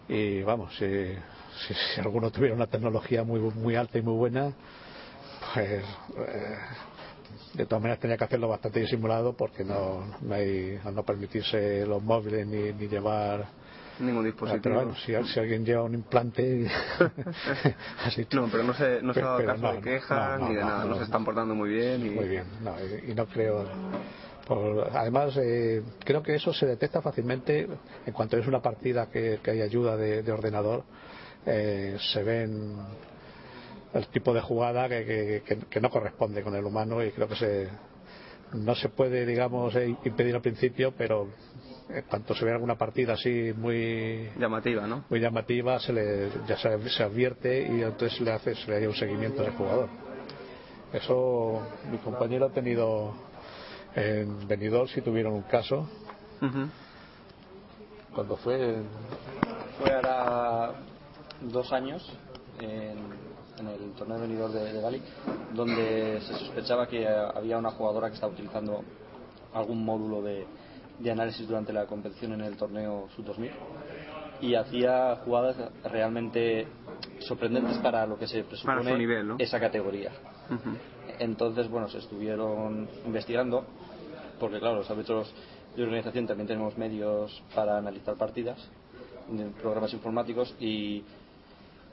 [0.07, 4.53] Y vamos, si, si, si, alguno tuviera una tecnología muy, muy alta y muy buena,
[5.53, 5.83] pues
[6.17, 6.57] eh,
[7.53, 11.85] de todas maneras tenía que hacerlo bastante disimulado porque no, no hay, al no permitirse
[11.85, 13.47] los móviles ni, ni llevar
[13.99, 14.61] ningún dispositivo.
[14.63, 16.69] Pero bueno, si, si, alguien lleva un implante.
[18.05, 20.55] así, no, pero no se, no se ha dado caso no, de quejas no, ni
[20.55, 22.05] de nada, no, se están portando muy bien.
[22.05, 22.09] Y...
[22.11, 22.45] Muy bien,
[23.05, 23.65] y, y, no creo.
[24.47, 27.67] Por, además, eh, creo que eso se detecta fácilmente
[28.05, 30.83] en cuanto es una partida que, que hay ayuda de, de ordenador.
[31.45, 32.75] Eh, se ven
[33.93, 37.35] el tipo de jugada que, que, que, no corresponde con el humano y creo que
[37.35, 37.69] se
[38.53, 41.29] no se puede digamos eh, impedir al principio pero
[41.89, 46.57] en cuanto se ve alguna partida así muy llamativa no muy llamativa se le ya
[46.57, 49.89] se, se advierte y entonces le hace se le hace un seguimiento al jugador.
[50.93, 51.61] Eso
[51.91, 53.13] mi compañero ha tenido
[53.93, 55.89] en Benidorm si tuvieron un caso.
[56.41, 56.69] Uh -huh.
[58.13, 58.77] cuando fue
[59.77, 60.75] fue ahora
[61.41, 62.01] dos años
[62.59, 62.97] en,
[63.59, 65.01] en el torneo de venidor de, de Bali,
[65.53, 68.83] donde se sospechaba que había una jugadora que estaba utilizando
[69.53, 70.45] algún módulo de,
[70.99, 73.51] de análisis durante la competición en el torneo Sub-2000
[74.41, 76.67] y hacía jugadas realmente
[77.19, 79.35] sorprendentes para lo que se presupone nivel, ¿no?
[79.39, 80.11] esa categoría.
[80.49, 80.77] Uh -huh.
[81.19, 83.65] Entonces, bueno, se estuvieron investigando,
[84.39, 85.33] porque claro, los árbitros
[85.75, 88.57] de organización también tenemos medios para analizar partidas,
[89.61, 91.03] programas informáticos y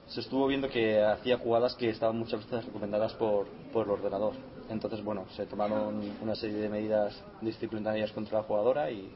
[0.06, 4.34] se estuvo viendo que hacía jugadas que estaban muchas veces recomendadas por, por el ordenador.
[4.68, 9.10] Entonces, bueno, se tomaron una serie de medidas disciplinarias contra la jugadora y,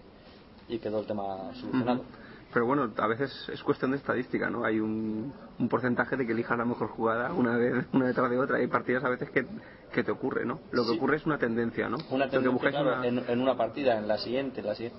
[0.69, 2.01] y quedó el tema solucionado.
[2.01, 2.29] Uh -huh.
[2.53, 4.65] Pero bueno, a veces es cuestión de estadística, ¿no?
[4.65, 8.39] Hay un, un porcentaje de que elijas la mejor jugada una vez una detrás de
[8.39, 8.57] otra.
[8.57, 9.45] Hay partidas a veces que,
[9.93, 10.59] que te ocurre, ¿no?
[10.71, 10.97] Lo que Sí.
[10.97, 11.99] ocurre es una tendencia, ¿no?
[12.11, 14.75] Una que tendencia, buscáis claro, una- en, en una partida, en la siguiente, en la
[14.75, 14.99] siguiente,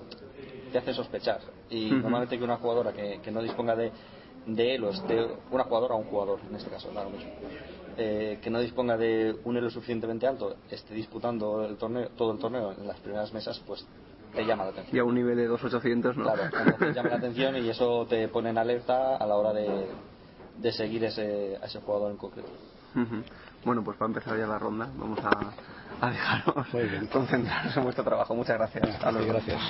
[0.70, 1.40] te hace sospechar.
[1.70, 3.90] Y normalmente que una jugadora que, que no disponga de,
[4.54, 7.30] de elo, esté, una jugadora o un jugador, en este caso, da lo mismo,
[7.96, 12.38] eh, que no disponga de un elo suficientemente alto, esté disputando el torneo, todo el
[12.38, 13.86] torneo en las primeras mesas, pues
[14.34, 14.96] te llama la atención.
[14.96, 16.24] Y a un nivel de 2.800, ¿no?
[16.24, 19.86] Claro, entonces llama la atención y eso te pone en alerta a la hora de,
[20.58, 22.48] de seguir ese, a ese jugador en concreto.
[23.64, 25.52] Bueno, pues para empezar ya la ronda, vamos a,
[26.00, 26.66] a dejaros
[27.12, 28.34] concentraros en vuestro trabajo.
[28.34, 28.88] Muchas gracias.
[28.88, 29.28] Hasta luego.
[29.28, 29.60] gracias.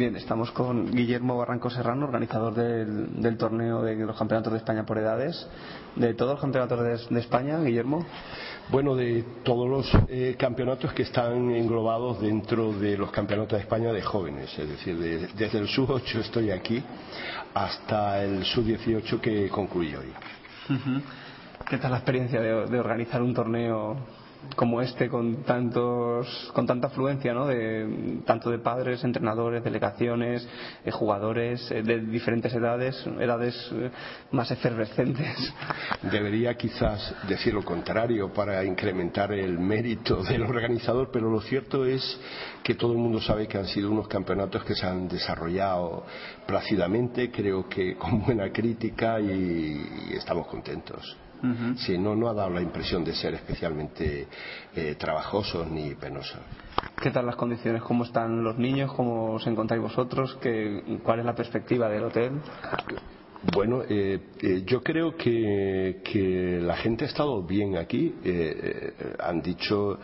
[0.00, 4.86] Bien, estamos con Guillermo Barranco Serrano, organizador del, del torneo de los campeonatos de España
[4.86, 5.46] por edades.
[5.94, 8.06] De todos los campeonatos de, de España, Guillermo.
[8.70, 13.92] Bueno, de todos los eh, campeonatos que están englobados dentro de los campeonatos de España
[13.92, 16.82] de jóvenes, es decir, de- desde el sub-8 estoy aquí
[17.52, 20.12] hasta el sub-18 que concluye hoy.
[21.68, 23.98] ¿Qué tal la experiencia de, de organizar un torneo
[24.56, 27.46] como este con tantos con tanta afluencia, ¿no?
[27.46, 30.46] De tanto de padres, entrenadores, delegaciones,
[30.84, 33.90] eh, jugadores eh, de diferentes edades, edades eh,
[34.32, 35.54] más efervescentes.
[36.10, 42.20] Debería quizás decir lo contrario para incrementar el mérito del organizador, pero lo cierto es
[42.62, 46.04] que todo el mundo sabe que han sido unos campeonatos que se han desarrollado
[46.46, 51.16] plácidamente, creo que con buena crítica y, y estamos contentos.
[51.42, 51.76] Ujú.
[51.78, 54.26] Sí, no, no ha dado la impresión de ser especialmente
[54.74, 56.40] eh, trabajosos ni penosos.
[57.00, 57.82] ¿Qué tal las condiciones?
[57.82, 58.92] ¿Cómo están los niños?
[58.92, 60.36] ¿Cómo os encontráis vosotros?
[60.40, 62.32] ¿Qué, ¿Cuál es la perspectiva del hotel?
[63.54, 68.14] Bueno, eh, eh, yo creo que, que la gente ha estado bien aquí.
[68.22, 69.98] Eh, eh, han dicho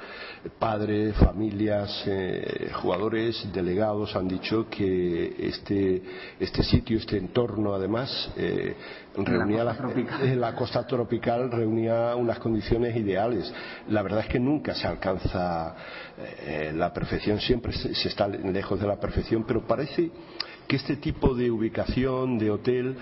[0.58, 6.02] padres, familias, eh, jugadores, delegados, han dicho que este,
[6.40, 8.74] este sitio, este entorno, además, eh,
[9.16, 9.64] reunía
[10.36, 13.52] la costa tropical reunía unas condiciones ideales.
[13.88, 15.74] La verdad es que nunca se alcanza
[16.18, 20.10] eh, la perfección, siempre se, se está lejos de la perfección, pero parece
[20.66, 22.96] que este tipo de ubicación de hotel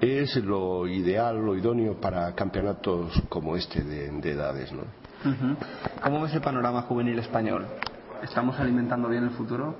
[0.00, 4.82] es lo ideal, lo idóneo para campeonatos como este de, de edades, ¿no?
[6.02, 7.66] ¿Cómo ves el panorama juvenil español?
[8.22, 9.74] ¿Estamos alimentando bien el futuro?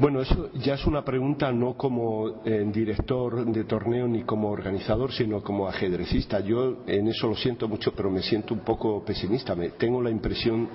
[0.00, 5.12] Bueno, eso ya es una pregunta no como eh, director de torneo ni como organizador,
[5.12, 6.40] sino como ajedrecista.
[6.40, 9.54] Yo en eso lo siento mucho, pero me siento un poco pesimista.
[9.54, 10.70] Me, tengo la impresión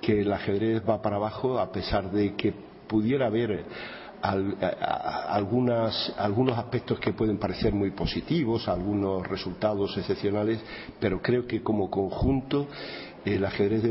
[0.00, 2.54] que el ajedrez va para abajo a pesar de que
[2.86, 3.64] pudiera haber
[4.22, 10.60] algunas, algunos aspectos que pueden parecer muy positivos, algunos resultados excepcionales,
[11.00, 12.66] pero creo que como conjunto
[13.24, 13.82] el ajedrez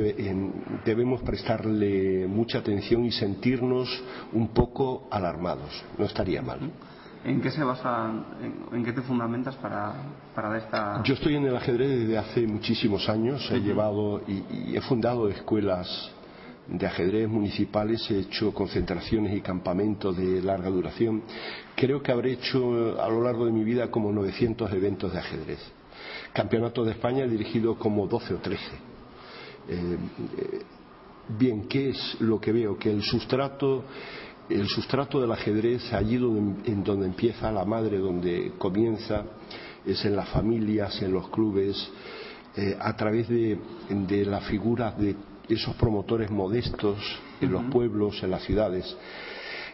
[0.86, 3.90] debemos prestarle mucha atención y sentirnos
[4.34, 5.84] un poco alarmados.
[5.98, 6.72] No estaría mal.
[7.24, 8.10] ¿En qué se basa,
[8.72, 9.94] en, qué te fundamentas para,
[10.34, 11.02] para esta...?
[11.04, 13.50] Yo estoy en el ajedrez desde hace muchísimos años.
[13.52, 16.12] He llevado y he fundado escuelas
[16.70, 21.24] de ajedrez municipales, he hecho concentraciones y campamentos de larga duración.
[21.76, 25.60] Creo que habré hecho a lo largo de mi vida como 900 eventos de ajedrez.
[26.34, 28.64] Campeonato de España he dirigido como 12 o 13.
[29.70, 29.98] Eh,
[30.38, 30.62] eh,
[31.38, 32.78] bien, ¿qué es lo que veo?
[32.78, 33.86] Que el sustrato,
[34.50, 39.24] el sustrato del ajedrez, allí donde, en donde empieza la madre, donde comienza,
[39.86, 41.90] es en las familias, en los clubes,
[42.56, 43.58] eh, a través de,
[43.90, 45.16] de la figura de
[45.50, 46.98] esos promotores modestos
[47.42, 48.96] en los pueblos, en las ciudades.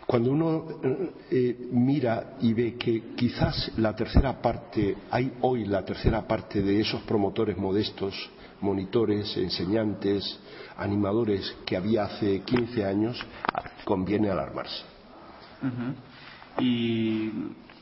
[0.05, 5.85] Cuando uno eh, eh, mira y ve que quizás la tercera parte, hay hoy la
[5.85, 8.13] tercera parte de esos promotores modestos,
[8.59, 10.39] monitores, enseñantes,
[10.77, 13.25] animadores que había hace 15 años,
[13.85, 14.83] conviene alarmarse.
[16.59, 17.27] Y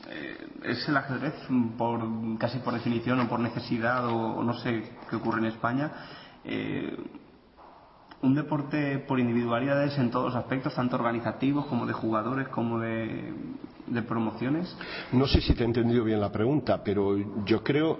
[0.08, 1.34] eh, es el ajedrez,
[1.76, 2.00] por,
[2.38, 5.90] casi por definición o por necesidad, o, no sé qué ocurre en España,
[8.22, 13.32] un deporte por individualidades en todos los aspectos, tanto organizativos como de jugadores, como de,
[14.06, 14.74] promociones?
[15.12, 17.98] No sé si te he entendido bien la pregunta, pero yo creo,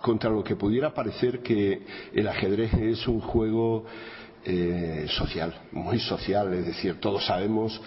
[0.00, 3.84] contra lo que pudiera parecer, que el ajedrez es un juego
[4.44, 7.80] eh, social, muy social, es decir, todos sabemos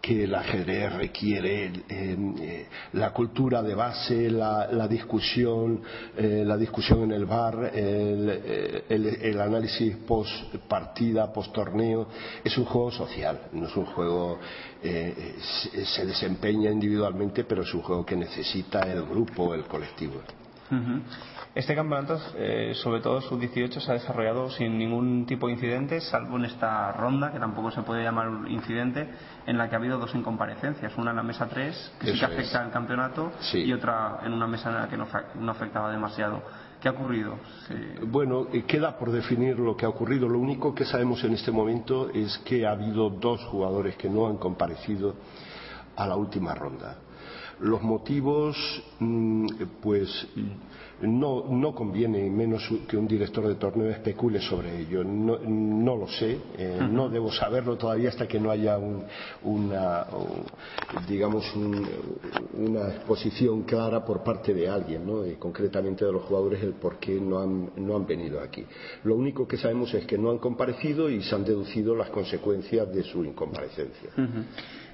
[0.00, 5.82] que el ajedrez requiere eh, la cultura de base, la, discusión,
[6.16, 12.08] eh, la discusión en el bar, el, análisis post partida, post torneo.
[12.42, 14.38] Es un juego social, no es un juego
[14.82, 15.36] eh,
[15.84, 20.22] se, desempeña individualmente, pero es un juego que necesita el grupo, el colectivo.
[21.52, 26.36] Este campeonato, eh, sobre todo sub-18, se ha desarrollado sin ningún tipo de incidente, salvo
[26.36, 29.08] en esta ronda, que tampoco se puede llamar un incidente,
[29.46, 30.96] en la que ha habido dos incomparecencias.
[30.96, 34.46] Una en la mesa 3, que sí que afecta al campeonato, y otra en una
[34.46, 36.40] mesa en la que no, afectaba demasiado.
[36.80, 37.36] ¿Qué ha ocurrido?
[38.06, 40.28] Bueno, eh, queda por definir lo que ha ocurrido.
[40.28, 44.28] Lo único que sabemos en este momento es que ha habido dos jugadores que no
[44.28, 45.16] han comparecido
[45.96, 46.96] a la última ronda.
[47.58, 48.56] Los motivos,
[49.00, 49.46] mm,
[49.82, 50.28] pues
[51.02, 55.02] no, no conviene, menos que un director de torneo especule sobre ello.
[55.02, 58.78] No, no lo sé, eh, no debo saberlo todavía hasta que no haya
[59.42, 60.06] una,
[61.08, 61.44] digamos,
[62.54, 65.26] una exposición clara por parte de alguien, ¿no?
[65.26, 68.64] y concretamente de los jugadores, el por qué no han, no han venido aquí.
[69.04, 72.92] Lo único que sabemos es que no han comparecido y se han deducido las consecuencias
[72.92, 74.10] de su incomparecencia.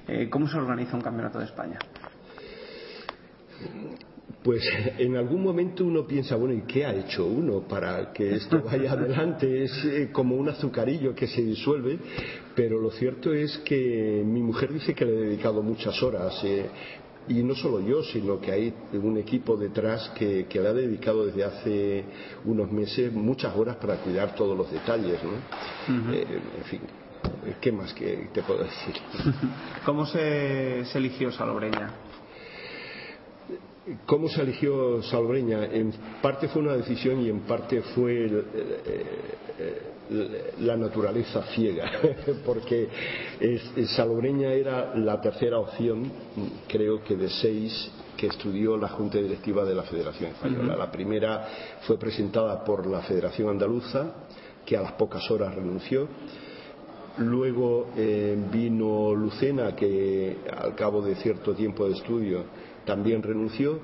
[0.07, 1.79] Eh, ¿Cómo se organiza un campeonato de España?
[4.47, 4.63] Pues
[4.97, 8.93] en algún momento uno piensa, bueno, ¿y qué ha hecho uno para que esto vaya
[8.93, 9.65] adelante?
[9.65, 11.99] Es eh, como un azucarillo que se disuelve,
[12.55, 16.41] pero lo cierto es que mi mujer dice que le he dedicado muchas horas.
[16.45, 16.65] Eh,
[17.27, 21.43] y no solo yo, sino que hay un equipo detrás que, le ha dedicado desde
[21.43, 22.05] hace
[22.45, 25.19] unos meses muchas horas para cuidar todos los detalles.
[25.25, 26.13] ¿no?
[26.13, 26.25] Eh,
[26.59, 26.79] en fin,
[27.59, 28.95] ¿qué más que te puedo decir?
[29.85, 32.06] ¿Cómo se, se eligió Salobreña?
[34.05, 35.65] ¿Cómo se eligió Salobreña?
[35.65, 38.43] En parte fue una decisión y en parte fue eh,
[39.59, 41.89] eh, la naturaleza ciega,
[42.45, 42.89] porque
[43.95, 46.11] Salobreña era la tercera opción,
[46.67, 50.75] creo que de seis que estudió la Junta Directiva de la Federación Española.
[50.75, 51.47] La primera
[51.81, 54.25] fue presentada por la Federación Andaluza,
[54.65, 56.07] que a las pocas horas renunció.
[57.19, 62.45] Luego eh, vino Lucena, que al cabo de cierto tiempo de estudio
[62.85, 63.79] también renunció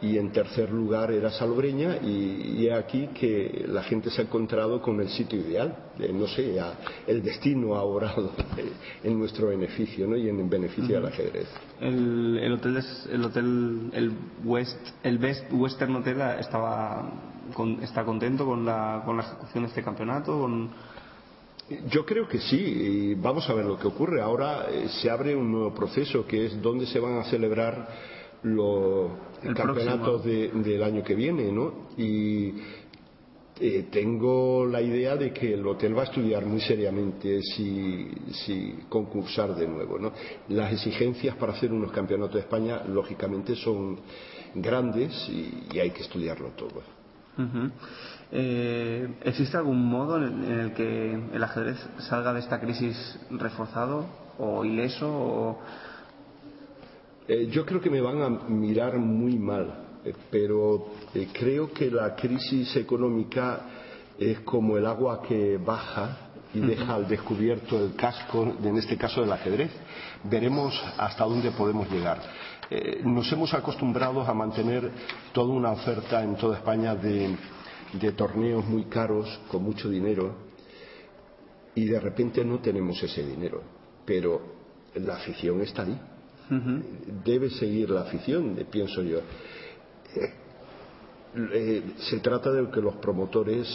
[0.00, 5.00] y en tercer lugar era Salobreña y, aquí que la gente se ha encontrado con
[5.00, 6.58] el sitio ideal eh, no sé
[7.06, 8.32] el destino ha orado
[9.04, 10.16] en nuestro beneficio ¿no?
[10.16, 11.48] y en beneficio del ajedrez
[11.80, 14.12] el, el, hotel el hotel el
[14.44, 17.10] West el Best Western Hotel estaba
[17.80, 20.36] está contento con la con la ejecución de este campeonato
[21.88, 24.20] yo creo que sí, y vamos a ver lo que ocurre.
[24.20, 27.88] Ahora eh, se abre un nuevo proceso que es donde se van a celebrar
[28.42, 29.10] los
[29.54, 31.88] campeonatos del año que viene, ¿no?
[31.96, 32.54] Y
[33.58, 38.78] eh, tengo la idea de que el hotel va a estudiar muy seriamente si, si
[38.88, 40.12] concursar de nuevo, ¿no?
[40.48, 43.98] Las exigencias para hacer unos campeonatos de España, lógicamente, son
[44.54, 46.82] grandes y hay que estudiarlo todo.
[48.32, 53.18] Eh, ¿Existe algún modo en el, en el que el ajedrez salga de esta crisis
[53.30, 54.06] reforzado
[54.38, 55.08] o ileso?
[55.08, 55.58] O...
[57.28, 60.86] Eh, yo creo que me van a mirar muy mal, eh, pero
[61.32, 63.60] creo que la crisis económica
[64.18, 69.20] es como el agua que baja y deja al descubierto el casco, en este caso
[69.20, 69.70] del ajedrez.
[70.24, 72.18] Veremos hasta dónde podemos llegar.
[72.70, 74.90] Eh, nos hemos acostumbrado a mantener
[75.32, 77.36] toda una oferta en toda España de,
[77.92, 80.34] de torneos muy caros, con mucho dinero,
[81.74, 83.62] y de repente no tenemos ese dinero.
[84.04, 84.40] Pero
[84.94, 85.98] la afición está ahí
[87.24, 89.18] debe seguir la afición, eh, pienso yo.
[89.18, 90.32] Eh,
[91.52, 93.66] eh, se trata de que los promotores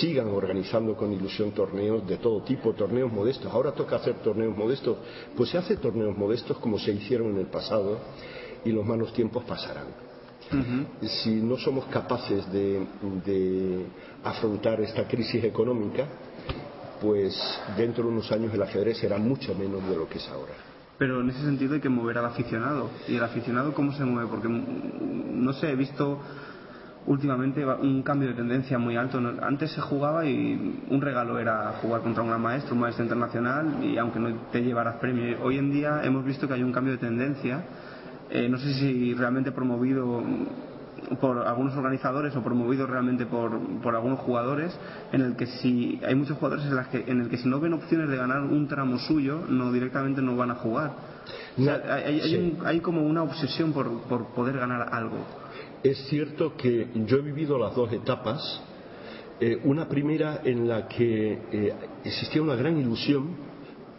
[0.00, 3.52] sigan organizando con ilusión torneos de todo tipo, torneos modestos.
[3.52, 4.98] Ahora toca hacer torneos modestos,
[5.36, 7.98] pues se hace torneos modestos como se hicieron en el pasado
[8.64, 10.09] y los malos tiempos pasarán.
[11.02, 12.86] Si no somos capaces de,
[13.24, 13.86] de
[14.24, 16.06] afrontar esta crisis económica,
[17.00, 17.34] pues
[17.76, 20.52] dentro de unos años el ajedrez será mucho menos de lo que es ahora.
[20.98, 22.90] Pero en ese sentido hay que mover al aficionado.
[23.08, 24.28] ¿Y el aficionado cómo se mueve?
[24.28, 26.20] Porque, mm, no sé, he visto
[27.06, 29.18] últimamente un cambio de tendencia muy alto.
[29.40, 33.82] Antes se jugaba y un regalo era jugar contra un gran maestro, un maestro internacional,
[33.82, 35.42] y aunque no te llevaras premio.
[35.42, 37.64] Hoy en día hemos visto que hay un cambio de tendencia.
[38.30, 40.22] Eh, no sé si realmente promovido
[41.20, 44.76] por algunos organizadores o promovido realmente por, por algunos jugadores,
[45.12, 47.58] en el que si hay muchos jugadores en, las que, en el que si no
[47.58, 50.92] ven opciones de ganar un tramo suyo, no directamente no van a jugar.
[51.58, 52.36] O sea, hay, hay- hay sí.
[52.60, 55.16] un- hay como una obsesión por, por poder ganar algo.
[55.82, 58.62] Es cierto que yo he vivido las dos etapas.
[59.40, 61.74] Eh, una primera en la que eh,
[62.04, 63.28] existía una gran ilusión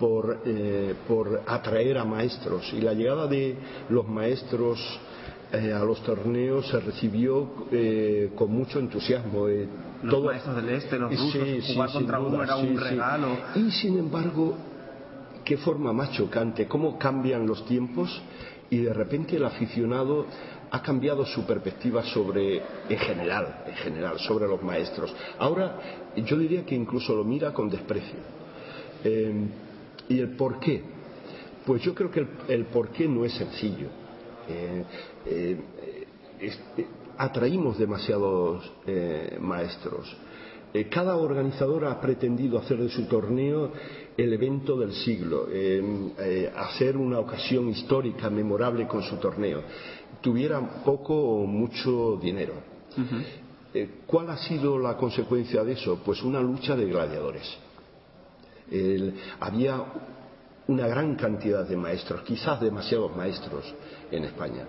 [0.01, 3.55] por, eh, por atraer a maestros y la llegada de
[3.89, 4.79] los maestros
[5.53, 9.47] eh, a los torneos se recibió eh, con mucho entusiasmo.
[9.47, 9.67] eh,
[10.01, 11.33] Los maestros del este, los rusos,
[11.67, 13.27] jugar sin contra uno era un regalo.
[13.53, 14.57] Y sin embargo,
[15.45, 18.09] qué forma más chocante, cómo cambian los tiempos
[18.71, 20.25] y de repente el aficionado
[20.71, 25.13] ha cambiado su perspectiva sobre, en general, en general, sobre los maestros.
[25.37, 25.77] Ahora
[26.15, 28.19] yo diría que incluso lo mira con desprecio.
[30.11, 30.81] ¿Y el por qué?
[31.65, 33.87] Pues yo creo que el, el por qué no es sencillo.
[34.49, 34.83] Eh,
[35.25, 35.57] eh,
[36.39, 40.15] es- eh, atraímos demasiados eh, maestros.
[40.89, 43.71] Cada organizador ha pretendido hacer de su torneo
[44.15, 45.47] el evento del siglo,
[46.55, 49.61] hacer una ocasión histórica, memorable con su torneo,
[50.21, 52.53] tuviera poco o mucho dinero.
[54.07, 55.99] ¿Cuál ha sido la consecuencia de eso?
[56.05, 57.53] Pues una lucha de gladiadores.
[59.39, 59.85] Había
[60.67, 63.73] una gran cantidad de maestros, quizás demasiados maestros
[64.09, 64.65] en España.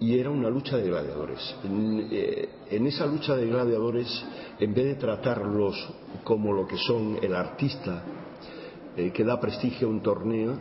[0.00, 1.56] Y era una lucha de gladiadores.
[1.64, 4.06] En, eh, esa lucha de gladiadores,
[4.60, 5.74] en vez de tratarlos
[6.22, 8.02] como lo que son el artista
[8.96, 10.56] eh, que da prestigio a un torneo,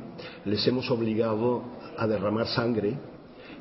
[0.45, 1.61] les hemos obligado
[1.97, 2.97] a derramar sangre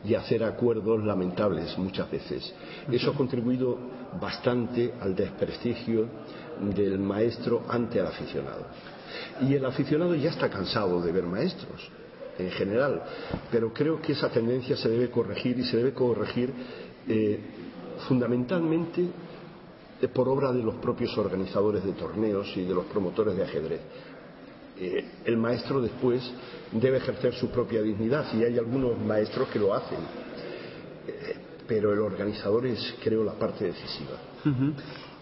[0.04, 2.54] y a hacer acuerdos lamentables muchas veces.
[2.90, 3.76] Eso ha contribuido
[4.20, 6.08] bastante al desprestigio
[6.61, 8.66] del maestro ante el aficionado.
[9.43, 11.91] Y el aficionado ya está cansado de ver maestros
[12.39, 13.03] en general,
[13.51, 16.53] pero creo que esa tendencia se debe corregir y se debe corregir
[17.09, 17.41] eh,
[18.09, 19.09] fundamentalmente
[20.01, 23.81] eh, por obra de los propios organizadores de torneos y de los promotores de ajedrez.
[24.78, 26.31] Eh, el maestro después
[26.73, 29.99] debe ejercer su propia dignidad y hay algunos maestros que lo hacen,
[31.66, 34.19] pero el organizador es, creo, la parte decisiva.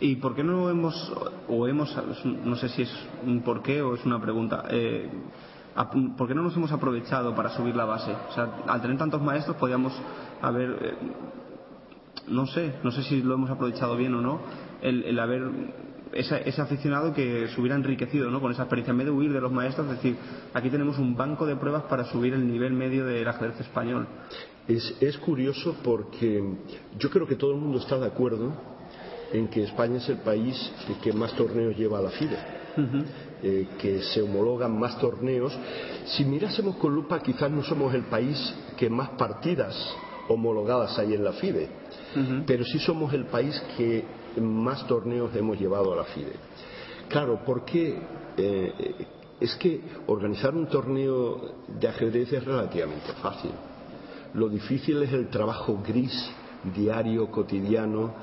[0.00, 1.12] ¿Y por qué no hemos,
[1.48, 1.96] o hemos,
[2.44, 2.92] no sé si es
[3.24, 5.08] un por qué o es una pregunta, eh,
[6.16, 8.10] ¿por qué no nos hemos aprovechado para subir la base?
[8.30, 9.92] O sea, al tener tantos maestros podíamos
[10.42, 10.94] haber, eh,
[12.28, 14.40] no sé, no sé si lo hemos aprovechado bien o no,
[14.82, 15.48] el, haber
[16.12, 18.40] esa- ese aficionado que se hubiera enriquecido ¿no?
[18.40, 20.16] con esa experiencia, en vez de huir de los maestros, es decir,
[20.54, 24.06] aquí tenemos un banco de pruebas para subir el nivel medio del ajedrez español.
[24.66, 26.42] Es, es curioso porque
[26.98, 28.73] yo creo que todo el mundo está de acuerdo
[29.34, 30.56] en que España es el país
[31.02, 32.38] que más torneos lleva a la FIDE.
[33.42, 35.56] eh, que se homologan más torneos.
[36.06, 38.36] Si mirásemos con lupa, quizás no somos el país
[38.76, 39.76] que más partidas
[40.28, 41.68] homologadas hay en la FIDE,
[42.46, 44.04] pero sí somos el país que
[44.40, 46.32] más torneos hemos llevado a la FIDE.
[47.08, 47.98] Claro, porque
[49.38, 53.50] es que organizar un torneo de ajedrez es relativamente fácil.
[54.32, 56.30] Lo difícil es el trabajo gris,
[56.74, 58.14] diario, cotidiano,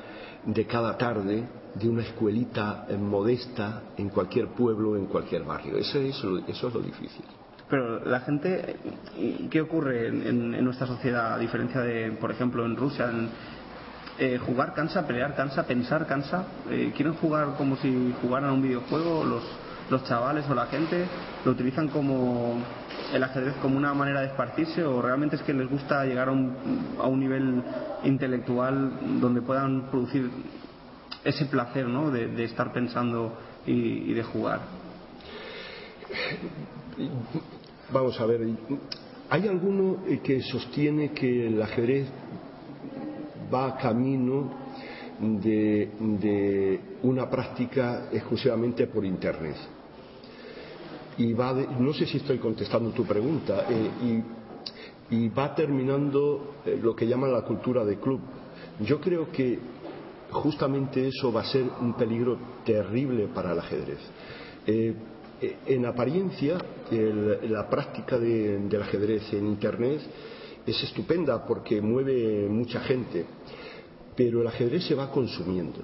[0.45, 5.77] de cada tarde, de una escuelita eh, modesta en cualquier pueblo, en cualquier barrio.
[5.77, 7.25] Eso es lo, eso es lo difícil.
[7.69, 8.75] Pero la gente,
[9.49, 13.09] ¿qué ocurre en, nuestra sociedad a diferencia de, por ejemplo, en Rusia?
[13.09, 13.29] En,
[14.19, 16.45] eh, jugar cansa, pelear cansa, pensar cansa.
[16.69, 19.41] Eh, quieren jugar como si jugaran un videojuego los,
[19.89, 21.05] los chavales o la gente,
[21.45, 22.57] lo utilizan como
[23.13, 26.31] el ajedrez como una manera de esparcirse o realmente es que les gusta llegar a
[26.31, 27.63] un, a un nivel
[28.03, 30.29] intelectual donde puedan producir
[31.23, 32.09] ese placer ¿no?
[32.09, 34.61] de, estar pensando y, y de jugar.
[37.91, 38.41] Vamos a ver,
[39.29, 42.07] hay alguno que sostiene que el ajedrez
[43.53, 44.51] va camino
[45.19, 49.55] de, de una práctica exclusivamente por Internet.
[51.79, 54.23] No sé si estoy contestando tu pregunta, eh,
[55.11, 58.21] y, va terminando eh, lo que llaman la cultura de club.
[58.79, 59.59] Yo creo que
[60.31, 63.99] justamente eso va a ser un peligro terrible para el ajedrez.
[64.65, 64.93] Eh,
[65.65, 66.57] en apariencia,
[66.91, 70.01] la práctica de- del ajedrez en Internet
[70.67, 73.25] es estupenda porque mueve mucha gente,
[74.15, 75.79] pero el ajedrez se va consumiendo.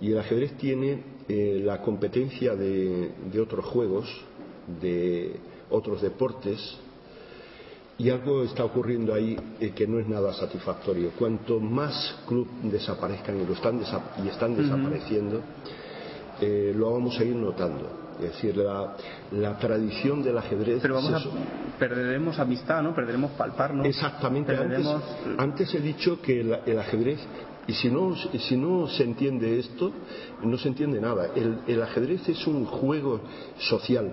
[0.00, 4.08] Y el ajedrez tiene la competencia de otros juegos,
[4.80, 5.36] de
[5.70, 6.78] otros deportes,
[7.98, 11.10] y algo está ocurriendo ahí eh, que no es nada satisfactorio.
[11.18, 15.40] Cuanto más clubes desaparezcan y, lo están, desa- y están desapareciendo,
[16.40, 18.00] eh, lo vamos a ir notando.
[18.16, 18.96] Es decir, la,
[19.32, 20.80] la tradición del ajedrez.
[20.82, 22.94] Pero vamos se- a, perderemos amistad, ¿no?
[22.94, 23.86] Perderemos palparnos.
[23.86, 24.52] Exactamente.
[24.56, 25.02] Antes, Perderemos...
[25.38, 27.20] antes he dicho que el, el ajedrez,
[27.66, 29.92] y si no, si no se entiende esto,
[30.42, 31.28] no se entiende nada.
[31.36, 33.20] El, el ajedrez es un juego
[33.58, 34.10] social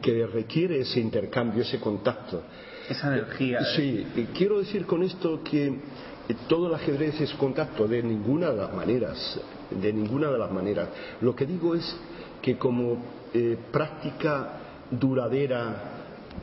[0.00, 2.42] que requiere ese intercambio, ese contacto.
[2.88, 3.60] Esa energía.
[3.76, 4.06] Sí,
[4.36, 8.74] quiero decir con esto que eh, todo el ajedrez es contacto de ninguna de las
[8.74, 9.40] maneras,
[9.70, 10.88] de ninguna de las maneras.
[11.20, 11.96] Lo que digo es
[12.40, 13.02] que como
[13.34, 14.60] eh, práctica
[14.90, 15.82] duradera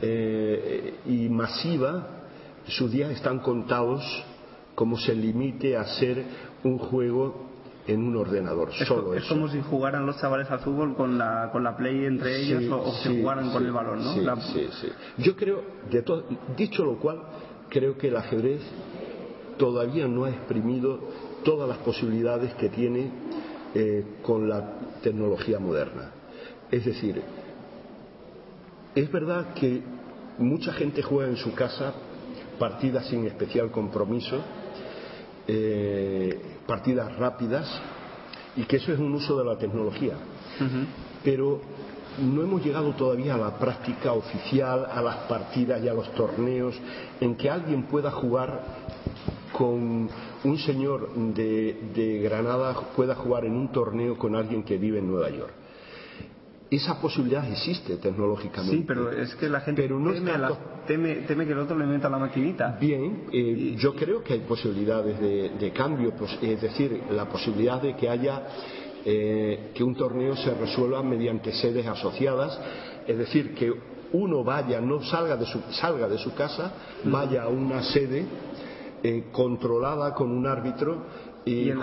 [0.01, 2.07] eh, y masiva,
[2.67, 4.03] sus días están contados
[4.75, 6.23] como se limite a ser
[6.63, 7.54] un juego
[7.87, 9.33] en un ordenador, Es, solo es eso.
[9.35, 12.77] como si jugaran los chavales al fútbol con la, con la play entre ellos o,
[12.81, 14.13] o sí, se jugaran con el balón, ¿no?
[14.13, 14.87] sí, La- sí, sí.
[15.17, 16.23] Yo creo, de to-
[16.57, 17.21] dicho lo cual,
[17.69, 18.61] creo que el ajedrez
[19.57, 20.99] todavía no ha exprimido
[21.43, 23.09] todas las posibilidades que tiene
[23.75, 24.63] eh, con la
[25.03, 26.09] tecnología moderna.
[26.71, 27.21] Es decir,
[28.95, 29.81] es verdad que
[30.37, 31.93] mucha gente juega en su casa
[32.57, 34.41] partidas sin especial compromiso,
[35.47, 37.67] eh, partidas rápidas,
[38.55, 40.15] y que eso es un uso de la tecnología
[41.25, 41.59] pero
[42.21, 46.79] no hemos llegado todavía a la práctica oficial, a las partidas y a los torneos,
[47.19, 48.61] en que alguien pueda jugar
[49.51, 50.07] con
[50.43, 55.07] un señor de, de Granada, pueda jugar en un torneo con alguien que vive en
[55.07, 55.53] Nueva York.
[56.75, 58.75] Esa posibilidad existe tecnológicamente.
[58.77, 61.77] Sí, pero es que la gente Pero no teme, la- teme, teme que el otro
[61.77, 62.77] le meta la maquinita.
[62.79, 67.81] Bien, eh, yo creo que hay posibilidades de, de cambio, pues, es decir, la posibilidad
[67.81, 68.41] de que haya
[69.05, 72.59] eh, que un torneo se resuelva mediante sedes asociadas,
[73.07, 73.71] es decir, que
[74.13, 76.71] uno vaya, no salga de su, salga de su casa,
[77.03, 78.25] vaya a una sede
[79.03, 81.03] eh, controlada con un árbitro
[81.45, 81.79] y, Y en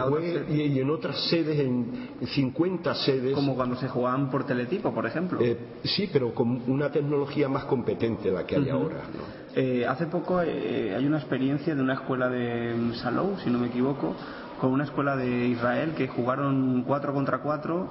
[0.51, 1.86] y- y otras sedes, en
[2.26, 3.34] 50 sedes.
[3.34, 5.39] Como cuando se jugaban por teletipo, por ejemplo.
[5.40, 9.02] Eh, sí, pero con una tecnología más competente la que hay ahora.
[9.14, 9.43] ¿no?
[9.55, 13.68] Eh, hace poco eh, hay una experiencia de una escuela de Salou, si no me
[13.68, 14.14] equivoco,
[14.60, 17.89] con una escuela de Israel que jugaron 4 contra 4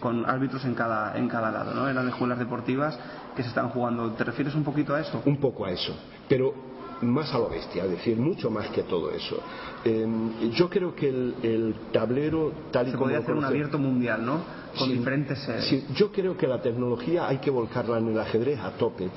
[0.00, 1.88] con árbitros en cada, en cada lado, ¿no?
[1.88, 2.98] Eran escuelas deportivas
[3.36, 4.10] que se están jugando.
[4.12, 5.22] ¿Te refieres un poquito a eso?
[5.24, 5.96] Un poco a eso,
[6.28, 6.52] pero
[7.02, 9.40] más a lo bestia, es decir, mucho más que todo eso.
[9.84, 10.06] Eh,
[10.52, 14.24] yo creo que el, el tablero tal y Se como podría hacer un abierto mundial,
[14.24, 14.40] ¿no?
[14.78, 18.60] Con Sí, diferentes sí, yo creo que la tecnología hay que volcarla en el ajedrez
[18.60, 19.08] a tope,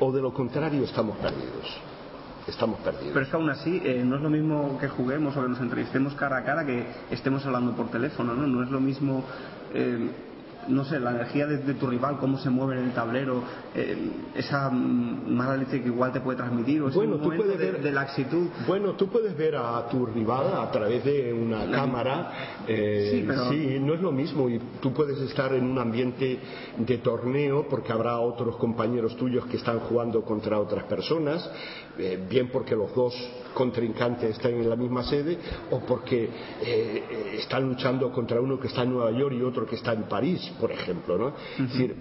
[0.00, 1.80] o de lo contrario estamos perdidos.
[2.46, 3.10] Estamos perdidos.
[3.12, 5.60] Pero es que aún así eh, no es lo mismo que juguemos o que nos
[5.60, 8.46] entrevistemos cara a cara que estemos hablando por teléfono, ¿no?
[8.46, 9.22] No es lo mismo,
[9.74, 10.10] eh,
[10.68, 13.42] no sé, la energía de, de tu rival, cómo se mueve en el tablero,
[13.74, 17.72] eh, esa mala leche que igual te puede transmitir, o ese Bueno, tú puedes de,
[17.72, 18.48] ver- de laxitud.
[18.66, 22.32] Bueno, tú puedes ver a tu rival a través de una La- cámara.
[22.66, 24.48] eh, Sí, pero- sí, no es lo mismo.
[24.48, 26.38] Y tú puedes estar en un ambiente
[26.78, 31.50] de torneo porque habrá otros compañeros tuyos que están jugando contra otras personas,
[31.98, 33.14] eh, bien porque los dos
[33.54, 35.38] contrincantes están en la misma sede
[35.70, 36.30] o porque eh,
[36.62, 40.04] eh, están luchando contra uno que está en Nueva York y otro que está en
[40.04, 41.18] París, por ejemplo.
[41.18, 41.28] ¿no?
[41.58, 41.96] Es decir,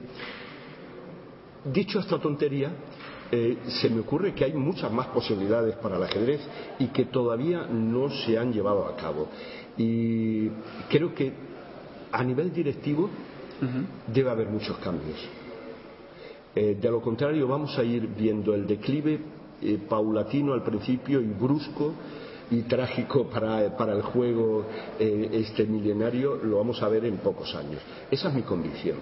[1.73, 2.71] Dicho esta tontería,
[3.31, 6.39] eh, se me ocurre que hay muchas más posibilidades para el ajedrez
[6.79, 9.27] y que todavía no se han llevado a cabo.
[9.77, 10.47] Y
[10.89, 11.33] creo que
[12.11, 13.09] a nivel directivo
[14.07, 15.17] debe haber muchos cambios.
[16.55, 19.19] Eh, de lo contrario, vamos a ir viendo el declive
[19.61, 21.93] eh, paulatino al principio y brusco
[22.49, 24.65] y trágico para, para el juego
[24.99, 27.81] eh, este milenario lo vamos a ver en pocos años.
[28.09, 28.97] Esa es mi convicción,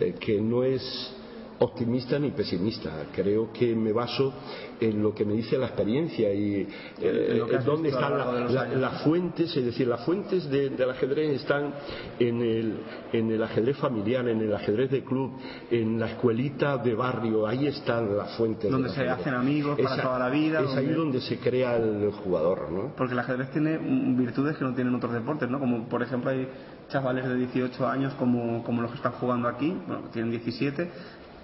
[0.00, 1.15] eh, que no es
[1.58, 3.06] optimista ni pesimista.
[3.14, 4.32] Creo que me baso
[4.80, 6.68] en lo que me dice la experiencia y
[7.00, 11.72] eh, dónde están las fuentes, es decir, las fuentes del ajedrez están
[12.18, 12.78] en el,
[13.12, 15.32] en el ajedrez familiar, en el ajedrez de club,
[15.70, 18.70] en la escuelita de barrio, ahí están las fuentes.
[18.70, 20.60] Donde se hacen amigos para toda la vida.
[20.60, 22.92] Es ahí donde se crea el jugador, ¿no?
[22.96, 25.58] Porque el ajedrez tiene virtudes que no tienen otros deportes, ¿no?
[25.58, 26.48] Como por ejemplo hay
[26.88, 30.90] chavales de 18 años como, como los que están jugando aquí, bueno, tienen 17,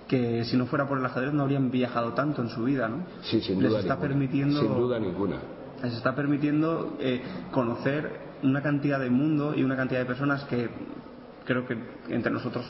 [0.08, 2.98] que si no fuera por el ajedrez no habrían viajado tanto en su vida, ¿no?
[3.22, 4.08] Sí, sin les duda está ninguna.
[4.08, 5.36] permitiendo Sin duda ninguna.
[5.82, 10.68] les está permitiendo eh, conocer una cantidad de mundo y una cantidad de personas que
[11.44, 11.76] creo que
[12.08, 12.64] entre nosotros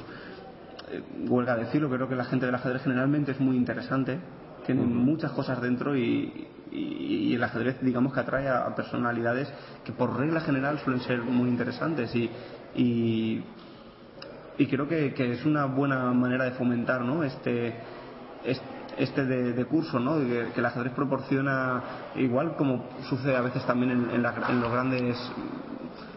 [0.90, 4.18] eh, huelga decirlo creo que la gente del ajedrez generalmente es muy interesante
[4.66, 9.52] tiene muchas cosas dentro y, y- y el ajedrez digamos que atrae a, a personalidades
[9.84, 12.30] que por regla general suelen ser muy interesantes y,
[12.76, 13.42] y
[14.58, 17.22] y creo que, que es una buena manera de fomentar ¿no?
[17.24, 17.74] este,
[18.44, 18.62] es-
[18.98, 20.18] este de, curso ¿no?
[20.18, 21.82] que, que el ajedrez proporciona
[22.16, 25.16] igual como sucede a veces también en, en la- en los grandes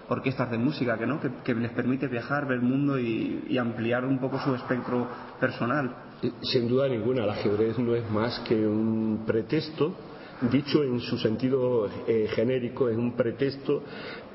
[0.09, 1.19] orquestas de música que, ¿no?
[1.19, 5.07] que, que les permite viajar, ver el mundo y, y ampliar un poco su espectro
[5.39, 5.95] personal.
[6.21, 9.95] Eh, Sin duda ninguna, el ajedrez no es más que un pretexto,
[10.41, 13.81] dicho en su sentido eh, genérico, es un pretexto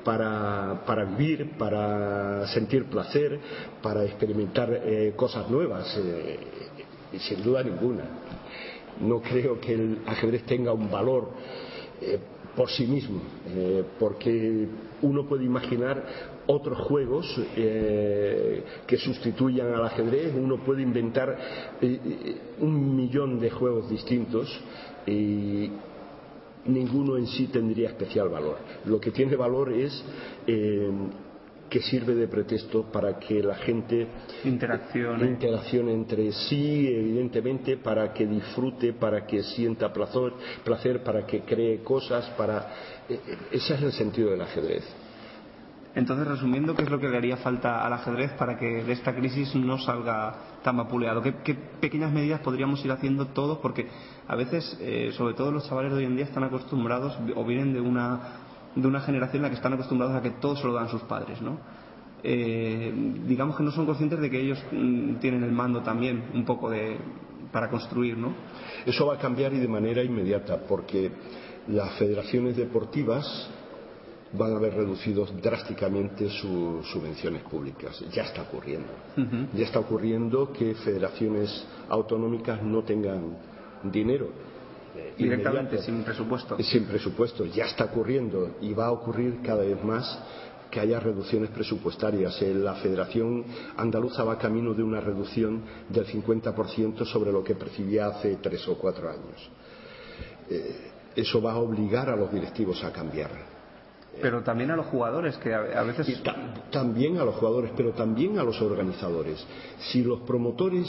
[0.03, 3.39] para, para vivir, para sentir placer,
[3.81, 6.39] para experimentar eh, cosas nuevas, eh,
[7.17, 8.03] sin duda ninguna.
[8.99, 11.29] No creo que el ajedrez tenga un valor
[12.01, 12.19] eh,
[12.55, 14.67] por sí mismo, eh, porque
[15.01, 17.25] uno puede imaginar otros juegos
[17.55, 21.37] eh, que sustituyan al ajedrez, uno puede inventar
[22.59, 24.49] un millón de juegos distintos
[25.07, 25.71] y
[26.65, 28.57] ninguno en sí tendría especial valor.
[28.85, 30.03] Lo que tiene valor es
[30.47, 30.89] eh,
[31.71, 34.05] que sirve de pretexto para que la gente
[34.43, 40.33] interaccione, interaccione entre sí, evidentemente, para que disfrute, para que sienta placer,
[40.65, 42.73] placer para que cree cosas, para
[43.07, 44.83] eh, eh, ese es el sentido del ajedrez.
[45.93, 49.13] Entonces, resumiendo, ¿qué es lo que le haría falta al ajedrez para que de esta
[49.13, 51.21] crisis no salga tan vapuleado?
[51.21, 53.57] ¿Qué, pequeñas medidas podríamos ir haciendo todos?
[53.57, 53.87] Porque
[54.27, 57.73] a veces, eh, sobre todo los chavales de hoy en día, están acostumbrados o vienen
[57.73, 58.19] de una,
[58.73, 61.01] de una generación en la que están acostumbrados a que todo se lo dan sus
[61.01, 61.59] padres, ¿no?
[62.23, 62.93] Eh,
[63.25, 66.69] digamos que no son conscientes de que ellos mm, tienen el mando también, un poco
[66.69, 66.97] de
[67.51, 68.33] para construir, ¿no?
[68.85, 71.11] Eso va a cambiar y de manera inmediata, porque
[71.67, 73.49] las federaciones deportivas
[74.33, 78.03] van a ver reducidos drásticamente sus subvenciones públicas.
[78.11, 78.89] Ya está ocurriendo.
[79.53, 83.37] Ya está ocurriendo que federaciones autonómicas no tengan
[83.83, 84.29] dinero.
[85.17, 85.83] Directamente, inmediato.
[85.83, 86.57] sin presupuesto.
[86.63, 87.45] Sin presupuesto.
[87.45, 90.19] Ya está ocurriendo y va a ocurrir cada vez más
[90.69, 92.41] que haya reducciones presupuestarias.
[92.41, 93.43] Eh, La Federación
[93.77, 98.77] Andaluza va camino de una reducción del 50% sobre lo que percibía hace tres o
[98.77, 99.49] cuatro años.
[100.49, 103.50] Eh, Eso va a obligar a los directivos a cambiar.
[104.19, 106.09] Pero también a los jugadores, que a, veces...
[106.09, 106.35] Y ta-
[106.71, 109.45] también a los jugadores, pero también a los organizadores.
[109.79, 110.87] Si los promotores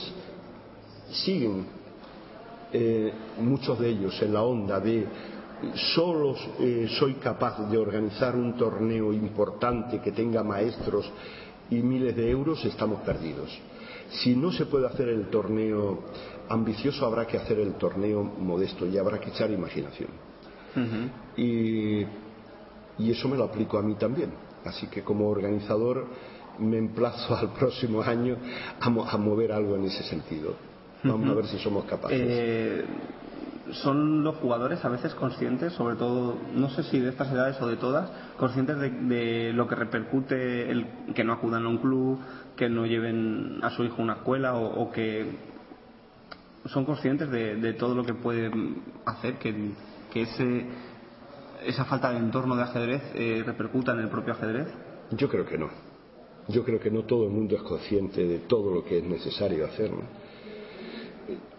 [1.10, 1.66] siguen,
[2.72, 5.06] eh, muchos de ellos, en la onda de
[5.94, 11.08] solo eh, soy capaz de organizar un torneo importante que tenga maestros
[11.70, 13.56] y miles de euros, estamos perdidos.
[14.10, 16.00] Si no se puede hacer el torneo
[16.48, 20.10] ambicioso, habrá que hacer el torneo modesto y habrá que echar imaginación.
[21.36, 22.04] Y,
[23.02, 24.32] y eso me lo aplico a mí también.
[24.64, 26.06] Así que como organizador
[26.58, 28.36] me emplazo al próximo año
[28.80, 30.54] a, mo- a mover algo en ese sentido.
[31.04, 32.20] Vamos a ver si somos capaces.
[32.22, 32.84] Eh,
[33.72, 37.66] son los jugadores a veces conscientes, sobre todo, no sé si de estas edades o
[37.66, 42.18] de todas, conscientes de, de lo que repercute el que no acudan a un club,
[42.56, 45.26] que no lleven a su hijo a una escuela o, o que
[46.66, 48.50] son conscientes de, de todo lo que puede
[49.06, 49.72] hacer que,
[50.12, 50.66] que ese,
[51.66, 54.68] esa falta de entorno de ajedrez eh, repercuta en el propio ajedrez.
[55.12, 55.68] Yo creo que no.
[56.48, 59.64] Yo creo que no todo el mundo es consciente de todo lo que es necesario
[59.66, 59.90] hacer.
[59.92, 60.02] ¿no?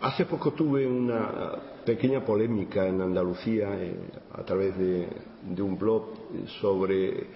[0.02, 1.52] Hace poco tuve una
[1.86, 3.96] pequeña polémica en Andalucía eh,
[4.34, 5.08] a través de,
[5.50, 6.04] de un blog
[6.60, 7.28] sobre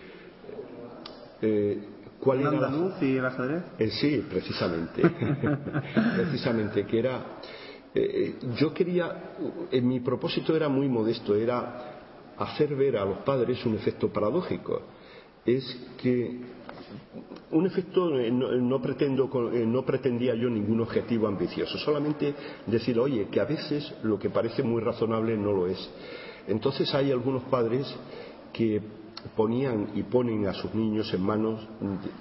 [1.41, 1.79] eh,
[2.19, 3.63] cuál ¿Un era la- andaluz y el ajedrez?
[3.79, 5.01] Eh, sí, precisamente.
[6.17, 7.21] precisamente, que era.
[8.57, 9.11] yo quería.
[9.81, 11.86] mi propósito era muy modesto, era
[12.37, 14.81] hacer ver a los padres un efecto paradójico.
[15.45, 15.63] Es
[16.01, 16.57] que.
[17.51, 22.33] Un efecto, eh, no, no pretendo, eh, no pretendía yo ningún objetivo ambicioso, solamente
[22.65, 25.89] decir, oye, que a veces lo que parece muy razonable no lo es.
[26.47, 27.87] Entonces hay algunos padres
[28.53, 28.81] que
[29.35, 31.67] ponían y ponen a sus niños en manos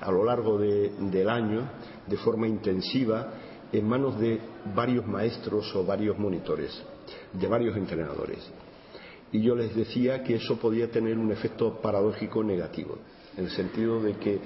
[0.01, 1.69] a lo largo del año
[2.07, 3.33] de forma intensiva
[3.73, 4.41] en manos de
[4.75, 6.83] varios maestros o varios monitores,
[7.33, 8.39] de varios entrenadores.
[9.33, 12.99] Y yo les decía que eso podía tener un efecto paradójico negativo,
[13.37, 14.39] en el sentido de que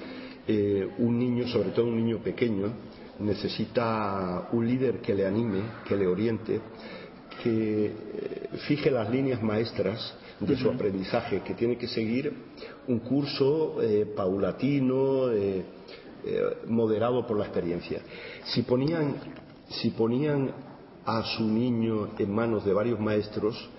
[0.49, 2.73] eh, un niño, sobre todo un niño pequeño,
[3.21, 6.61] necesita un líder que le anime, que le oriente,
[7.43, 12.33] que eh, fije las líneas maestras de su aprendizaje, que tiene que seguir
[12.89, 15.29] un curso eh, paulatino,
[16.67, 18.01] moderado por la experiencia.
[18.45, 19.15] Si ponían,
[19.69, 20.51] si ponían
[21.05, 23.71] a su niño en manos de varios maestros,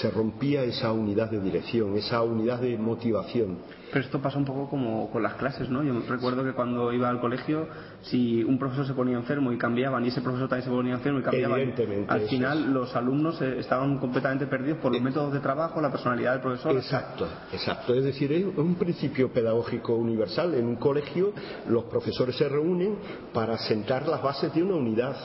[0.00, 3.58] se rompía esa unidad de dirección, esa unidad de motivación.
[3.92, 5.82] Pero esto pasa un poco como con las clases, ¿no?
[5.82, 7.68] Yo recuerdo que cuando iba al colegio,
[8.02, 11.20] si un profesor se ponía enfermo y cambiaban, y ese profesor también se ponía enfermo
[11.20, 11.74] y cambiaban,
[12.08, 16.32] al final los alumnos eh, estaban completamente perdidos por los métodos de trabajo, la personalidad
[16.32, 16.76] del profesor.
[16.76, 17.94] Exacto, exacto.
[17.94, 20.54] Es decir, es un principio pedagógico universal.
[20.54, 21.32] En un colegio
[21.68, 22.96] los profesores se reúnen
[23.32, 25.16] para sentar las bases de una unidad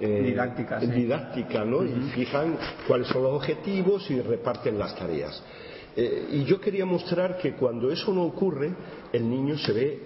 [0.00, 1.84] eh, didáctica, didáctica ¿no?
[1.84, 5.42] y fijan cuáles son los objetivos y reparten las tareas.
[5.96, 8.74] Eh, y yo quería mostrar que cuando eso no ocurre,
[9.12, 10.02] el niño se ve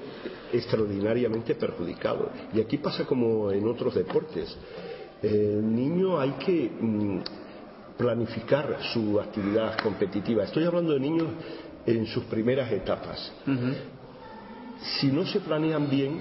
[0.52, 2.31] extraordinariamente perjudicado.
[2.52, 4.55] Y aquí pasa como en otros deportes.
[5.23, 7.19] El niño hay que mm,
[7.97, 10.44] planificar su actividad competitiva.
[10.44, 11.28] Estoy hablando de niños
[11.86, 13.32] en sus primeras etapas.
[15.01, 16.20] Si no se planean bien,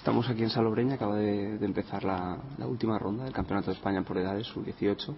[0.02, 4.18] Estamos aquí en Salobreña, acaba de, empezar la, última ronda del Campeonato de España por
[4.18, 5.15] edades, sub-18,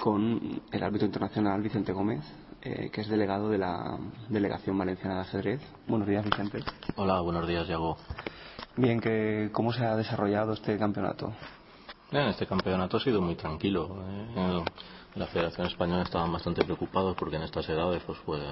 [0.00, 2.20] con el árbitro internacional Vicente Gómez,
[2.62, 5.60] eh, que es delegado de la Delegación Valenciana de Ajedrez.
[5.88, 6.60] Buenos días, Vicente.
[6.94, 7.96] Hola, buenos días, Yago.
[8.76, 11.32] Bien, que, ¿cómo se ha desarrollado este campeonato?
[12.12, 14.04] Bien, este campeonato ha sido muy tranquilo.
[14.36, 14.64] ¿eh?
[15.16, 18.46] La Federación Española estaban bastante preocupados porque en estas edades pues puede,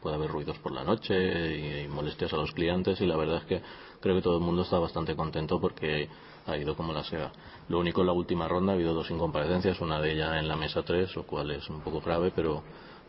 [0.00, 3.44] puede haber ruidos por la noche y molestias a los clientes y la verdad es
[3.44, 3.62] que
[4.00, 6.08] creo que todo el mundo está bastante contento porque
[6.46, 7.30] ha ido como la seda.
[7.68, 10.56] Lo único en la última ronda ha habido dos incomparecencias, una de ellas en la
[10.56, 12.62] mesa 3, lo cual es un poco grave, pero,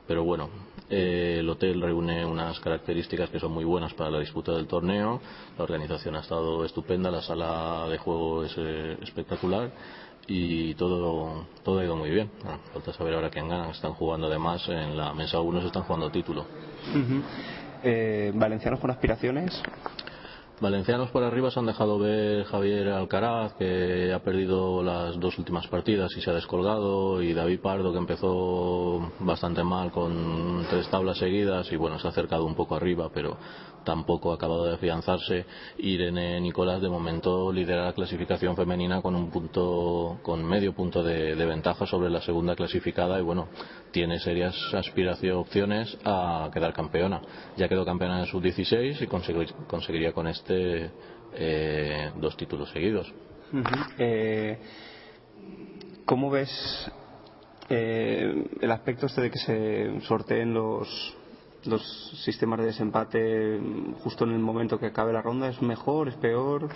[0.08, 0.50] pero bueno,
[0.90, 5.22] eh, el hotel reúne unas características que son muy buenas para la disputa del torneo,
[5.58, 9.72] la organización ha estado estupenda, la sala de juego es eh, espectacular
[10.28, 12.30] y todo, todo ha ido muy bien.
[12.74, 13.72] falta saber ahora quién gana.
[13.72, 16.46] Están jugando además en la mesa 1, se están jugando título.
[17.84, 19.62] Eh, ¿Valencianos con aspiraciones?
[20.62, 25.66] Valencianos por arriba se han dejado ver Javier Alcaraz, que ha perdido las dos últimas
[25.66, 31.18] partidas y se ha descolgado, y David Pardo, que empezó bastante mal con tres tablas
[31.18, 33.38] seguidas y bueno, se ha acercado un poco arriba, pero
[33.84, 35.46] tampoco ha acabado de afianzarse.
[35.78, 41.36] Irene Nicolás, de momento, lidera la clasificación femenina con un punto, con medio punto de,
[41.46, 43.48] ventaja sobre la segunda clasificada y bueno,
[43.92, 47.22] tiene serias aspiraciones, opciones a quedar campeona.
[47.58, 49.08] Ya quedó campeona en sub-16 y
[49.68, 50.92] conseguiría con este
[51.34, 53.12] eh, dos títulos seguidos.
[53.98, 54.60] Eh,
[56.06, 56.92] ¿Cómo ves
[57.70, 61.18] eh, el aspecto este de que se sorteen los,
[61.66, 61.82] los
[62.24, 63.60] sistemas de desempate
[64.04, 65.48] justo en el momento que acabe la ronda?
[65.48, 66.08] ¿Es mejor?
[66.08, 66.70] ¿Es peor?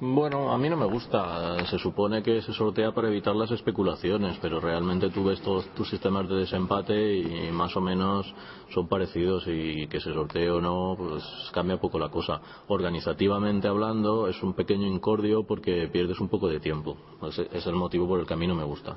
[0.00, 1.56] Bueno, a mí no me gusta.
[1.66, 5.90] Se supone que se sortea para evitar las especulaciones, pero realmente tú ves todos tus
[5.90, 8.32] sistemas de desempate y más o menos
[8.72, 12.40] son parecidos y que se sortee o no, pues cambia poco la cosa.
[12.68, 16.96] Organizativamente hablando, es un pequeño incordio porque pierdes un poco de tiempo.
[17.28, 18.96] Ese es el motivo por el que a mí no me gusta.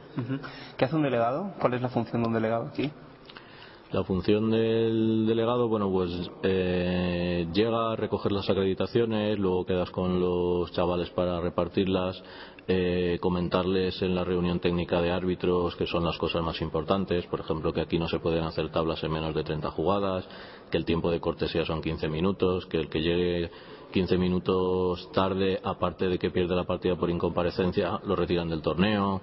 [0.78, 1.56] ¿Qué hace un delegado?
[1.60, 2.92] ¿Cuál es la función de un delegado aquí?
[3.92, 6.12] La función del delegado, bueno, pues
[6.44, 12.24] eh, llega a recoger las acreditaciones, luego quedas con los chavales para repartirlas,
[12.70, 17.42] eh, comentarles en la reunión técnica de árbitros que son las cosas más importantes, por
[17.42, 20.26] ejemplo, que aquí no se pueden hacer tablas en menos de 30 jugadas,
[20.72, 23.52] que el tiempo de cortesía son 15 minutos, que el que llegue
[23.92, 29.20] 15 minutos tarde, aparte de que pierde la partida por incomparecencia, lo retiran del torneo,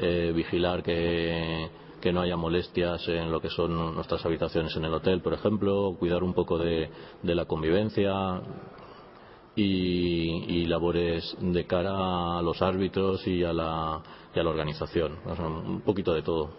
[0.00, 4.92] eh, vigilar que que no haya molestias en lo que son nuestras habitaciones en el
[4.92, 6.90] hotel, por ejemplo, cuidar un poco de,
[7.22, 8.12] la convivencia
[9.54, 14.02] y, y labores de cara a los árbitros y a la,
[14.34, 15.18] y a la organización.
[15.24, 16.50] Un poquito de todo.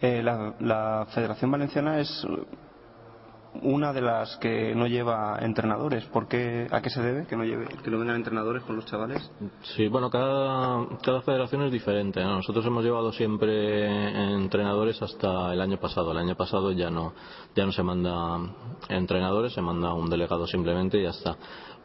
[0.00, 2.26] Eh, la Federación Valenciana es
[3.62, 6.04] una de las que no lleva entrenadores.
[6.06, 8.84] ¿Por qué, ¿A qué se debe que no, lleve, que no vengan entrenadores con los
[8.86, 9.30] chavales?
[9.76, 12.22] Sí, bueno, cada, cada federación es diferente.
[12.22, 12.36] ¿no?
[12.36, 13.86] Nosotros hemos llevado siempre
[14.34, 16.12] entrenadores hasta el año pasado.
[16.12, 17.12] El año pasado ya no,
[17.54, 18.38] ya no se manda
[18.88, 21.36] entrenadores, se manda un delegado simplemente y ya está.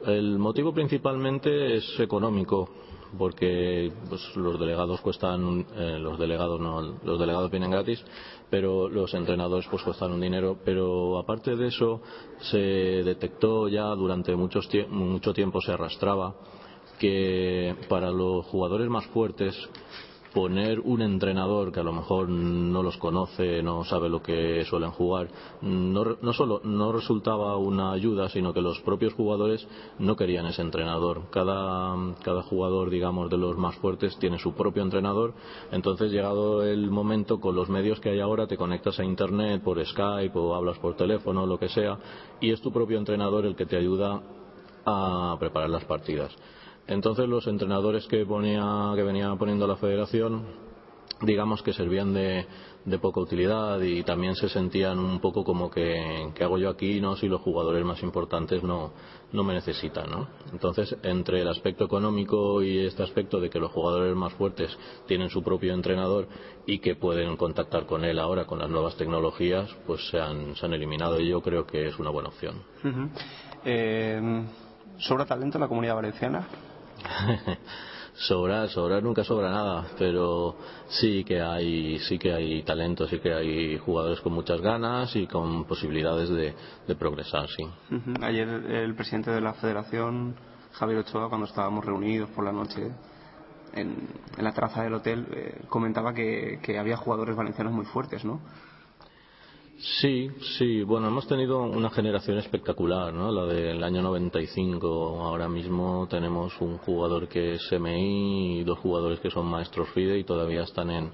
[0.05, 2.69] El motivo principalmente es económico
[3.17, 8.03] porque pues, los delegados cuestan eh, los delegados no los delegados vienen gratis
[8.49, 10.57] pero los entrenadores pues cuestan un dinero.
[10.65, 12.01] Pero aparte de eso
[12.51, 16.35] se detectó ya durante muchos mucho tiempo se arrastraba
[16.99, 19.55] que para los jugadores más fuertes
[20.33, 24.91] poner un entrenador que a lo mejor no los conoce, no sabe lo que suelen
[24.91, 25.29] jugar,
[25.61, 30.61] no, no solo no resultaba una ayuda, sino que los propios jugadores no querían ese
[30.61, 31.29] entrenador.
[31.31, 35.33] Cada, cada jugador, digamos, de los más fuertes tiene su propio entrenador,
[35.71, 39.83] entonces llegado el momento con los medios que hay ahora te conectas a internet por
[39.83, 41.97] Skype o hablas por teléfono, lo que sea,
[42.39, 44.21] y es tu propio entrenador el que te ayuda
[44.85, 46.35] a preparar las partidas.
[46.89, 50.43] Entonces los entrenadores que ponía, que venía poniendo la federación,
[51.21, 52.47] digamos que servían de,
[52.85, 56.99] de poca utilidad y también se sentían un poco como que, ¿qué hago yo aquí
[56.99, 58.91] no si los jugadores más importantes no,
[59.31, 60.27] me necesitan, ¿no?
[60.51, 64.75] Entonces, entre el aspecto económico y este aspecto de que los jugadores más fuertes
[65.07, 66.27] tienen su propio entrenador
[66.65, 71.19] y que pueden contactar con él ahora con las nuevas tecnologías, pues se han, eliminado
[71.19, 72.63] y yo creo que es una buena opción.
[73.63, 74.43] Eh,
[74.97, 76.47] ¿Sobra talento en la comunidad valenciana?
[78.13, 80.55] sobrar, sobrar nunca sobra nada, pero
[80.89, 85.27] sí que hay, sí que hay talento, sí que hay jugadores con muchas ganas y
[85.27, 87.63] con posibilidades de, progresar, sí.
[88.21, 90.35] Ayer el presidente de la federación,
[90.73, 92.91] Javier Ochoa, cuando estábamos reunidos por la noche
[93.73, 94.07] en,
[94.37, 98.41] en la terraza del hotel, eh, comentaba que, que había jugadores valencianos muy fuertes, ¿no?
[99.81, 103.31] Sí, sí, bueno, hemos tenido una generación espectacular, ¿no?
[103.31, 104.87] La del año 95.
[105.23, 110.19] Ahora mismo tenemos un jugador que es MI y dos jugadores que son maestros FIDE
[110.19, 111.11] y todavía están en,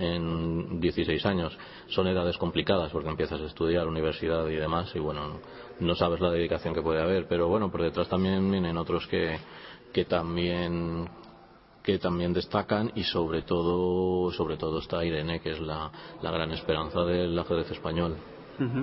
[0.00, 1.56] en 16 años.
[1.90, 5.38] Son edades complicadas porque empiezas a estudiar universidad y demás y bueno,
[5.78, 9.38] no sabes la dedicación que puede haber, pero bueno, por detrás también vienen otros que,
[9.92, 11.08] que también
[11.88, 15.90] que también destacan y sobre todo sobre todo está Irene que es la,
[16.20, 18.14] la gran esperanza del ajedrez español
[18.60, 18.80] Ujú.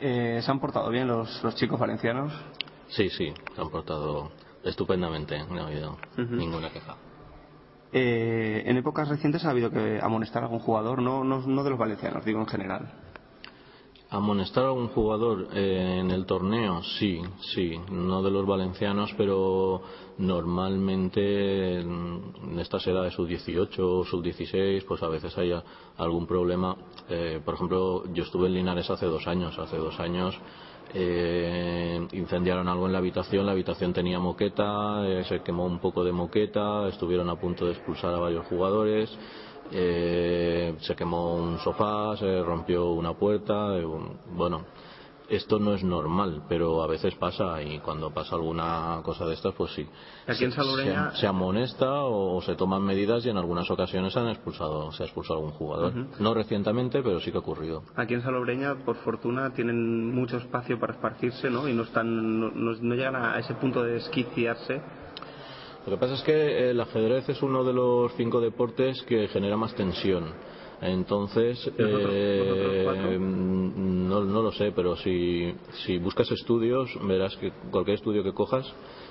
[0.00, 2.32] Eh, ¿Se han portado bien los, los chicos valencianos?
[2.88, 4.32] sí sí se han portado
[4.64, 6.34] estupendamente no ha habido Ujú.
[6.34, 6.96] ninguna queja
[7.92, 11.70] Eh, en épocas recientes ha habido que amonestar a algún jugador, no, no, no de
[11.70, 12.82] los valencianos, digo en general.
[14.12, 17.20] Amonestar a un jugador eh, en el torneo, sí,
[17.54, 19.82] sí, no de los valencianos, pero
[20.20, 25.52] normalmente en estas edades sub-18 o sub-16, pues a veces hay
[25.96, 26.76] algún problema.
[27.08, 30.38] Eh, por ejemplo, yo estuve en Linares hace dos años, hace dos años
[30.94, 36.04] eh, incendiaron algo en la habitación, la habitación tenía moqueta, eh, se quemó un poco
[36.04, 39.10] de moqueta, estuvieron a punto de expulsar a varios jugadores.
[39.72, 43.86] eh, se quemó un sofá, se rompió una puerta, eh,
[44.34, 44.64] bueno,
[45.30, 49.54] esto no es normal, pero a veces pasa y cuando pasa alguna cosa de estas,
[49.54, 49.86] pues sí.
[50.26, 54.16] Aquí en Se- Salobreña- se, se amonesta o se toman medidas y en algunas ocasiones
[54.16, 55.92] han expulsado, se ha expulsado algún jugador.
[56.18, 57.84] No recientemente, pero sí que ha ocurrido.
[57.96, 61.68] Aquí en Salobreña, por fortuna, tienen mucho espacio para esparcirse, ¿no?
[61.68, 64.80] Y no están, no, no- no llegan a ese punto de esquiciarse.
[65.86, 69.56] Lo que pasa es que el ajedrez es uno de los cinco deportes que genera
[69.56, 70.34] más tensión.
[70.82, 75.54] Entonces, ¿Los otros- los otros eh, no, no lo sé, pero si,
[75.84, 78.66] si buscas estudios, verás que cualquier estudio que cojas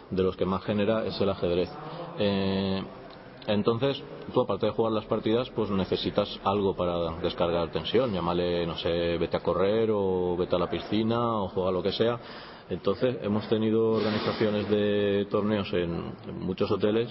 [0.09, 1.69] de los que más genera es el ajedrez.
[2.17, 2.81] Eh,
[3.47, 4.01] entonces,
[4.33, 8.11] tú aparte de jugar las partidas, pues necesitas algo para descargar tensión.
[8.13, 11.91] Llámale, no sé, vete a correr o vete a la piscina o juega lo que
[11.91, 12.19] sea.
[12.69, 17.09] Entonces, hemos tenido organizaciones de torneos en, en muchos hoteles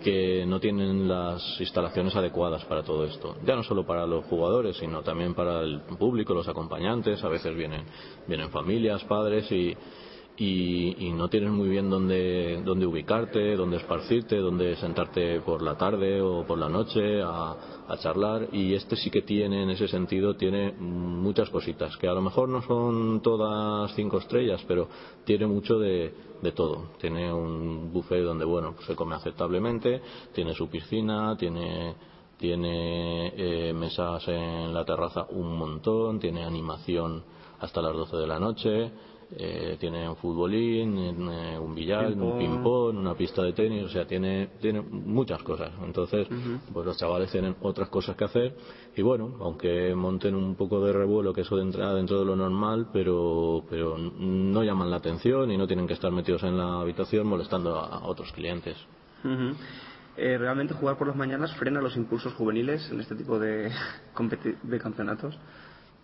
[0.00, 3.36] que no tienen las instalaciones adecuadas para todo esto.
[3.44, 7.22] Ya no solo para los jugadores, sino también para el público, los acompañantes.
[7.24, 7.84] A veces vienen,
[8.26, 9.76] vienen familias, padres y,
[10.40, 15.76] y, y no tienes muy bien dónde, dónde ubicarte, dónde esparcirte, dónde sentarte por la
[15.76, 17.56] tarde o por la noche a,
[17.88, 18.48] a charlar.
[18.52, 22.48] Y este sí que tiene en ese sentido tiene muchas cositas que a lo mejor
[22.48, 24.88] no son todas cinco estrellas pero
[25.24, 26.90] tiene mucho de, de todo.
[27.00, 30.00] Tiene un buffet donde bueno se come aceptablemente
[30.32, 31.96] tiene su piscina tiene
[32.36, 37.24] tiene eh, mesas en la terraza un montón tiene animación
[37.58, 38.92] hasta las 12 de la noche
[39.36, 40.96] eh, tiene un futbolín,
[41.28, 45.70] eh, un billar, un ping-pong, una pista de tenis, o sea, tiene, tiene muchas cosas.
[45.84, 46.26] Entonces,
[46.72, 48.56] pues los chavales tienen otras cosas que hacer
[48.96, 52.88] y bueno, aunque monten un poco de revuelo, que eso entra dentro de lo normal,
[52.90, 57.26] pero, pero no llaman la atención y no tienen que estar metidos en la habitación
[57.26, 58.76] molestando a, otros clientes.
[60.16, 63.70] Eh, ¿Realmente jugar por las mañanas frena los impulsos juveniles en este tipo de,
[64.62, 65.38] de campeonatos?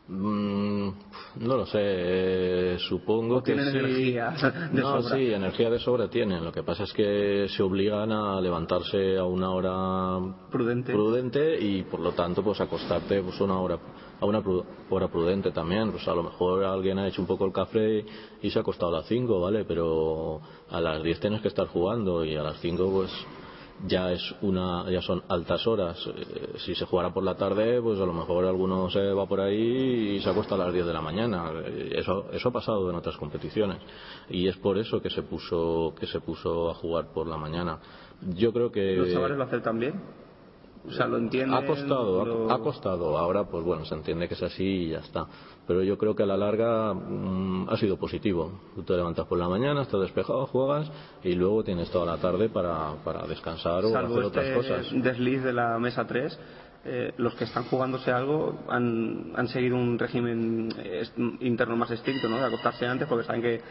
[0.06, 0.88] Mm,
[1.36, 3.78] no lo sé, eh, supongo ¿O que tienen sí.
[3.78, 4.30] energía
[4.70, 5.16] de no, sobra?
[5.16, 6.44] sí, energía de sobra tienen.
[6.44, 10.18] Lo que pasa es que se obligan a levantarse a una hora
[10.50, 13.78] prudente, y por lo tanto pues acostarte pues una hora
[14.20, 15.90] a una pru- hora prudente también.
[15.90, 18.04] Pues a lo mejor alguien ha hecho un poco el café
[18.42, 19.64] y se ha acostado a las 5, ¿vale?
[19.64, 23.10] Pero a las 10 tienes que estar jugando y a las 5 pues
[23.86, 25.98] ya es una ya son altas horas.
[26.06, 29.40] Eh, si se jugara por la tarde pues a lo mejor alguno se va por
[29.40, 31.50] ahí y se acuesta a las 10 de la mañana.
[31.66, 33.78] Eh, eso eso ha pasado en otras competiciones.
[34.28, 37.78] Y es por eso que se puso que se puso a jugar por la mañana.
[38.36, 40.23] Yo creo que ¿Los chavales lo aceptan bien?
[40.86, 41.54] O sea, lo entienden.
[41.54, 43.16] ha costado, ha- lo- ha, costado.
[43.18, 45.26] Ahora, pues bueno, se entiende que es así y ya está.
[45.66, 48.52] Pero yo creo que a la larga mm, ha sido positivo.
[48.74, 50.90] Tú te levantas por la mañana, estás despejado, juegas
[51.22, 54.86] y luego tienes toda la tarde para, para descansar o Salvo hacer otras este cosas.
[55.02, 56.38] desliz de la mesa 3,
[56.84, 61.02] eh, los que están jugándose algo han, han seguido un régimen eh,
[61.40, 62.36] interno más estricto, ¿no?
[62.36, 63.62] De acostarse antes porque saben que,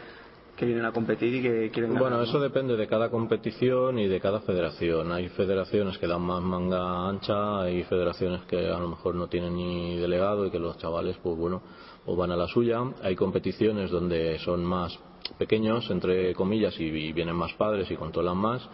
[0.56, 2.02] que vienen a competir y que quieren ganar.
[2.02, 2.22] Bueno, ¿no?
[2.22, 5.10] eso depende de cada competición y de cada federación.
[5.12, 9.56] Hay federaciones que dan más manga ancha, hay federaciones que a lo mejor no tienen
[9.56, 11.62] ni delegado y que los chavales, pues bueno,
[12.06, 12.80] o van a la suya.
[13.02, 14.98] Hay competiciones donde son más
[15.38, 18.68] pequeños, entre comillas, y, y vienen más padres y controlan más.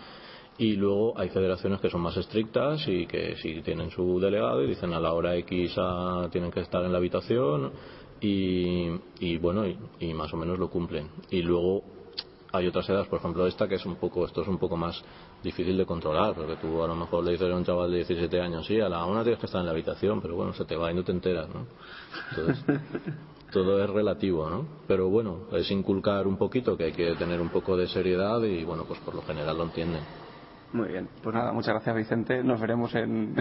[0.59, 4.67] Y luego hay federaciones que son más estrictas y que sí tienen su delegado y
[4.67, 7.73] dicen a la hora X ah, tienen que estar en la habitación
[8.21, 11.09] y, y bueno, y, y más o menos lo cumplen.
[11.31, 11.83] Y luego
[12.53, 15.03] hay otras edades, por ejemplo esta que es un poco, esto es un poco más
[15.43, 18.41] difícil de controlar, porque tú a lo mejor le dices a un chaval de 17
[18.41, 20.77] años, sí, a la una tienes que estar en la habitación, pero bueno, se te
[20.77, 21.67] va y no te enteras, ¿no?
[22.31, 22.65] Entonces,
[23.53, 24.67] todo es relativo, ¿no?
[24.87, 28.65] Pero bueno, es inculcar un poquito que hay que tener un poco de seriedad y
[28.65, 30.03] bueno, pues por lo general lo entienden.
[30.73, 32.45] Muy bien, pues nada, muchas gracias Vicente.
[32.45, 33.35] Nos veremos en,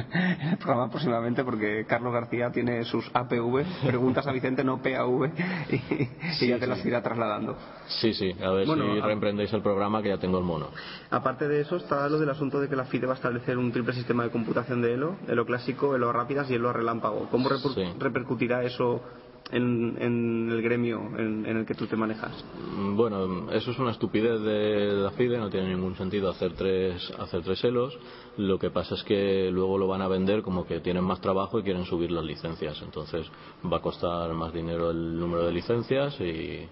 [0.51, 5.29] el programa próximamente porque Carlos García tiene sus APV, preguntas a Vicente, no PAV,
[5.69, 6.09] y,
[6.43, 7.55] y ya te las irá trasladando.
[8.01, 10.69] Sí, sí, a ver Bueno, si a- reemprendéis el programa que ya tengo el mono.
[11.11, 13.71] Aparte de eso está lo del asunto de que la FIDE va a establecer un
[13.71, 17.27] triple sistema de computación de ELO, ELO clásico, ELO rápidas y ELO relámpago.
[17.29, 19.03] ¿Cómo reper- repercutirá eso
[19.51, 22.31] en, en el gremio en, en el que tú te manejas?
[22.77, 27.11] Mm, Bueno, eso es una estupidez de la FIDE, no tiene ningún sentido hacer tres,
[27.19, 27.97] hacer tres elos.
[28.37, 31.59] Lo que pasa es que luego lo van a vender como que tienen más trabajo
[31.59, 32.81] y quieren subir las licencias.
[32.81, 33.29] Entonces
[33.71, 36.67] va a costar más dinero el número de licencias y,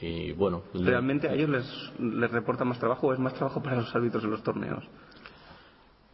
[0.00, 0.62] y bueno.
[0.74, 4.24] ¿Realmente a ellos les, les reporta más trabajo o es más trabajo para los árbitros
[4.24, 4.84] en los torneos?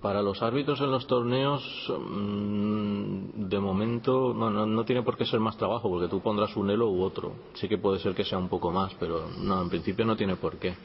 [0.00, 5.26] Para los árbitros en los torneos, mm, de momento no, no, no tiene por qué
[5.26, 7.32] ser más trabajo, porque tú pondrás un elo u otro.
[7.54, 10.36] Sí que puede ser que sea un poco más, pero no, en principio no tiene
[10.36, 10.76] por qué.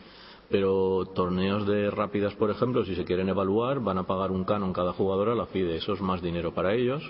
[0.49, 4.73] Pero torneos de rápidas, por ejemplo, si se quieren evaluar, van a pagar un canon
[4.73, 5.76] cada jugador a la FIDE.
[5.76, 7.03] Eso es más dinero para ellos.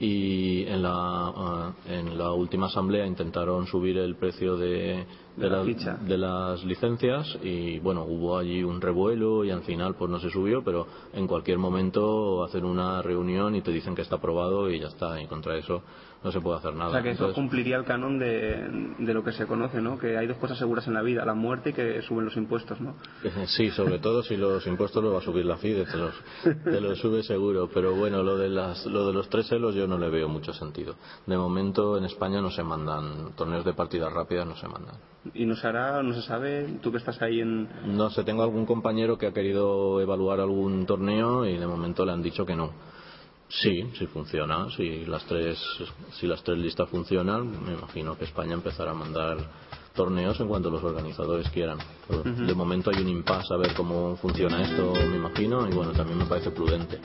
[0.00, 5.04] Y en la, ah, en la última asamblea intentaron subir el precio de,
[5.38, 5.96] De la las- ficha.
[6.00, 10.30] de las licencias y bueno hubo allí un revuelo y al final pues no se
[10.30, 14.80] subió pero en cualquier momento hacen una reunión y te dicen que está aprobado y
[14.80, 15.82] ya está y contra eso
[16.22, 19.14] no se puede hacer nada O sea que eso Entonces, cumpliría el canon de, de
[19.14, 19.98] lo que se conoce, ¿no?
[19.98, 22.80] Que hay dos cosas seguras en la vida, la muerte y que suben los impuestos,
[22.80, 22.96] ¿no?
[23.46, 26.14] sí sobre todo si los impuestos los va a subir la FIDE te los,
[26.64, 29.86] te los sube seguro pero bueno lo de las lo de los tres celos yo
[29.86, 30.94] no le veo mucho sentido
[31.26, 34.96] de momento en España no se mandan torneos de partidas rápidas no se mandan
[35.34, 37.68] y no se hará, no se sabe, tú que estás ahí en...
[37.96, 42.12] No sé, tengo algún compañero que ha querido evaluar algún torneo y de momento le
[42.12, 42.72] han dicho que no.
[43.48, 45.58] Sí, sí funciona, si las tres,
[46.12, 49.38] si las tres listas funcionan, me imagino que España empezará a mandar
[49.94, 51.78] torneos en cuanto los organizadores quieran.
[52.06, 52.22] Pero.
[52.22, 56.18] De momento hay un impasse a ver cómo funciona esto, me imagino, y bueno, también
[56.18, 57.00] me parece prudente.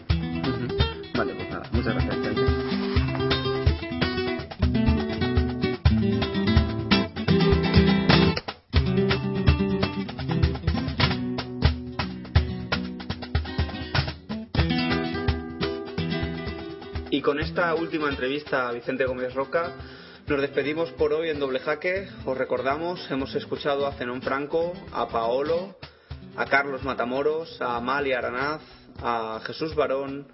[1.15, 2.62] Vale, pues nada, muchas gracias,
[17.23, 19.71] con esta última entrevista a Vicente Gómez Roca,
[20.27, 22.09] nos despedimos por hoy en Doble Jaque.
[22.25, 25.77] Os recordamos, hemos escuchado a Zenón Franco, a Paolo,
[26.35, 28.61] a Carlos Matamoros, a Amalia Aranaz,
[29.01, 30.27] a Jesús Barón,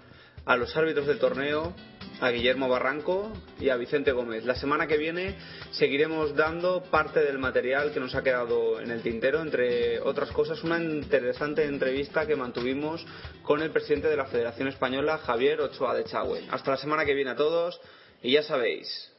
[0.44, 1.74] a los árbitros del torneo,
[2.20, 4.44] a Guillermo Barranco y a Vicente Gómez.
[4.44, 5.36] La semana que viene
[5.70, 10.62] seguiremos dando parte del material que nos ha quedado en el tintero, entre otras cosas,
[10.62, 13.04] una interesante entrevista que mantuvimos
[13.42, 16.46] con el presidente de la Federación Española, Javier Ochoa de Chagüe.
[16.50, 17.80] Hasta la semana que viene a todos
[18.22, 19.10] y ya sabéis.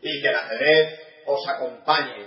[0.00, 2.26] Y que el ajedrez os acompañe.